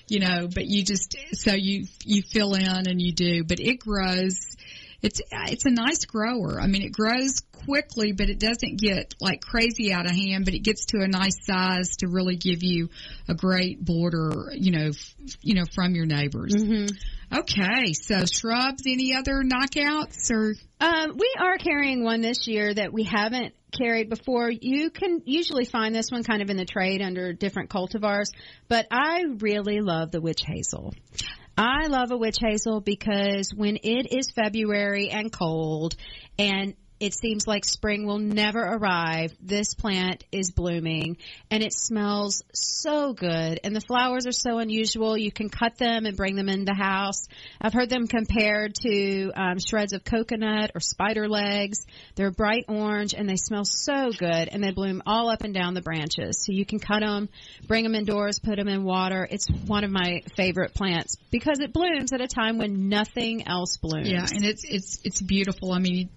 you 0.08 0.20
know, 0.20 0.48
but 0.54 0.66
you 0.66 0.84
just, 0.84 1.16
so 1.34 1.54
you, 1.54 1.86
you 2.04 2.24
fill 2.24 2.56
in 2.56 2.88
and 2.88 3.02
you 3.02 3.14
do, 3.14 3.44
but 3.44 3.60
it 3.60 3.80
grows. 3.80 4.38
It's, 5.02 5.22
it's 5.32 5.66
a 5.66 5.72
nice 5.72 6.06
grower. 6.06 6.60
I 6.62 6.68
mean, 6.68 6.84
it 6.84 6.92
grows 6.92 7.42
quickly, 7.66 8.12
but 8.12 8.30
it 8.30 8.40
doesn't 8.40 8.80
get 8.80 9.16
like 9.20 9.42
crazy 9.42 9.92
out 9.94 10.06
of 10.06 10.12
hand, 10.12 10.46
but 10.46 10.54
it 10.54 10.60
gets 10.60 10.86
to 10.88 10.98
a 11.02 11.08
nice 11.08 11.46
size 11.46 11.98
to 11.98 12.08
really 12.08 12.36
give 12.36 12.60
you 12.62 12.90
a 13.28 13.34
great 13.34 13.84
border, 13.84 14.52
you 14.54 14.72
know, 14.72 14.88
f- 14.90 15.16
you 15.42 15.56
know, 15.56 15.66
from 15.74 15.96
your 15.96 16.06
neighbors. 16.06 16.54
Okay. 17.34 17.94
So 17.94 18.26
shrubs, 18.26 18.84
any 18.86 19.16
other 19.16 19.44
knockouts 19.44 20.30
or? 20.32 20.54
Um, 20.80 21.16
we 21.18 21.34
are 21.40 21.58
carrying 21.58 22.04
one 22.04 22.22
this 22.22 22.48
year 22.48 22.74
that 22.74 22.92
we 22.92 23.04
haven't 23.04 23.54
carried 23.72 24.10
before. 24.10 24.52
You 24.52 24.90
can 24.90 25.22
usually 25.26 25.66
find 25.66 25.96
this 25.96 26.12
one 26.12 26.24
kind 26.24 26.42
of 26.42 26.50
in 26.50 26.58
the 26.58 26.66
trade 26.66 27.02
under 27.02 27.32
different 27.34 27.70
cultivars, 27.70 28.26
but 28.68 28.88
I 28.92 29.24
really 29.40 29.80
love 29.80 30.12
the 30.12 30.20
witch 30.20 30.42
hazel. 30.46 30.94
I 31.58 31.88
love 31.88 32.12
a 32.12 32.18
witch 32.18 32.38
hazel 32.40 32.80
because 32.82 33.54
when 33.54 33.78
it 33.84 34.12
is 34.12 34.32
February 34.32 35.10
and 35.10 35.32
cold 35.32 35.96
and 36.40 36.76
it 37.02 37.16
seems 37.16 37.48
like 37.48 37.66
spring 37.66 38.06
will 38.06 38.20
never 38.20 38.60
arrive. 38.60 39.34
This 39.42 39.74
plant 39.74 40.24
is 40.32 40.52
blooming 40.52 41.18
and 41.50 41.64
it 41.64 41.74
smells 41.74 42.44
so 42.54 43.14
good 43.14 43.60
and 43.64 43.76
the 43.76 43.82
flowers 43.82 44.28
are 44.28 44.32
so 44.32 44.60
unusual. 44.60 45.18
You 45.18 45.32
can 45.32 45.50
cut 45.50 45.78
them 45.78 46.06
and 46.06 46.16
bring 46.16 46.36
them 46.36 46.48
in 46.48 46.64
the 46.64 46.76
house. 46.76 47.28
I've 47.60 47.74
heard 47.74 47.90
them 47.90 48.06
compared 48.06 48.76
to 48.84 49.32
um, 49.36 49.58
shreds 49.58 49.94
of 49.94 50.04
coconut 50.04 50.74
or 50.76 50.80
spider 50.80 51.28
legs. 51.28 51.88
They're 52.14 52.30
bright 52.30 52.66
orange 52.70 53.16
and 53.16 53.28
they 53.28 53.36
smell 53.36 53.66
so 53.66 54.12
good 54.12 54.50
and 54.50 54.64
they 54.64 54.70
bloom 54.70 55.02
all 55.08 55.32
up 55.32 55.42
and 55.42 55.56
down 55.56 55.74
the 55.74 55.82
branches. 55.82 56.44
So 56.46 56.52
you 56.52 56.68
can 56.68 56.78
cut 56.78 57.00
them, 57.00 57.30
bring 57.68 57.84
them 57.84 57.96
indoors, 57.96 58.38
put 58.38 58.58
them 58.58 58.68
in 58.68 58.84
water. 58.84 59.28
It's 59.30 59.48
one 59.66 59.84
of 59.84 59.90
my 59.90 60.22
favorite 60.36 60.76
plants 60.76 61.18
because 61.32 61.62
it 61.62 61.74
blooms 61.74 62.14
at 62.14 62.22
a 62.22 62.28
time 62.28 62.60
when 62.60 62.90
nothing 62.90 63.48
else 63.48 63.78
blooms. 63.78 64.08
Yeah, 64.08 64.28
and 64.32 64.46
it's 64.46 64.64
it's 64.64 65.00
it's 65.04 65.22
beautiful. 65.22 65.72
I 65.72 65.80
mean, 65.80 66.10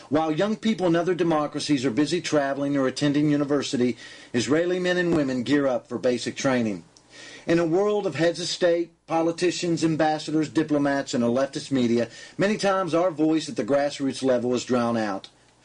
While 0.09 0.31
young 0.31 0.55
people 0.55 0.87
in 0.87 0.95
other 0.95 1.15
democracies 1.15 1.85
are 1.85 1.91
busy 1.91 2.21
traveling 2.21 2.77
or 2.77 2.87
attending 2.87 3.29
university, 3.29 3.97
Israeli 4.33 4.79
men 4.79 4.97
and 4.97 5.15
women 5.15 5.43
gear 5.43 5.67
up 5.67 5.87
for 5.87 5.97
basic 5.97 6.35
training. 6.35 6.83
In 7.45 7.59
a 7.59 7.65
world 7.65 8.07
of 8.07 8.15
heads 8.15 8.39
of 8.39 8.47
state, 8.47 8.91
politicians, 9.07 9.83
ambassadors, 9.83 10.49
diplomats, 10.49 11.13
and 11.13 11.23
a 11.23 11.27
leftist 11.27 11.71
media, 11.71 12.07
many 12.37 12.57
times 12.57 12.93
our 12.93 13.11
voice 13.11 13.49
at 13.49 13.55
the 13.55 13.65
grassroots 13.65 14.23
level 14.23 14.53
is 14.53 14.63
drowned 14.63 14.97
out. 14.97 15.29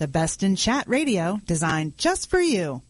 the 0.00 0.08
best 0.08 0.42
in 0.42 0.56
chat 0.56 0.88
radio 0.88 1.38
designed 1.44 1.96
just 1.98 2.30
for 2.30 2.40
you. 2.40 2.80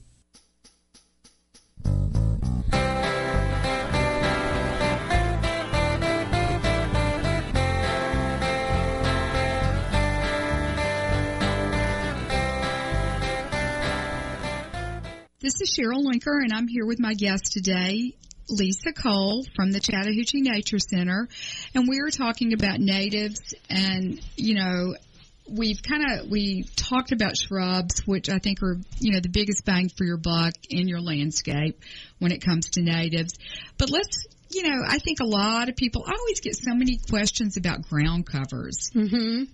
This 15.41 15.61
is 15.63 15.77
Cheryl 15.77 16.05
Linker, 16.05 16.41
and 16.41 16.53
I'm 16.53 16.69
here 16.69 16.87
with 16.87 17.01
my 17.01 17.15
guest 17.15 17.51
today, 17.53 18.15
Lisa 18.49 18.93
Cole 18.93 19.45
from 19.57 19.73
the 19.73 19.81
Chattahoochee 19.81 20.43
Nature 20.43 20.79
Center, 20.79 21.29
and 21.75 21.89
we 21.89 21.99
are 21.99 22.11
talking 22.11 22.53
about 22.53 22.79
natives 22.79 23.53
and, 23.69 24.21
you 24.37 24.55
know, 24.55 24.95
we've 25.51 25.83
kind 25.83 26.05
of 26.05 26.31
we 26.31 26.65
talked 26.77 27.13
about 27.13 27.37
shrubs 27.37 28.07
which 28.07 28.29
I 28.29 28.39
think 28.39 28.63
are, 28.63 28.77
you 28.99 29.13
know, 29.13 29.21
the 29.21 29.29
biggest 29.29 29.65
bang 29.65 29.89
for 29.89 30.05
your 30.05 30.17
buck 30.17 30.55
in 30.69 30.89
your 30.89 31.01
landscape 31.01 31.81
when 32.19 32.33
it 32.33 32.45
comes 32.45 32.71
to 32.71 32.83
natives. 32.83 33.35
But 33.79 33.91
let's 33.91 34.27
you 34.53 34.65
know, 34.65 34.83
I 34.87 34.99
think 34.99 35.21
a 35.21 35.27
lot 35.27 35.69
of 35.69 35.77
people 35.77 36.05
I 36.07 36.13
always 36.19 36.41
get 36.41 36.57
so 36.57 36.75
many 36.75 36.99
questions 37.09 37.57
about 37.57 37.83
ground 37.89 38.27
covers. 38.27 38.91
Mm-hmm 38.95 39.45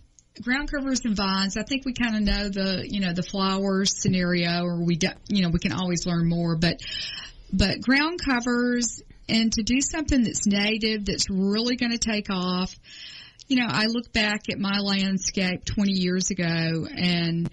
ground 0.42 0.70
covers 0.70 1.00
and 1.04 1.16
vines. 1.16 1.56
I 1.56 1.62
think 1.62 1.84
we 1.84 1.92
kind 1.92 2.16
of 2.16 2.22
know 2.22 2.48
the 2.48 2.86
you 2.86 3.00
know 3.00 3.12
the 3.12 3.22
flowers 3.22 4.00
scenario, 4.00 4.64
or 4.64 4.84
we 4.84 4.96
do, 4.96 5.08
you 5.28 5.42
know 5.42 5.50
we 5.50 5.58
can 5.58 5.72
always 5.72 6.06
learn 6.06 6.28
more. 6.28 6.56
But 6.56 6.80
but 7.52 7.80
ground 7.80 8.20
covers 8.22 9.02
and 9.28 9.52
to 9.52 9.62
do 9.62 9.80
something 9.80 10.22
that's 10.22 10.46
native 10.46 11.04
that's 11.04 11.28
really 11.30 11.76
going 11.76 11.92
to 11.92 11.98
take 11.98 12.30
off. 12.30 12.74
You 13.48 13.56
know, 13.56 13.66
I 13.68 13.86
look 13.86 14.12
back 14.12 14.48
at 14.50 14.58
my 14.58 14.78
landscape 14.78 15.64
20 15.64 15.92
years 15.92 16.30
ago, 16.30 16.86
and 16.96 17.48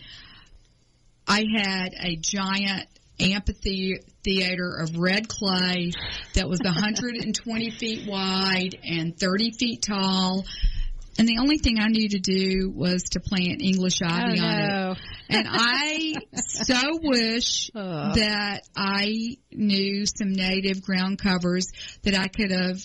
I 1.28 1.44
had 1.56 1.89
a 2.00 2.16
giant 2.16 2.88
amphitheater 3.20 4.78
of 4.78 4.98
red 4.98 5.28
clay 5.28 5.91
that 6.34 6.50
was 6.50 6.60
120 6.64 7.70
feet 7.80 8.08
wide 8.08 8.76
and 8.84 9.18
30 9.18 9.52
feet 9.52 9.84
tall 9.84 10.44
and 11.18 11.28
the 11.28 11.38
only 11.39 11.58
thing 11.58 11.80
I 11.80 11.88
knew 11.88 12.10
to 12.10 12.20
do 12.20 12.72
was 12.74 13.04
to 13.12 13.20
plant 13.20 13.62
English 13.62 14.00
oh, 14.02 14.08
ivy 14.08 14.39
oh, 14.41 14.46
on 14.46 14.68
no. 14.68 14.91
it. 14.91 14.98
And 15.30 15.48
I 15.50 16.16
so 16.36 17.00
wish 17.04 17.70
Ugh. 17.76 18.16
that 18.16 18.62
I 18.76 19.38
knew 19.52 20.06
some 20.06 20.34
native 20.34 20.82
ground 20.82 21.20
covers 21.20 21.68
that 22.02 22.16
I 22.16 22.28
could 22.28 22.52
have, 22.52 22.84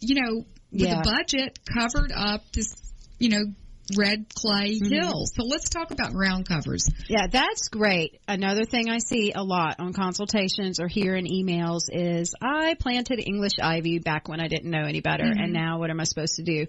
you 0.00 0.16
know, 0.20 0.44
with 0.72 0.82
Yeah. 0.82 1.00
a 1.00 1.04
budget 1.04 1.58
covered 1.66 2.12
up 2.12 2.42
this, 2.52 2.74
you 3.18 3.28
know, 3.28 3.44
red 3.96 4.26
clay 4.34 4.78
Mhm. 4.78 4.90
hill. 4.90 5.26
So 5.26 5.44
let's 5.44 5.68
talk 5.68 5.90
about 5.90 6.12
ground 6.12 6.46
covers. 6.48 6.86
Yeah, 7.08 7.26
that's 7.26 7.68
great. 7.68 8.20
Another 8.26 8.64
thing 8.64 8.88
I 8.88 8.98
see 8.98 9.32
a 9.34 9.42
lot 9.42 9.80
on 9.80 9.92
consultations 9.92 10.80
or 10.80 10.88
hear 10.88 11.14
in 11.16 11.26
emails 11.26 11.90
is 11.92 12.34
I 12.40 12.74
planted 12.74 13.18
English 13.18 13.54
ivy 13.62 13.98
back 13.98 14.28
when 14.28 14.40
I 14.40 14.48
didn't 14.48 14.70
know 14.70 14.84
any 14.84 15.00
better, 15.00 15.24
Mhm. 15.24 15.44
and 15.44 15.52
now 15.52 15.78
what 15.78 15.90
am 15.90 16.00
I 16.00 16.04
supposed 16.04 16.36
to 16.36 16.42
do? 16.42 16.66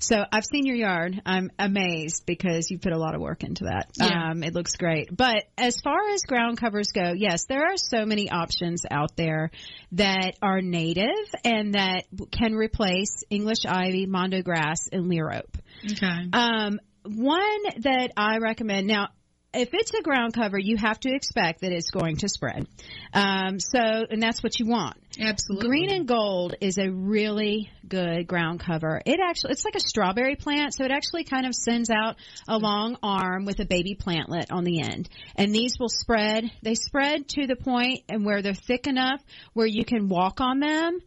So 0.00 0.24
I've 0.32 0.44
seen 0.44 0.64
your 0.64 0.76
yard. 0.76 1.20
I'm 1.26 1.50
amazed 1.58 2.24
because 2.26 2.70
you 2.70 2.78
put 2.78 2.92
a 2.92 2.98
lot 2.98 3.14
of 3.14 3.20
work 3.20 3.44
into 3.44 3.64
that. 3.64 3.90
Yeah. 3.96 4.30
Um, 4.30 4.42
it 4.42 4.54
looks 4.54 4.76
great. 4.76 5.14
But 5.14 5.44
as 5.58 5.80
far 5.82 6.08
as 6.12 6.22
ground 6.22 6.58
covers 6.58 6.88
go, 6.92 7.12
yes, 7.14 7.44
there 7.46 7.64
are 7.64 7.76
so 7.76 8.06
many 8.06 8.30
options 8.30 8.84
out 8.90 9.14
there 9.16 9.50
that 9.92 10.36
are 10.40 10.62
native 10.62 11.04
and 11.44 11.74
that 11.74 12.04
can 12.32 12.54
replace 12.54 13.24
English 13.28 13.66
ivy, 13.66 14.06
mondo 14.06 14.42
grass, 14.42 14.88
and 14.90 15.04
liriope. 15.04 15.60
Okay. 15.92 16.30
Um, 16.32 16.80
one 17.04 17.62
that 17.78 18.12
I 18.16 18.38
recommend 18.38 18.86
now. 18.86 19.08
If 19.52 19.70
it's 19.72 19.92
a 19.92 20.02
ground 20.02 20.32
cover, 20.32 20.58
you 20.58 20.76
have 20.76 21.00
to 21.00 21.12
expect 21.12 21.62
that 21.62 21.72
it's 21.72 21.90
going 21.90 22.18
to 22.18 22.28
spread. 22.28 22.68
Um, 23.12 23.58
so, 23.58 23.80
and 23.80 24.22
that's 24.22 24.44
what 24.44 24.60
you 24.60 24.66
want. 24.66 24.96
Absolutely. 25.18 25.68
Green 25.68 25.90
and 25.90 26.06
gold 26.06 26.54
is 26.60 26.78
a 26.78 26.88
really 26.88 27.68
good 27.88 28.28
ground 28.28 28.60
cover. 28.60 29.02
It 29.04 29.18
actually, 29.18 29.52
it's 29.52 29.64
like 29.64 29.74
a 29.74 29.80
strawberry 29.80 30.36
plant, 30.36 30.74
so 30.74 30.84
it 30.84 30.92
actually 30.92 31.24
kind 31.24 31.46
of 31.46 31.54
sends 31.56 31.90
out 31.90 32.14
a 32.46 32.58
long 32.58 32.96
arm 33.02 33.44
with 33.44 33.58
a 33.58 33.64
baby 33.64 33.96
plantlet 34.00 34.52
on 34.52 34.62
the 34.62 34.82
end. 34.82 35.08
And 35.34 35.52
these 35.52 35.72
will 35.80 35.88
spread, 35.88 36.44
they 36.62 36.76
spread 36.76 37.26
to 37.30 37.48
the 37.48 37.56
point 37.56 38.04
and 38.08 38.24
where 38.24 38.42
they're 38.42 38.54
thick 38.54 38.86
enough 38.86 39.20
where 39.52 39.66
you 39.66 39.84
can 39.84 40.08
walk 40.08 40.40
on 40.40 40.60
them. 40.60 41.00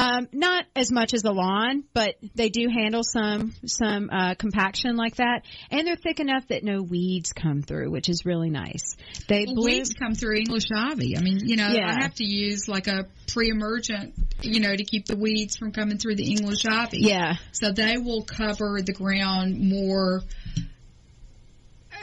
Um, 0.00 0.28
not 0.32 0.64
as 0.74 0.90
much 0.90 1.12
as 1.12 1.22
the 1.22 1.32
lawn, 1.32 1.84
but 1.92 2.14
they 2.34 2.48
do 2.48 2.68
handle 2.68 3.02
some, 3.04 3.52
some, 3.66 4.08
uh, 4.10 4.34
compaction 4.34 4.96
like 4.96 5.16
that. 5.16 5.42
And 5.70 5.86
they're 5.86 5.96
thick 5.96 6.20
enough 6.20 6.48
that 6.48 6.64
no 6.64 6.82
weeds 6.82 7.32
come 7.32 7.60
through, 7.62 7.90
which 7.90 8.08
is 8.08 8.24
really 8.24 8.48
nice. 8.50 8.96
They 9.28 9.44
Well, 9.44 9.56
bloom. 9.56 9.64
weeds 9.66 9.92
come 9.94 10.14
through 10.14 10.38
English 10.38 10.68
ivy. 10.74 11.16
I 11.16 11.20
mean, 11.20 11.46
you 11.46 11.56
know, 11.56 11.68
Yeah. 11.68 11.88
I 11.90 12.02
have 12.02 12.14
to 12.14 12.24
use 12.24 12.66
like 12.66 12.86
a 12.86 13.06
pre-emergent, 13.32 14.14
you 14.42 14.60
know, 14.60 14.74
to 14.74 14.84
keep 14.84 15.06
the 15.06 15.16
weeds 15.16 15.56
from 15.56 15.72
coming 15.72 15.98
through 15.98 16.16
the 16.16 16.30
English 16.30 16.64
ivy. 16.66 17.00
Yeah. 17.00 17.34
So 17.52 17.72
they 17.72 17.98
will 17.98 18.22
cover 18.22 18.80
the 18.82 18.92
ground 18.92 19.58
more. 19.60 20.22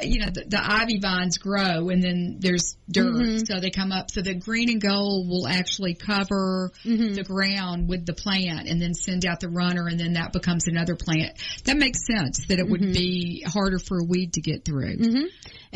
You 0.01 0.19
know, 0.19 0.29
the, 0.31 0.43
the 0.47 0.59
ivy 0.61 0.99
vines 0.99 1.37
grow 1.37 1.89
and 1.89 2.03
then 2.03 2.37
there's 2.39 2.75
dirt. 2.89 3.13
Mhm. 3.13 3.47
So 3.47 3.59
they 3.59 3.69
come 3.71 3.91
up. 3.91 4.11
So 4.11 4.21
the 4.21 4.35
green 4.35 4.69
and 4.69 4.81
gold 4.81 5.27
will 5.27 5.47
actually 5.47 5.95
cover 5.95 6.71
Mhm. 6.85 7.15
the 7.15 7.23
ground 7.23 7.89
with 7.89 8.05
the 8.05 8.13
plant 8.13 8.67
and 8.67 8.81
then 8.81 8.93
send 8.93 9.25
out 9.25 9.39
the 9.39 9.49
runner 9.49 9.87
and 9.87 9.99
then 9.99 10.13
that 10.13 10.33
becomes 10.33 10.67
another 10.67 10.95
plant. 10.95 11.37
That 11.65 11.77
makes 11.77 12.05
sense 12.05 12.45
that 12.47 12.59
it 12.59 12.67
would 12.69 12.81
Mhm. 12.81 12.93
be 12.93 13.43
harder 13.45 13.79
for 13.79 13.99
a 13.99 14.03
weed 14.03 14.33
to 14.33 14.41
get 14.41 14.63
through. 14.65 14.97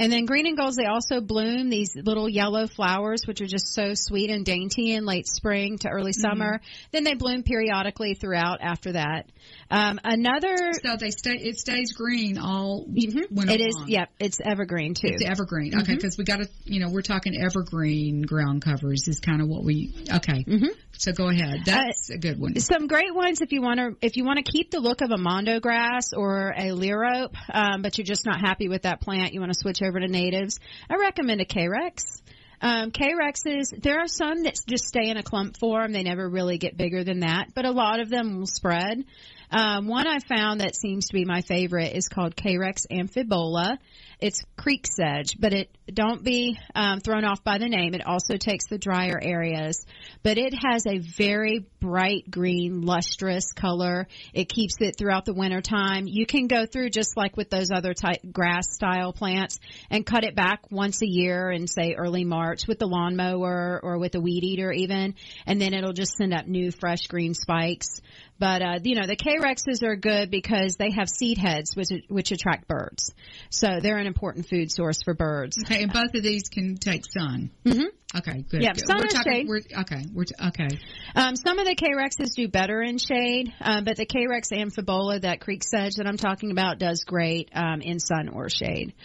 And 0.02 0.12
then 0.12 0.26
green 0.26 0.48
and 0.48 0.58
golds, 0.58 0.76
they 0.78 0.86
also 0.86 1.22
bloom 1.22 1.70
these 1.70 1.96
little 1.96 2.28
yellow 2.28 2.66
flowers, 2.66 3.28
which 3.28 3.40
are 3.42 3.46
just 3.46 3.74
so 3.74 3.92
sweet 3.94 4.32
and 4.32 4.44
dainty 4.44 4.94
in 4.94 5.06
late 5.06 5.28
spring 5.28 5.78
to 5.80 5.90
early 5.90 6.12
summer. 6.12 6.60
Then 6.92 7.04
they 7.04 7.14
bloom 7.14 7.44
periodically 7.44 8.16
throughout 8.16 8.62
after 8.62 8.94
that. 8.94 9.30
Um, 9.70 10.00
another, 10.04 10.56
So 10.84 10.96
they 10.98 11.12
stay. 11.12 11.36
It 11.36 11.60
stays 11.60 11.94
green 11.94 12.38
all 12.40 12.86
Mhm. 12.88 13.32
winter 13.32 13.54
it 13.54 13.62
is, 13.62 13.76
long. 13.76 13.90
yep, 13.90 14.10
it's 14.20 14.40
evergreen 14.44 14.96
too. 14.96 15.08
It's 15.10 15.24
evergreen. 15.24 15.76
Okay, 15.82 15.94
because 15.96 16.18
we 16.18 16.24
got 16.24 16.38
to, 16.38 16.48
you 16.66 16.80
know, 16.80 16.90
we're 16.90 17.02
talking 17.02 17.38
evergreen 17.40 18.24
ground 18.24 18.62
covers 18.64 19.08
is 19.08 19.20
kind 19.20 19.42
of 19.42 19.48
what 19.48 19.64
we. 19.64 19.94
Okay, 20.12 20.44
Mhm. 20.48 20.70
so 20.98 21.12
go 21.12 21.30
ahead. 21.30 21.60
That's 21.66 22.10
a 22.10 22.18
good 22.18 22.40
one. 22.40 22.58
Some 22.60 22.88
great 22.88 23.14
ones 23.14 23.42
if 23.42 23.52
you 23.52 23.62
want 23.62 23.80
to 23.80 23.96
if 24.06 24.18
you 24.18 24.26
want 24.26 24.44
to 24.44 24.52
keep 24.52 24.72
the 24.72 24.80
look 24.80 25.02
of 25.02 25.12
a 25.12 25.18
mondo 25.18 25.60
grass 25.60 26.14
or 26.14 26.54
a 26.58 26.72
liriope, 26.72 27.34
um, 27.54 27.82
but 27.82 27.98
you're 27.98 28.06
just 28.06 28.26
not 28.26 28.40
happy 28.42 28.68
with 28.68 28.84
that 28.84 29.02
plant. 29.02 29.34
You 29.34 29.40
want 29.42 29.54
to 29.54 29.60
switch 29.60 29.82
over 29.82 29.91
to 30.00 30.08
natives. 30.08 30.60
I 30.90 30.96
recommend 30.96 31.42
a 31.42 31.46
Carex. 31.46 32.22
Um, 32.62 32.92
Carexes, 32.92 33.82
there 33.82 34.00
are 34.00 34.08
some 34.08 34.44
that 34.44 34.56
just 34.68 34.86
stay 34.86 35.10
in 35.10 35.18
a 35.18 35.24
clump 35.24 35.58
form. 35.58 35.92
They 35.92 36.04
never 36.04 36.30
really 36.30 36.60
get 36.60 36.78
bigger 36.78 37.04
than 37.04 37.22
that, 37.22 37.48
but 37.56 37.66
a 37.66 37.72
lot 37.72 38.00
of 38.00 38.10
them 38.10 38.38
will 38.38 38.46
spread. 38.46 39.04
Um, 39.50 39.88
one 39.88 40.08
I 40.08 40.20
found 40.20 40.62
that 40.62 40.76
seems 40.76 41.08
to 41.08 41.14
be 41.14 41.26
my 41.26 41.42
favorite 41.42 41.96
is 41.96 42.08
called 42.08 42.36
Carex 42.36 42.86
amphibola. 42.90 43.78
It's 44.22 44.44
creek 44.56 44.86
sedge, 44.86 45.38
but 45.40 45.52
it 45.52 45.76
don't 45.92 46.24
be 46.24 46.58
um, 46.76 47.00
thrown 47.00 47.26
off 47.26 47.44
by 47.44 47.58
the 47.58 47.68
name. 47.68 47.96
It 47.96 48.06
also 48.06 48.38
takes 48.38 48.68
the 48.68 48.78
drier 48.78 49.20
areas, 49.22 49.86
but 50.22 50.38
it 50.38 50.54
has 50.54 50.86
a 50.86 51.00
very 51.00 51.66
bright 51.80 52.30
green, 52.30 52.82
lustrous 52.82 53.52
color. 53.52 54.08
It 54.34 54.48
keeps 54.48 54.76
it 54.80 54.96
throughout 54.98 55.26
the 55.26 55.34
winter 55.34 55.60
time. 55.60 56.06
You 56.08 56.28
can 56.28 56.48
go 56.48 56.68
through 56.68 56.92
just 56.92 57.18
like 57.18 57.36
with 57.36 57.50
those 57.50 57.72
other 57.72 57.96
type 57.96 58.20
grass 58.32 58.72
style 58.72 59.12
plants 59.12 59.60
and 59.90 60.06
cut 60.06 60.24
it 60.24 60.36
back 60.36 60.72
once 60.72 61.02
a 61.02 61.08
year 61.08 61.50
and 61.50 61.68
say 61.68 61.96
early 61.98 62.24
March 62.24 62.68
with 62.68 62.78
the 62.78 62.88
lawnmower 62.88 63.80
or 63.82 63.98
with 63.98 64.14
a 64.14 64.22
weed 64.22 64.44
eater 64.44 64.72
even, 64.72 65.16
and 65.48 65.60
then 65.60 65.74
it'll 65.74 65.94
just 65.94 66.16
send 66.16 66.34
up 66.34 66.46
new 66.46 66.72
fresh 66.72 67.08
green 67.08 67.34
spikes. 67.34 68.02
But 68.42 68.64
uh, 68.64 68.80
you 68.82 68.96
know 68.96 69.06
the 69.06 69.16
Carexes 69.16 69.84
are 69.84 69.96
good 69.96 70.32
because 70.32 70.76
they 70.76 70.90
have 70.90 71.08
seed 71.08 71.38
heads 71.38 71.76
which 71.76 71.90
which 72.10 72.32
attract 72.32 72.68
birds, 72.68 73.14
so 73.52 73.80
they're 73.80 74.00
an 74.00 74.08
important 74.08 74.50
food 74.50 74.72
source 74.72 75.04
for 75.04 75.14
birds. 75.14 75.60
Okay, 75.64 75.84
and 75.84 75.94
both 75.94 76.16
of 76.16 76.24
these 76.24 76.50
can 76.50 76.76
take 76.76 77.04
sun. 77.06 77.52
Mm-hmm. 77.64 78.18
Okay, 78.18 78.44
good. 78.50 78.64
Yeah, 78.64 78.74
good. 78.74 78.88
sun 78.88 78.98
we're 78.98 79.08
talking, 79.10 79.32
shade. 79.32 79.48
We're, 79.48 79.82
okay, 79.82 80.02
we're 80.12 80.24
t- 80.24 80.34
okay. 80.48 80.80
Um, 81.16 81.36
some 81.36 81.60
of 81.60 81.68
the 81.68 81.76
Carexes 81.76 82.34
do 82.34 82.48
better 82.48 82.82
in 82.82 82.98
shade, 82.98 83.54
um, 83.62 83.84
but 83.84 83.98
the 83.98 84.08
Carex 84.08 84.52
amphibola, 84.52 85.22
that 85.22 85.40
creek 85.40 85.64
sedge 85.64 85.98
that 85.98 86.08
I'm 86.08 86.18
talking 86.18 86.50
about, 86.50 86.80
does 86.80 87.04
great 87.04 87.50
um, 87.54 87.82
in 87.82 88.00
sun 88.00 88.28
or 88.30 88.50
shade. 88.50 88.96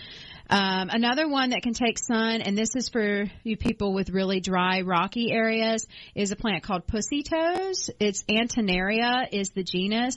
Um, 0.49 0.91
another 0.91 1.29
one 1.29 1.51
that 1.51 1.63
can 1.63 1.75
take 1.75 1.99
sun, 1.99 2.41
and 2.41 2.57
this 2.57 2.77
is 2.77 2.89
for 2.89 3.25
you 3.43 3.57
people 3.57 3.93
with 3.93 4.11
really 4.11 4.41
dry, 4.41 4.83
rocky 4.83 5.33
areas, 5.33 5.87
is 6.15 6.31
a 6.31 6.37
plant 6.37 6.63
called 6.63 6.87
pussy 6.87 7.25
toes. 7.25 7.91
It's 7.99 8.23
Antennaria 8.25 9.27
is 9.33 9.51
the 9.51 9.65
genus, 9.65 10.15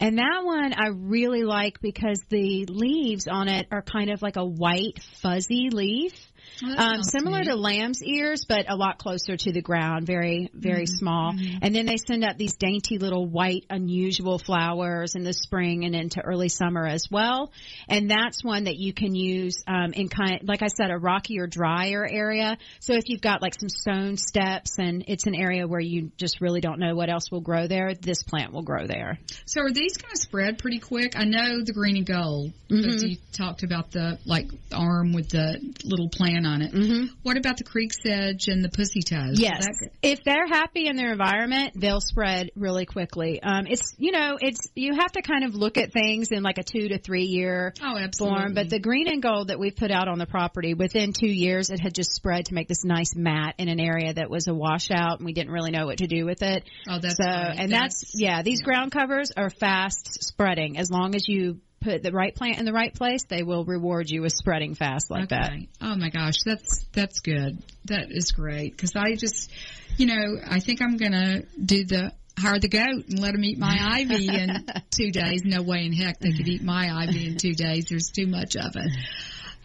and 0.00 0.18
that 0.18 0.40
one 0.42 0.72
I 0.72 0.88
really 0.88 1.44
like 1.44 1.80
because 1.80 2.20
the 2.28 2.66
leaves 2.66 3.28
on 3.28 3.48
it 3.48 3.68
are 3.70 3.82
kind 3.82 4.10
of 4.10 4.20
like 4.20 4.36
a 4.36 4.44
white, 4.44 5.00
fuzzy 5.22 5.70
leaf. 5.70 6.27
Um, 6.76 7.02
similar 7.02 7.40
neat. 7.40 7.48
to 7.48 7.56
lamb's 7.56 8.02
ears, 8.02 8.44
but 8.48 8.70
a 8.70 8.76
lot 8.76 8.98
closer 8.98 9.36
to 9.36 9.52
the 9.52 9.62
ground, 9.62 10.06
very, 10.06 10.50
very 10.54 10.84
Mm-hmm. 10.84 10.96
small. 10.98 11.34
And 11.62 11.74
then 11.74 11.86
they 11.86 11.96
send 11.96 12.24
up 12.24 12.36
these 12.36 12.56
dainty 12.56 12.98
little 12.98 13.26
white, 13.26 13.64
unusual 13.70 14.38
flowers 14.38 15.14
in 15.14 15.24
the 15.24 15.32
spring 15.32 15.84
and 15.84 15.94
into 15.94 16.20
early 16.20 16.48
summer 16.48 16.86
as 16.86 17.06
well. 17.10 17.52
And 17.88 18.10
that's 18.10 18.42
one 18.44 18.64
that 18.64 18.76
you 18.76 18.92
can 18.92 19.14
use 19.14 19.62
um, 19.66 19.92
in 19.92 20.08
kind, 20.08 20.40
like 20.44 20.62
I 20.62 20.68
said, 20.68 20.90
a 20.90 20.98
rocky 20.98 21.38
or 21.40 21.46
drier 21.46 22.06
area. 22.08 22.56
So 22.80 22.94
if 22.94 23.04
you've 23.08 23.20
got 23.20 23.42
like 23.42 23.54
some 23.58 23.68
stone 23.68 24.16
steps 24.16 24.78
and 24.78 25.04
it's 25.08 25.26
an 25.26 25.34
area 25.34 25.66
where 25.66 25.80
you 25.80 26.10
just 26.16 26.40
really 26.40 26.60
don't 26.60 26.78
know 26.78 26.94
what 26.94 27.10
else 27.10 27.30
will 27.30 27.40
grow 27.40 27.66
there, 27.66 27.94
this 27.94 28.22
plant 28.22 28.52
will 28.52 28.62
grow 28.62 28.86
there. 28.86 29.18
So 29.46 29.62
are 29.62 29.72
these 29.72 29.96
going 29.96 30.12
to 30.14 30.20
spread 30.20 30.58
pretty 30.58 30.78
quick? 30.78 31.14
I 31.16 31.24
know 31.24 31.62
the 31.64 31.72
green 31.72 31.96
and 31.96 32.06
gold 32.06 32.52
Mhm. 32.70 33.08
you 33.10 33.16
talked 33.32 33.62
about 33.62 33.90
the 33.90 34.18
like 34.26 34.48
arm 34.72 35.12
with 35.12 35.30
the 35.30 35.58
little 35.84 36.08
plant 36.08 36.37
on 36.46 36.62
it. 36.62 36.72
Mm-hmm. 36.72 37.06
What 37.22 37.36
about 37.36 37.56
the 37.56 37.64
creek 37.64 37.92
sedge 37.92 38.48
and 38.48 38.64
the 38.64 38.68
pussy 38.68 39.00
toes? 39.00 39.40
Yes. 39.40 39.66
If 40.02 40.24
they're 40.24 40.46
happy 40.46 40.86
in 40.86 40.96
their 40.96 41.12
environment, 41.12 41.72
they'll 41.76 42.00
spread 42.00 42.50
really 42.56 42.86
quickly. 42.86 43.40
Um, 43.42 43.66
it's, 43.66 43.94
you 43.98 44.12
know, 44.12 44.38
it's, 44.40 44.68
you 44.74 44.94
have 44.94 45.12
to 45.12 45.22
kind 45.22 45.44
of 45.44 45.54
look 45.54 45.76
at 45.78 45.92
things 45.92 46.30
in 46.32 46.42
like 46.42 46.58
a 46.58 46.62
two 46.62 46.88
to 46.88 46.98
three 46.98 47.24
year 47.24 47.72
Oh, 47.82 47.96
absolutely. 47.96 48.38
form. 48.38 48.54
But 48.54 48.70
the 48.70 48.80
green 48.80 49.08
and 49.08 49.22
gold 49.22 49.48
that 49.48 49.58
we've 49.58 49.76
put 49.76 49.90
out 49.90 50.08
on 50.08 50.18
the 50.18 50.26
property, 50.26 50.74
within 50.74 51.12
two 51.12 51.28
years, 51.30 51.70
it 51.70 51.80
had 51.80 51.94
just 51.94 52.12
spread 52.12 52.46
to 52.46 52.54
make 52.54 52.68
this 52.68 52.84
nice 52.84 53.14
mat 53.14 53.54
in 53.58 53.68
an 53.68 53.80
area 53.80 54.14
that 54.14 54.30
was 54.30 54.46
a 54.48 54.54
washout 54.54 55.18
and 55.18 55.24
we 55.26 55.32
didn't 55.32 55.52
really 55.52 55.70
know 55.70 55.86
what 55.86 55.98
to 55.98 56.06
do 56.06 56.24
with 56.24 56.42
it. 56.42 56.64
Oh, 56.88 56.98
that's 56.98 57.16
so, 57.16 57.24
great. 57.24 57.58
and 57.58 57.72
that's, 57.72 58.12
yeah, 58.14 58.42
these 58.42 58.62
ground 58.62 58.92
covers 58.92 59.30
are 59.36 59.50
fast 59.50 60.22
spreading. 60.24 60.78
As 60.78 60.90
long 60.90 61.14
as 61.14 61.28
you 61.28 61.60
put 61.80 62.02
the 62.02 62.12
right 62.12 62.34
plant 62.34 62.58
in 62.58 62.64
the 62.64 62.72
right 62.72 62.92
place, 62.92 63.24
they 63.24 63.42
will 63.42 63.64
reward 63.64 64.10
you 64.10 64.22
with 64.22 64.32
spreading 64.32 64.74
fast 64.74 65.10
like 65.10 65.28
that. 65.30 65.52
Oh 65.80 65.94
my 65.96 66.10
gosh, 66.10 66.42
that's 66.44 66.84
that's 66.92 67.20
good. 67.20 67.62
That 67.86 68.10
is 68.10 68.32
great 68.32 68.76
because 68.76 68.96
I 68.96 69.14
just, 69.14 69.50
you 69.96 70.06
know, 70.06 70.36
I 70.46 70.60
think 70.60 70.82
I'm 70.82 70.96
gonna 70.96 71.42
do 71.62 71.84
the 71.84 72.12
hire 72.38 72.58
the 72.58 72.68
goat 72.68 73.08
and 73.08 73.18
let 73.18 73.32
them 73.32 73.44
eat 73.44 73.58
my 73.58 73.76
ivy 73.80 74.28
in 74.28 74.66
two 74.90 75.10
days. 75.10 75.42
No 75.44 75.62
way 75.62 75.84
in 75.84 75.92
heck 75.92 76.20
they 76.20 76.32
could 76.32 76.48
eat 76.48 76.62
my 76.62 76.90
ivy 77.02 77.26
in 77.26 77.36
two 77.36 77.54
days. 77.54 77.86
There's 77.88 78.10
too 78.10 78.26
much 78.26 78.56
of 78.56 78.76
it. 78.76 78.92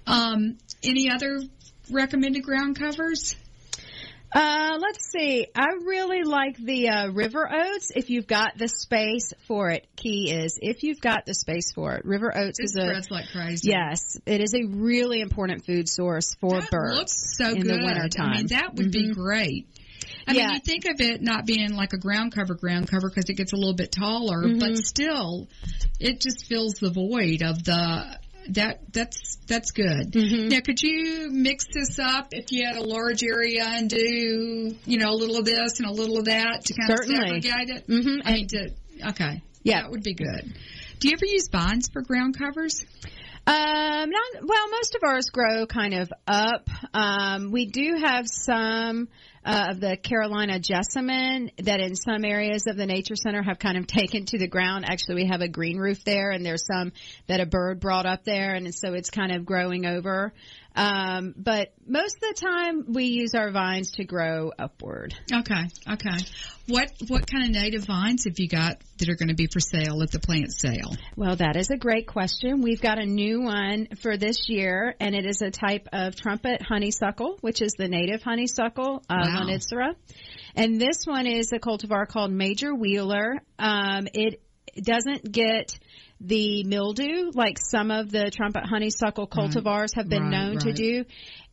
Um, 0.05 0.57
any 0.84 1.09
other 1.09 1.41
recommended 1.89 2.43
ground 2.43 2.80
covers? 2.80 3.36
Uh, 4.34 4.77
let's 4.81 5.11
see. 5.11 5.47
I 5.55 5.67
really 5.86 6.23
like 6.23 6.57
the 6.57 6.89
uh, 6.89 7.07
river 7.11 7.47
oats. 7.51 7.91
If 7.95 8.09
you've 8.09 8.25
got 8.27 8.57
the 8.57 8.67
space 8.67 9.31
for 9.47 9.69
it, 9.69 9.86
key 9.95 10.31
is 10.31 10.57
if 10.61 10.84
you've 10.84 10.99
got 11.01 11.25
the 11.25 11.34
space 11.36 11.71
for 11.71 11.93
it. 11.93 12.05
River 12.05 12.36
oats 12.36 12.59
It 12.59 12.63
is 12.65 12.75
a 12.75 13.13
like 13.13 13.29
crazy. 13.31 13.69
yes. 13.69 14.17
It 14.25 14.41
is 14.41 14.53
a 14.55 14.65
really 14.65 15.21
important 15.21 15.65
food 15.65 15.88
source 15.88 16.36
for 16.41 16.61
That 16.61 16.71
birds 16.71 16.97
looks 16.97 17.38
so 17.38 17.49
in 17.49 17.61
good. 17.61 17.79
the 17.79 17.86
wintertime. 17.86 18.29
I 18.29 18.38
mean, 18.38 18.47
that 18.47 18.73
would 18.75 18.91
be 18.91 19.09
Mhm. 19.09 19.13
great. 19.13 19.67
I 20.27 20.34
Yeah. 20.34 20.47
mean, 20.47 20.55
you 20.55 20.59
think 20.61 20.86
of 20.86 20.99
it 21.01 21.21
not 21.21 21.45
being 21.45 21.73
like 21.75 21.93
a 21.93 21.97
ground 21.97 22.31
cover 22.34 22.55
ground 22.55 22.88
cover 22.88 23.09
because 23.09 23.29
it 23.29 23.36
gets 23.38 23.53
a 23.53 23.55
little 23.55 23.73
bit 23.75 23.91
taller, 23.91 24.43
Mhm. 24.43 24.59
but 24.59 24.77
still, 24.77 25.47
it 25.99 26.19
just 26.21 26.47
fills 26.47 26.75
the 26.75 26.89
void 26.91 27.43
of 27.43 27.63
the 27.63 28.19
that 28.50 28.82
that's 28.91 29.38
that's 29.48 29.72
good. 29.72 30.12
Mhm. 30.12 30.50
Now, 30.50 30.60
could 30.62 30.82
you 30.82 31.30
mix 31.32 31.66
this 31.74 31.98
up 32.00 32.30
if 32.32 32.52
you 32.52 32.66
had 32.66 32.76
a 32.78 32.84
large 32.84 33.24
area 33.24 33.64
and 33.66 33.89
do 33.89 34.76
you 34.86 34.98
know 34.98 35.10
a 35.10 35.16
little 35.18 35.38
of 35.38 35.46
this 35.46 35.80
and 35.80 35.88
a 35.88 35.91
little 35.91 36.18
of 36.18 36.26
that 36.26 36.66
to 36.66 36.74
kind 36.74 36.89
Certainly. 36.98 37.38
of 37.38 37.44
segregate 37.44 37.70
it? 37.78 37.88
Mhm. 37.88 38.22
I 38.26 38.34
mean, 38.34 38.48
to 38.48 38.70
okay, 39.10 39.41
Yeah. 39.64 39.82
that 39.82 39.91
would 39.91 40.04
be 40.04 40.14
good. 40.14 40.54
Do 41.00 41.08
you 41.10 41.16
ever 41.16 41.26
use 41.26 41.50
vines 41.50 41.89
for 41.91 42.02
ground 42.02 42.38
covers? 42.38 42.86
Um, 43.46 44.10
not 44.10 44.41
well. 44.41 44.70
Most 44.72 44.96
of 44.96 45.02
ours 45.04 45.26
grow 45.30 45.66
kind 45.66 45.94
of 45.94 46.12
up. 46.28 46.70
Um, 46.94 47.52
we 47.52 47.66
do 47.66 47.96
have 48.02 48.26
some 48.28 49.10
uh, 49.46 49.68
of 49.72 49.80
the 49.80 49.98
Carolina 49.98 50.60
jessamine 50.60 51.52
that 51.58 51.80
in 51.80 51.96
some 51.96 52.24
areas 52.24 52.66
of 52.68 52.78
the 52.78 52.86
nature 52.86 53.16
center 53.16 53.41
have 53.41 53.60
kind 53.60 53.78
of 53.78 53.88
taken 53.88 54.26
to 54.26 54.38
the 54.38 54.48
ground. 54.48 54.86
Actually, 54.88 55.24
we 55.24 55.28
have 55.28 55.41
a 55.41 55.48
green 55.48 55.78
roof 55.78 56.04
there, 56.04 56.32
and 56.32 56.46
there's 56.46 56.66
some 56.66 56.91
that 57.28 57.39
a 57.39 57.46
bird 57.46 57.80
brought 57.80 58.06
up 58.06 58.24
there, 58.24 58.56
and 58.56 58.74
so 58.74 58.94
it's 58.94 59.10
kind 59.10 59.32
of 59.32 59.46
growing 59.46 59.86
over. 59.86 60.34
Um, 60.76 61.34
but 61.38 61.74
most 61.86 62.15
of 62.15 62.21
the 62.21 62.34
time, 62.34 62.86
we 62.93 63.05
use 63.05 63.36
our 63.36 63.51
vines 63.51 63.91
to 63.93 64.05
grow 64.05 64.51
upward. 64.57 65.13
Okay, 65.32 65.63
okay. 65.88 66.17
What 66.67 66.91
what 67.07 67.30
kind 67.30 67.45
of 67.45 67.51
native 67.51 67.86
vines 67.86 68.24
have 68.24 68.39
you 68.39 68.47
got 68.47 68.82
that 68.97 69.09
are 69.09 69.15
going 69.15 69.30
to 69.30 69.36
be 69.36 69.47
for 69.51 69.59
sale 69.59 70.01
at 70.01 70.11
the 70.11 70.19
plant 70.19 70.53
sale? 70.53 70.95
Well, 71.15 71.36
that 71.36 71.57
is 71.57 71.69
a 71.69 71.78
great 71.78 72.07
question. 72.07 72.61
We've 72.61 72.82
got 72.82 72.97
a 72.97 73.05
new 73.05 73.41
one 73.41 73.88
for 74.01 74.17
this 74.17 74.47
year, 74.47 74.95
and 74.99 75.13
it 75.13 75.26
is 75.26 75.41
a 75.41 75.51
type 75.51 75.89
of 75.91 76.15
trumpet 76.15 76.61
honeysuckle, 76.61 77.38
which 77.41 77.61
is 77.61 77.74
the 77.74 77.88
native 77.88 78.24
honeysuckle, 78.24 79.03
uh, 79.09 79.15
Wow. 79.24 79.41
Lonicera. 79.43 79.95
And 80.55 80.80
this 80.80 81.05
one 81.05 81.28
is 81.28 81.51
a 81.51 81.59
cultivar 81.59 82.07
called 82.07 82.32
Major 82.32 82.74
Wheeler. 82.74 83.41
Um, 83.59 84.07
it 84.13 84.41
doesn't 84.82 85.32
get 85.32 85.78
the 86.24 86.63
mildew 86.63 87.32
like 87.34 87.57
some 87.59 87.91
of 87.91 88.09
the 88.09 88.32
trumpet 88.32 88.65
honeysuckle 88.65 89.28
cultivars 89.28 89.93
have 89.95 90.07
been 90.07 90.24
Right, 90.24 90.32
known 90.32 90.59
to 90.59 90.71
do. 90.71 91.05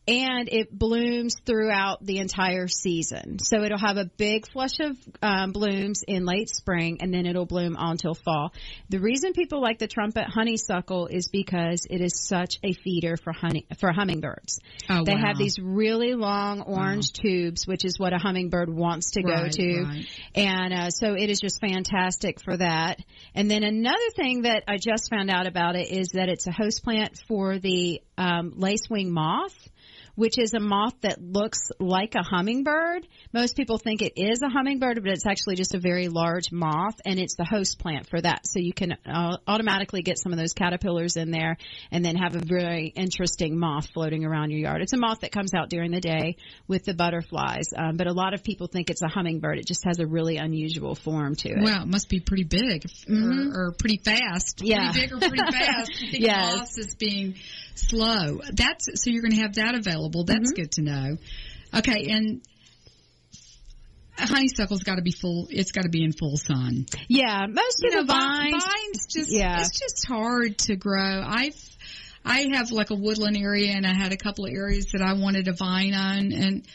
And 0.07 0.49
it 0.51 0.77
blooms 0.77 1.35
throughout 1.45 2.03
the 2.03 2.17
entire 2.17 2.67
season. 2.67 3.37
So 3.39 3.63
it'll 3.63 3.77
have 3.77 3.97
a 3.97 4.05
big 4.05 4.51
flush 4.51 4.79
of 4.79 4.97
um, 5.21 5.51
blooms 5.51 6.03
in 6.07 6.25
late 6.25 6.49
spring 6.49 6.97
and 7.01 7.13
then 7.13 7.27
it'll 7.27 7.45
bloom 7.45 7.77
on 7.77 7.97
till 7.97 8.15
fall. 8.15 8.51
The 8.89 8.99
reason 8.99 9.33
people 9.33 9.61
like 9.61 9.77
the 9.77 9.87
trumpet 9.87 10.25
honeysuckle 10.27 11.07
is 11.07 11.27
because 11.27 11.85
it 11.87 12.01
is 12.01 12.19
such 12.19 12.57
a 12.63 12.73
feeder 12.73 13.15
for 13.15 13.31
honey, 13.31 13.67
for 13.79 13.91
hummingbirds. 13.91 14.59
Oh, 14.89 15.03
they 15.05 15.13
wow. 15.13 15.27
have 15.27 15.37
these 15.37 15.59
really 15.59 16.15
long 16.15 16.61
orange 16.61 17.13
tubes, 17.13 17.67
which 17.67 17.85
is 17.85 17.99
what 17.99 18.11
a 18.11 18.17
hummingbird 18.17 18.69
wants 18.69 19.11
to 19.11 19.21
go 19.21 19.47
to. 19.49 19.83
right. 19.83 20.05
And 20.33 20.73
uh, 20.73 20.89
so 20.89 21.13
it 21.13 21.29
is 21.29 21.39
just 21.39 21.61
fantastic 21.61 22.41
for 22.43 22.57
that. 22.57 22.99
And 23.35 23.49
then 23.49 23.63
another 23.63 24.09
thing 24.15 24.43
that 24.43 24.63
I 24.67 24.77
just 24.77 25.09
found 25.09 25.29
out 25.29 25.47
about 25.47 25.75
it 25.75 25.91
is 25.91 26.09
that 26.13 26.27
it's 26.27 26.47
a 26.47 26.51
host 26.51 26.83
plant 26.83 27.19
for 27.27 27.59
the 27.59 28.01
um, 28.17 28.53
clearwing 28.57 29.09
moth. 29.09 29.55
Which 30.15 30.37
is 30.37 30.53
a 30.53 30.59
moth 30.59 30.93
that 31.01 31.21
looks 31.21 31.71
like 31.79 32.15
a 32.15 32.23
hummingbird. 32.23 33.07
Most 33.33 33.55
people 33.55 33.77
think 33.77 34.01
it 34.01 34.13
is 34.17 34.41
a 34.41 34.49
hummingbird, 34.49 35.01
but 35.01 35.11
it's 35.11 35.25
actually 35.25 35.55
just 35.55 35.73
a 35.73 35.79
very 35.79 36.07
large 36.09 36.51
moth, 36.51 36.99
and 37.05 37.17
it's 37.19 37.35
the 37.35 37.45
host 37.45 37.79
plant 37.79 38.07
for 38.09 38.19
that. 38.21 38.41
So 38.45 38.59
you 38.59 38.73
can 38.73 38.93
uh, 39.05 39.37
automatically 39.47 40.01
get 40.01 40.17
some 40.19 40.31
of 40.33 40.37
those 40.39 40.53
caterpillars 40.53 41.15
in 41.15 41.31
there, 41.31 41.57
and 41.91 42.03
then 42.03 42.15
have 42.17 42.35
a 42.35 42.39
very 42.43 42.87
interesting 42.87 43.57
moth 43.57 43.87
floating 43.93 44.25
around 44.25 44.51
your 44.51 44.59
yard. 44.59 44.81
It's 44.81 44.93
a 44.93 44.97
moth 44.97 45.21
that 45.21 45.31
comes 45.31 45.53
out 45.53 45.69
during 45.69 45.91
the 45.91 46.01
day 46.01 46.35
with 46.67 46.83
the 46.83 46.93
butterflies, 46.93 47.69
um, 47.75 47.95
but 47.97 48.07
a 48.07 48.13
lot 48.13 48.33
of 48.33 48.43
people 48.43 48.67
think 48.67 48.89
it's 48.89 49.01
a 49.01 49.07
hummingbird. 49.07 49.57
It 49.59 49.65
just 49.67 49.85
has 49.85 49.99
a 49.99 50.05
really 50.05 50.37
unusual 50.37 50.95
form 50.95 51.35
to 51.35 51.49
it. 51.49 51.57
Wow, 51.61 51.83
it 51.83 51.87
must 51.87 52.09
be 52.09 52.19
pretty 52.19 52.43
big 52.43 52.83
Mhm. 53.07 53.53
or, 53.55 53.67
or 53.67 53.71
pretty 53.71 53.97
fast. 54.03 54.61
Yeah. 54.63 54.91
Pretty 54.91 55.07
big 55.07 55.13
or 55.13 55.19
pretty 55.19 55.37
fast. 55.51 55.91
You 56.01 56.11
think 56.11 56.23
Yes. 56.23 56.57
moths 56.57 56.77
as 56.79 56.95
being 56.95 57.35
slow. 57.75 58.39
That's 58.53 58.87
so 59.01 59.09
you're 59.09 59.21
going 59.21 59.35
to 59.35 59.41
have 59.41 59.55
that 59.55 59.75
available. 59.75 60.23
That's 60.25 60.51
Mm-hmm. 60.51 60.61
good 60.61 60.71
to 60.73 60.81
know. 60.81 61.17
Okay, 61.73 62.07
and 62.11 62.41
honeysuckle's 64.17 64.83
got 64.83 64.95
to 64.95 65.01
be 65.01 65.11
full. 65.11 65.47
It's 65.49 65.71
got 65.71 65.83
to 65.83 65.89
be 65.89 66.03
in 66.03 66.11
full 66.13 66.37
sun. 66.37 66.85
Yeah, 67.07 67.45
most 67.49 67.81
You 67.81 67.99
of 67.99 68.07
the 68.07 68.13
vines. 68.13 68.51
vines 68.63 69.07
just 69.09 69.31
Yeah. 69.31 69.61
it's 69.61 69.79
just 69.79 70.05
hard 70.07 70.57
to 70.59 70.75
grow. 70.75 71.21
I've 71.25 71.55
I 72.23 72.47
have 72.53 72.71
like 72.71 72.91
a 72.91 72.95
woodland 72.95 73.35
area 73.37 73.71
and 73.71 73.85
I 73.85 73.93
had 73.93 74.11
a 74.11 74.17
couple 74.17 74.45
of 74.45 74.51
areas 74.53 74.87
that 74.93 75.01
I 75.01 75.13
wanted 75.13 75.47
a 75.47 75.53
vine 75.53 75.93
on 75.95 76.31
and 76.33 76.67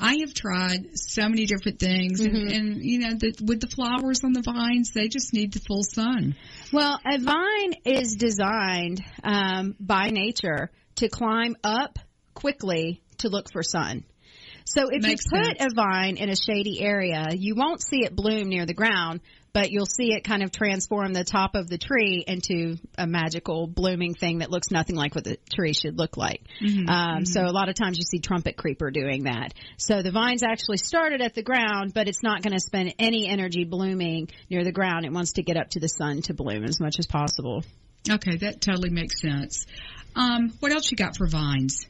I 0.00 0.18
have 0.20 0.32
tried 0.32 0.96
so 0.96 1.28
many 1.28 1.46
different 1.46 1.80
things 1.80 2.20
and, 2.20 2.52
and 2.52 2.84
you 2.84 3.00
know, 3.00 3.14
the, 3.14 3.34
with 3.44 3.60
the 3.60 3.66
flowers 3.66 4.22
on 4.22 4.32
the 4.32 4.42
vines, 4.42 4.92
they 4.92 5.08
just 5.08 5.32
need 5.32 5.52
the 5.52 5.60
full 5.60 5.82
sun. 5.82 6.36
Well, 6.72 7.00
a 7.04 7.18
vine 7.18 7.74
is 7.84 8.14
designed 8.16 9.02
um, 9.24 9.74
by 9.80 10.10
nature 10.10 10.70
to 10.96 11.08
climb 11.08 11.56
up 11.64 11.98
quickly 12.34 13.02
to 13.18 13.28
look 13.28 13.50
for 13.52 13.62
sun. 13.62 14.04
So 14.64 14.88
if 14.90 15.02
Makes 15.02 15.24
you 15.32 15.38
put 15.38 15.58
sense. 15.58 15.72
a 15.72 15.74
vine 15.74 16.18
in 16.18 16.28
a 16.28 16.36
shady 16.36 16.80
area, 16.82 17.26
you 17.32 17.54
won't 17.54 17.82
see 17.82 18.04
it 18.04 18.14
bloom 18.14 18.48
near 18.48 18.66
the 18.66 18.74
ground, 18.74 19.20
but 19.58 19.72
you'll 19.72 19.86
see 19.86 20.12
it 20.12 20.22
kind 20.22 20.44
of 20.44 20.52
transform 20.52 21.12
the 21.12 21.24
top 21.24 21.56
of 21.56 21.68
the 21.68 21.78
tree 21.78 22.22
into 22.24 22.76
a 22.96 23.08
magical 23.08 23.66
blooming 23.66 24.14
thing 24.14 24.38
that 24.38 24.52
looks 24.52 24.70
nothing 24.70 24.94
like 24.94 25.16
what 25.16 25.24
the 25.24 25.36
tree 25.52 25.72
should 25.72 25.98
look 25.98 26.16
like. 26.16 26.42
Um, 26.88 27.24
So 27.26 27.44
a 27.44 27.50
lot 27.50 27.68
of 27.68 27.74
times 27.74 27.98
you 27.98 28.04
see 28.04 28.20
trumpet 28.20 28.56
creeper 28.56 28.92
doing 28.92 29.24
that. 29.24 29.54
So 29.76 30.02
the 30.02 30.12
vines 30.12 30.44
actually 30.44 30.76
started 30.76 31.20
at 31.20 31.34
the 31.34 31.42
ground, 31.42 31.92
but 31.92 32.06
it's 32.06 32.22
not 32.22 32.42
going 32.42 32.52
to 32.52 32.60
spend 32.60 32.94
any 33.00 33.26
energy 33.28 33.64
blooming 33.64 34.28
near 34.48 34.62
the 34.62 34.70
ground. 34.70 35.04
It 35.04 35.12
wants 35.12 35.32
to 35.32 35.42
get 35.42 35.56
up 35.56 35.70
to 35.70 35.80
the 35.80 35.88
sun 35.88 36.22
to 36.22 36.34
bloom 36.34 36.62
as 36.62 36.78
much 36.78 37.00
as 37.00 37.06
possible. 37.08 37.64
Okay, 38.08 38.36
that 38.36 38.60
totally 38.60 38.90
makes 38.90 39.20
sense. 39.20 39.66
Um, 40.14 40.52
what 40.60 40.70
else 40.70 40.88
you 40.92 40.96
got 40.96 41.16
for 41.16 41.26
vines? 41.26 41.84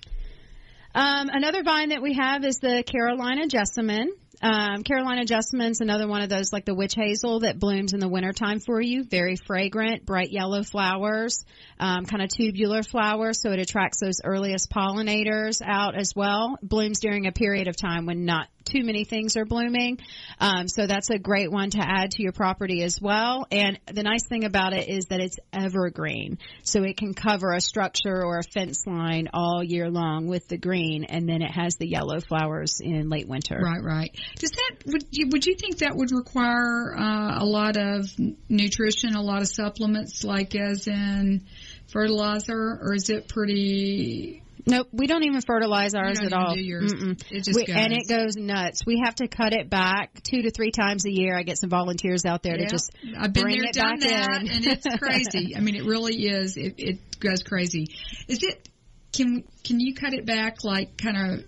Um, 0.95 1.29
another 1.29 1.62
vine 1.62 1.91
that 1.91 2.01
we 2.01 2.14
have 2.14 2.45
is 2.45 2.61
the 2.61 2.83
Carolina 2.83 3.47
jessamine. 3.47 4.11
Um, 4.41 4.84
Carolina 4.84 5.24
jessamine's 5.24 5.80
another 5.80 6.07
one 6.07 6.22
of 6.22 6.28
those 6.28 6.53
like 6.53 6.64
the 6.64 6.74
witch 6.74 6.95
hazel 6.95 7.41
that 7.41 7.59
blooms 7.59 7.93
in 7.93 8.01
the 8.01 8.09
wintertime 8.09 8.61
for 8.61 8.80
you. 8.80 9.03
Very 9.05 9.36
fragrant, 9.36 10.07
bright 10.07 10.30
yellow 10.30 10.62
flowers, 10.62 11.45
um, 11.81 12.07
kind 12.07 12.22
of 12.22 12.29
tubular 12.29 12.83
flowers, 12.83 13.41
so 13.41 13.51
it 13.53 13.59
attracts 13.59 14.01
those 14.01 14.20
earliest 14.24 14.70
pollinators 14.70 15.62
out 15.64 15.95
as 15.95 16.14
well. 16.14 16.59
Blooms 16.62 17.01
during 17.01 17.26
a 17.26 17.33
period 17.33 17.68
of 17.68 17.76
time 17.76 18.07
when 18.07 18.24
not 18.24 18.49
too 18.68 18.85
many 18.85 19.05
things 19.05 19.37
are 19.37 19.45
blooming. 19.45 19.99
Um, 20.41 20.68
so 20.68 20.87
that's 20.87 21.11
a 21.11 21.18
great 21.18 21.51
one 21.51 21.70
to 21.70 21.81
add 21.81 22.12
to 22.12 22.22
your 22.22 22.33
property 22.33 22.83
as 22.83 23.01
well. 23.01 23.47
And 23.51 23.79
the 23.93 24.03
nice 24.03 24.26
thing 24.29 24.45
about 24.45 24.72
it 24.72 24.89
is 24.89 25.07
that 25.07 25.20
it's 25.20 25.39
evergreen. 25.53 26.39
So 26.62 26.83
it 26.83 26.97
can 26.97 27.14
cover 27.14 27.53
a 27.53 27.61
structure 27.61 28.22
or 28.24 28.39
a 28.39 28.43
fence 28.43 28.87
line 28.87 29.29
all 29.33 29.62
year 29.62 29.91
long 29.91 30.26
with 30.26 30.49
the 30.49 30.59
green 30.59 31.05
and 31.05 31.29
then 31.29 31.43
it 31.43 31.51
has 31.51 31.76
the 31.76 31.89
yellow 31.89 32.20
flowers 32.20 32.81
in 32.81 33.09
late 33.09 33.29
winter. 33.29 33.59
Right, 33.59 33.83
right. 33.83 34.16
Does 34.37 34.51
that 34.51 34.87
would 34.87 35.05
you 35.11 35.29
would 35.31 35.47
you 35.47 35.55
think 35.55 35.79
that 35.79 35.97
would 35.97 36.12
require 36.12 36.95
uh, 36.97 37.43
a 37.43 37.45
lot 37.45 37.76
of 37.76 38.07
nutrition, 38.49 39.14
a 39.14 39.22
lot 39.22 39.41
of 39.41 39.49
supplements, 39.49 40.24
like 40.24 40.55
as 40.55 40.87
in 40.87 41.47
fertilizer, 41.93 42.78
or 42.82 42.95
is 42.95 43.11
it 43.11 43.28
pretty? 43.28 44.43
Nope, 44.66 44.89
we 44.93 45.07
don't 45.07 45.22
even 45.24 45.41
fertilize 45.41 45.95
ours 45.95 46.20
at 46.20 46.34
all. 46.34 46.53
It 46.55 47.43
just 47.43 47.57
We- 47.57 47.66
And 47.72 47.93
it 47.93 48.07
goes 48.07 48.36
nuts. 48.36 48.84
We 48.84 49.01
have 49.03 49.14
to 49.16 49.26
cut 49.28 49.55
it 49.55 49.70
back 49.70 50.22
two 50.22 50.43
to 50.43 50.51
three 50.51 50.70
times 50.72 51.07
a 51.07 51.11
year. 51.11 51.34
I 51.39 51.43
get 51.43 51.57
some 51.59 51.70
volunteers 51.70 52.26
out 52.26 52.43
there 52.43 52.57
Yeah, 52.59 52.66
to 52.66 52.70
just 52.70 52.91
I've 53.18 53.32
been 53.32 53.45
bring 53.45 53.59
there, 53.61 53.68
it 53.70 53.72
done 53.74 53.99
back 53.99 54.09
that, 54.11 54.43
in. 54.43 54.49
and 54.51 54.66
it's 54.66 54.86
crazy. 54.99 55.57
I 55.57 55.61
mean, 55.61 55.74
it 55.74 55.84
really 55.84 56.16
is. 56.26 56.59
It, 56.59 56.74
it 56.76 57.18
goes 57.18 57.43
crazy. 57.43 57.86
Is 58.28 58.43
it? 58.43 58.68
Can 59.11 59.45
can 59.64 59.80
you 59.80 59.95
cut 59.95 60.12
it 60.12 60.26
back 60.26 60.64
like 60.64 60.99
kind 60.99 61.16
of? 61.16 61.45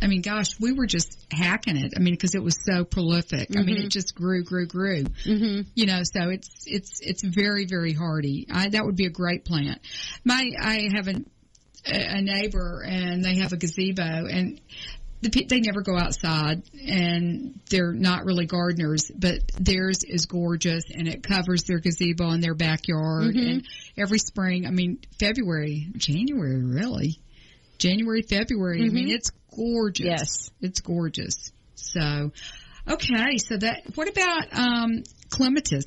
I 0.00 0.08
mean, 0.08 0.20
gosh, 0.22 0.58
we 0.60 0.72
were 0.72 0.86
just 0.86 1.26
hacking 1.32 1.76
it. 1.76 1.92
I 1.96 2.00
mean, 2.00 2.14
because 2.14 2.34
it 2.34 2.42
was 2.42 2.56
so 2.64 2.84
prolific. 2.84 3.48
I 3.56 3.62
mean, 3.62 3.78
it 3.78 3.90
just 3.90 4.14
grew, 4.14 4.44
grew, 4.44 4.66
grew. 4.66 5.04
Mm-hmm. 5.04 5.62
You 5.74 5.86
know, 5.86 6.00
so 6.02 6.28
it's 6.28 6.48
it's 6.66 7.00
it's 7.00 7.22
very, 7.24 7.66
very 7.66 7.92
hardy. 7.92 8.46
I, 8.52 8.68
that 8.68 8.84
would 8.84 8.96
be 8.96 9.06
a 9.06 9.10
great 9.10 9.44
plant. 9.44 9.80
My 10.24 10.50
I 10.60 10.88
have 10.94 11.08
a 11.08 11.14
a 11.86 12.20
neighbor, 12.20 12.82
and 12.86 13.24
they 13.24 13.36
have 13.36 13.52
a 13.52 13.56
gazebo, 13.56 14.26
and 14.26 14.60
the, 15.22 15.44
they 15.48 15.60
never 15.60 15.80
go 15.80 15.96
outside 15.96 16.62
and 16.86 17.58
they're 17.70 17.92
not 17.92 18.24
really 18.24 18.46
gardeners, 18.46 19.10
but 19.14 19.40
theirs 19.58 20.04
is 20.04 20.26
gorgeous 20.26 20.84
and 20.92 21.08
it 21.08 21.22
covers 21.22 21.64
their 21.64 21.78
gazebo 21.78 22.30
in 22.32 22.40
their 22.40 22.54
backyard. 22.54 23.34
Mhm. 23.34 23.50
And 23.50 23.66
every 23.96 24.18
spring, 24.18 24.66
I 24.66 24.70
mean, 24.70 24.98
February, 25.18 25.88
January, 25.96 26.62
really, 26.62 27.18
January, 27.78 28.22
February. 28.22 28.82
I 28.84 28.88
mean, 28.88 29.08
Mhm. 29.08 29.14
it's 29.14 29.30
gorgeous. 29.56 30.06
Yes. 30.06 30.50
It's 30.60 30.80
gorgeous. 30.80 31.52
So, 31.74 32.32
okay. 32.88 33.38
So 33.38 33.56
that, 33.56 33.82
what 33.94 34.08
about, 34.08 34.52
um, 34.52 35.02
clematis? 35.30 35.86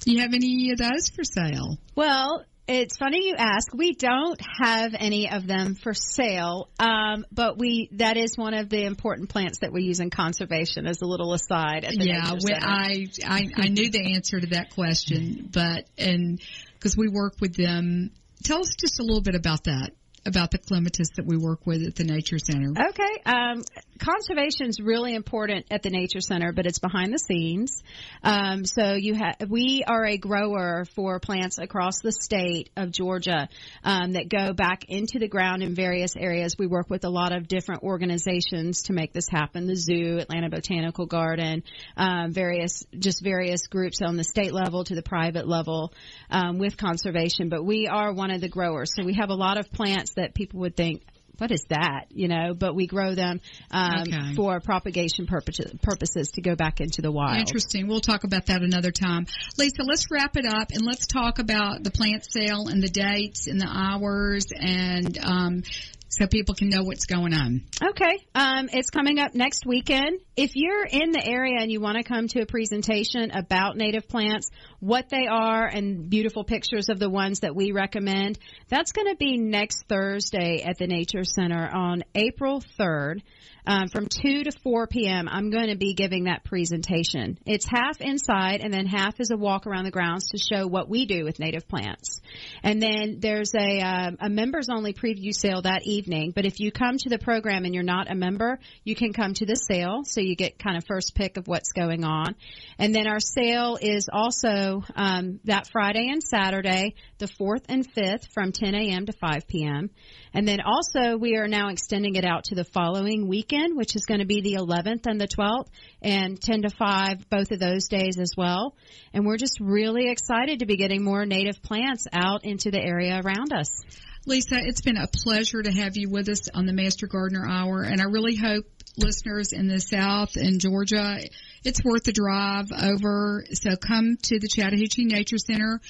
Do 0.00 0.12
you 0.12 0.20
have 0.20 0.34
any 0.34 0.70
of 0.70 0.78
those 0.78 1.08
for 1.08 1.24
sale? 1.24 1.78
Well, 1.94 2.44
it's 2.68 2.96
funny 2.96 3.28
you 3.28 3.34
ask. 3.36 3.72
We 3.72 3.94
don't 3.94 4.40
have 4.60 4.94
any 4.98 5.30
of 5.30 5.46
them 5.46 5.74
for 5.74 5.94
sale, 5.94 6.68
um, 6.80 7.24
but 7.30 7.58
we 7.58 7.88
that 7.92 8.16
is 8.16 8.36
one 8.36 8.54
of 8.54 8.68
the 8.68 8.84
important 8.84 9.28
plants 9.28 9.58
that 9.60 9.72
we 9.72 9.84
use 9.84 10.00
in 10.00 10.10
conservation. 10.10 10.86
As 10.86 11.00
a 11.00 11.06
little 11.06 11.32
aside, 11.32 11.84
at 11.84 11.92
the 11.96 12.06
yeah, 12.06 12.24
I, 12.60 13.06
I 13.24 13.48
I 13.56 13.68
knew 13.68 13.90
the 13.90 14.14
answer 14.14 14.40
to 14.40 14.48
that 14.48 14.74
question, 14.74 15.48
but 15.52 15.86
and 15.96 16.40
because 16.74 16.96
we 16.96 17.08
work 17.08 17.34
with 17.40 17.54
them, 17.54 18.10
tell 18.42 18.60
us 18.60 18.74
just 18.76 18.98
a 18.98 19.04
little 19.04 19.22
bit 19.22 19.36
about 19.36 19.64
that, 19.64 19.92
about 20.26 20.50
the 20.50 20.58
clematis 20.58 21.08
that 21.16 21.24
we 21.24 21.36
work 21.36 21.66
with 21.66 21.86
at 21.86 21.94
the 21.94 22.04
Nature 22.04 22.38
Center. 22.38 22.72
Okay. 22.88 23.22
Um, 23.24 23.62
conservation 23.98 24.66
is 24.68 24.80
really 24.80 25.14
important 25.14 25.66
at 25.70 25.82
the 25.82 25.90
Nature 25.90 26.20
Center, 26.20 26.52
but 26.52 26.66
it's 26.66 26.78
behind 26.78 27.12
the 27.12 27.18
scenes. 27.18 27.82
Um, 28.22 28.64
so 28.64 28.94
you 28.94 29.14
have, 29.14 29.48
we 29.48 29.84
are 29.86 30.04
a 30.04 30.18
grower 30.18 30.84
for 30.94 31.20
plants 31.20 31.58
across 31.58 32.00
the 32.00 32.12
state 32.12 32.70
of 32.76 32.90
Georgia 32.90 33.48
um, 33.84 34.12
that 34.12 34.28
go 34.28 34.52
back 34.52 34.84
into 34.88 35.18
the 35.18 35.28
ground 35.28 35.62
in 35.62 35.74
various 35.74 36.16
areas. 36.16 36.56
We 36.58 36.66
work 36.66 36.90
with 36.90 37.04
a 37.04 37.08
lot 37.08 37.34
of 37.34 37.48
different 37.48 37.82
organizations 37.82 38.82
to 38.84 38.92
make 38.92 39.12
this 39.12 39.28
happen: 39.30 39.66
the 39.66 39.76
zoo, 39.76 40.18
Atlanta 40.18 40.50
Botanical 40.50 41.06
Garden, 41.06 41.62
um, 41.96 42.32
various 42.32 42.84
just 42.98 43.22
various 43.22 43.66
groups 43.68 44.02
on 44.02 44.16
the 44.16 44.24
state 44.24 44.52
level 44.52 44.84
to 44.84 44.94
the 44.94 45.02
private 45.02 45.46
level 45.46 45.92
um, 46.30 46.58
with 46.58 46.76
conservation. 46.76 47.48
But 47.48 47.64
we 47.64 47.86
are 47.86 48.12
one 48.12 48.30
of 48.30 48.40
the 48.40 48.48
growers, 48.48 48.92
so 48.94 49.04
we 49.04 49.14
have 49.14 49.30
a 49.30 49.34
lot 49.34 49.58
of 49.58 49.70
plants 49.70 50.12
that 50.16 50.34
people 50.34 50.60
would 50.60 50.76
think 50.76 51.02
what 51.38 51.50
is 51.50 51.64
that? 51.68 52.06
You 52.10 52.28
know, 52.28 52.54
but 52.54 52.74
we 52.74 52.86
grow 52.86 53.14
them 53.14 53.40
um, 53.70 54.04
Okay. 54.06 54.34
for 54.34 54.60
propagation 54.60 55.26
purposes, 55.26 55.72
purposes 55.82 56.30
to 56.32 56.40
go 56.40 56.54
back 56.54 56.80
into 56.80 57.02
the 57.02 57.12
wild. 57.12 57.38
Interesting. 57.38 57.88
We'll 57.88 58.00
talk 58.00 58.24
about 58.24 58.46
that 58.46 58.62
another 58.62 58.90
time. 58.90 59.26
Lisa, 59.58 59.82
let's 59.82 60.06
wrap 60.10 60.36
it 60.36 60.46
up 60.46 60.70
and 60.72 60.82
let's 60.84 61.06
talk 61.06 61.38
about 61.38 61.82
the 61.84 61.90
plant 61.90 62.24
sale 62.30 62.68
and 62.68 62.82
the 62.82 62.88
dates 62.88 63.46
and 63.46 63.60
the 63.60 63.68
hours 63.68 64.46
and 64.58 65.18
um, 65.22 65.62
so 66.08 66.26
people 66.26 66.54
can 66.54 66.68
know 66.68 66.82
what's 66.82 67.06
going 67.06 67.34
on. 67.34 67.62
Okay. 67.82 68.24
Um, 68.34 68.68
it's 68.72 68.90
coming 68.90 69.18
up 69.18 69.34
next 69.34 69.66
weekend. 69.66 70.20
If 70.36 70.52
you're 70.54 70.84
in 70.84 71.10
the 71.10 71.24
area 71.24 71.58
and 71.60 71.70
you 71.70 71.80
want 71.80 71.96
to 71.96 72.04
come 72.04 72.28
to 72.28 72.42
a 72.42 72.46
presentation 72.46 73.30
about 73.32 73.76
native 73.76 74.08
plants, 74.08 74.50
what 74.80 75.08
they 75.08 75.26
are, 75.26 75.66
and 75.66 76.08
beautiful 76.08 76.44
pictures 76.44 76.88
of 76.88 76.98
the 76.98 77.10
ones 77.10 77.40
that 77.40 77.54
we 77.54 77.72
recommend, 77.72 78.38
that's 78.68 78.92
going 78.92 79.08
to 79.08 79.16
be 79.16 79.36
next 79.38 79.84
Thursday 79.88 80.62
at 80.62 80.78
the 80.78 80.86
Nature 80.86 81.24
Center 81.24 81.68
on 81.68 82.04
April 82.14 82.62
3rd. 82.78 83.20
Um, 83.66 83.88
from 83.88 84.06
2 84.06 84.44
to 84.44 84.52
4 84.62 84.86
p.m., 84.86 85.28
I'm 85.28 85.50
going 85.50 85.68
to 85.68 85.76
be 85.76 85.94
giving 85.94 86.24
that 86.24 86.44
presentation. 86.44 87.38
It's 87.46 87.66
half 87.66 88.00
inside 88.00 88.60
and 88.60 88.72
then 88.72 88.86
half 88.86 89.18
is 89.18 89.32
a 89.32 89.36
walk 89.36 89.66
around 89.66 89.84
the 89.84 89.90
grounds 89.90 90.28
to 90.28 90.38
show 90.38 90.68
what 90.68 90.88
we 90.88 91.04
do 91.06 91.24
with 91.24 91.40
native 91.40 91.66
plants. 91.66 92.20
And 92.62 92.80
then 92.80 93.18
there's 93.18 93.52
a, 93.54 93.80
um, 93.80 94.18
a 94.20 94.28
members 94.28 94.68
only 94.68 94.92
preview 94.92 95.34
sale 95.34 95.62
that 95.62 95.82
evening. 95.84 96.30
But 96.30 96.46
if 96.46 96.60
you 96.60 96.70
come 96.70 96.96
to 96.98 97.08
the 97.08 97.18
program 97.18 97.64
and 97.64 97.74
you're 97.74 97.82
not 97.82 98.10
a 98.10 98.14
member, 98.14 98.60
you 98.84 98.94
can 98.94 99.12
come 99.12 99.34
to 99.34 99.46
the 99.46 99.56
sale. 99.56 100.02
So 100.04 100.20
you 100.20 100.36
get 100.36 100.58
kind 100.58 100.76
of 100.76 100.84
first 100.86 101.16
pick 101.16 101.36
of 101.36 101.48
what's 101.48 101.72
going 101.72 102.04
on. 102.04 102.36
And 102.78 102.94
then 102.94 103.08
our 103.08 103.20
sale 103.20 103.78
is 103.80 104.08
also 104.12 104.84
um, 104.94 105.40
that 105.44 105.68
Friday 105.72 106.08
and 106.08 106.22
Saturday, 106.22 106.94
the 107.18 107.26
4th 107.26 107.64
and 107.68 107.86
5th 107.86 108.32
from 108.32 108.52
10 108.52 108.74
a.m. 108.76 109.06
to 109.06 109.12
5 109.12 109.48
p.m. 109.48 109.90
And 110.36 110.46
then 110.46 110.60
also 110.60 111.16
we 111.16 111.36
are 111.36 111.48
now 111.48 111.70
extending 111.70 112.16
it 112.16 112.24
out 112.26 112.44
to 112.44 112.54
the 112.54 112.64
following 112.64 113.26
weekend, 113.26 113.74
which 113.74 113.96
is 113.96 114.04
going 114.04 114.20
to 114.20 114.26
be 114.26 114.42
the 114.42 114.56
11th 114.56 115.06
and 115.06 115.18
the 115.18 115.26
12th 115.26 115.68
and 116.02 116.38
10 116.38 116.60
to 116.60 116.68
5 116.68 117.30
both 117.30 117.52
of 117.52 117.58
those 117.58 117.88
days 117.88 118.18
as 118.18 118.32
well. 118.36 118.76
And 119.14 119.24
we're 119.24 119.38
just 119.38 119.58
really 119.60 120.10
excited 120.10 120.58
to 120.58 120.66
be 120.66 120.76
getting 120.76 121.02
more 121.02 121.24
native 121.24 121.62
plants 121.62 122.06
out 122.12 122.44
into 122.44 122.70
the 122.70 122.78
area 122.78 123.18
around 123.24 123.54
us. 123.54 123.80
Lisa, 124.26 124.58
it's 124.62 124.82
been 124.82 124.98
a 124.98 125.06
pleasure 125.06 125.62
to 125.62 125.72
have 125.72 125.96
you 125.96 126.10
with 126.10 126.28
us 126.28 126.50
on 126.50 126.66
the 126.66 126.74
Master 126.74 127.06
Gardener 127.06 127.48
Hour, 127.48 127.84
and 127.84 128.02
I 128.02 128.04
really 128.04 128.36
hope 128.36 128.66
listeners 128.98 129.54
in 129.54 129.68
the 129.68 129.80
South 129.80 130.36
and 130.36 130.60
Georgia, 130.60 131.18
it's 131.64 131.82
worth 131.82 132.04
the 132.04 132.12
drive 132.12 132.66
over. 132.78 133.46
So 133.54 133.74
come 133.76 134.18
to 134.24 134.38
the 134.38 134.48
Chattahoochee 134.48 135.06
Nature 135.06 135.38
Center 135.38 135.80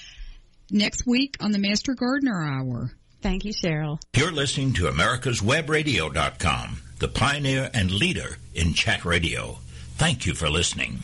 next 0.70 1.04
week 1.04 1.36
on 1.40 1.50
the 1.50 1.58
Master 1.58 1.94
Gardener 1.94 2.40
Hour. 2.40 2.92
Thank 3.26 3.44
you, 3.44 3.52
Cheryl. 3.52 3.98
You're 4.14 4.30
listening 4.30 4.72
to 4.74 4.84
America'sWebRadio.com, 4.84 6.82
the 7.00 7.08
pioneer 7.08 7.68
and 7.74 7.90
leader 7.90 8.38
in 8.54 8.72
chat 8.72 9.04
radio. 9.04 9.58
Thank 9.96 10.26
you 10.26 10.34
for 10.34 10.48
listening. 10.48 11.02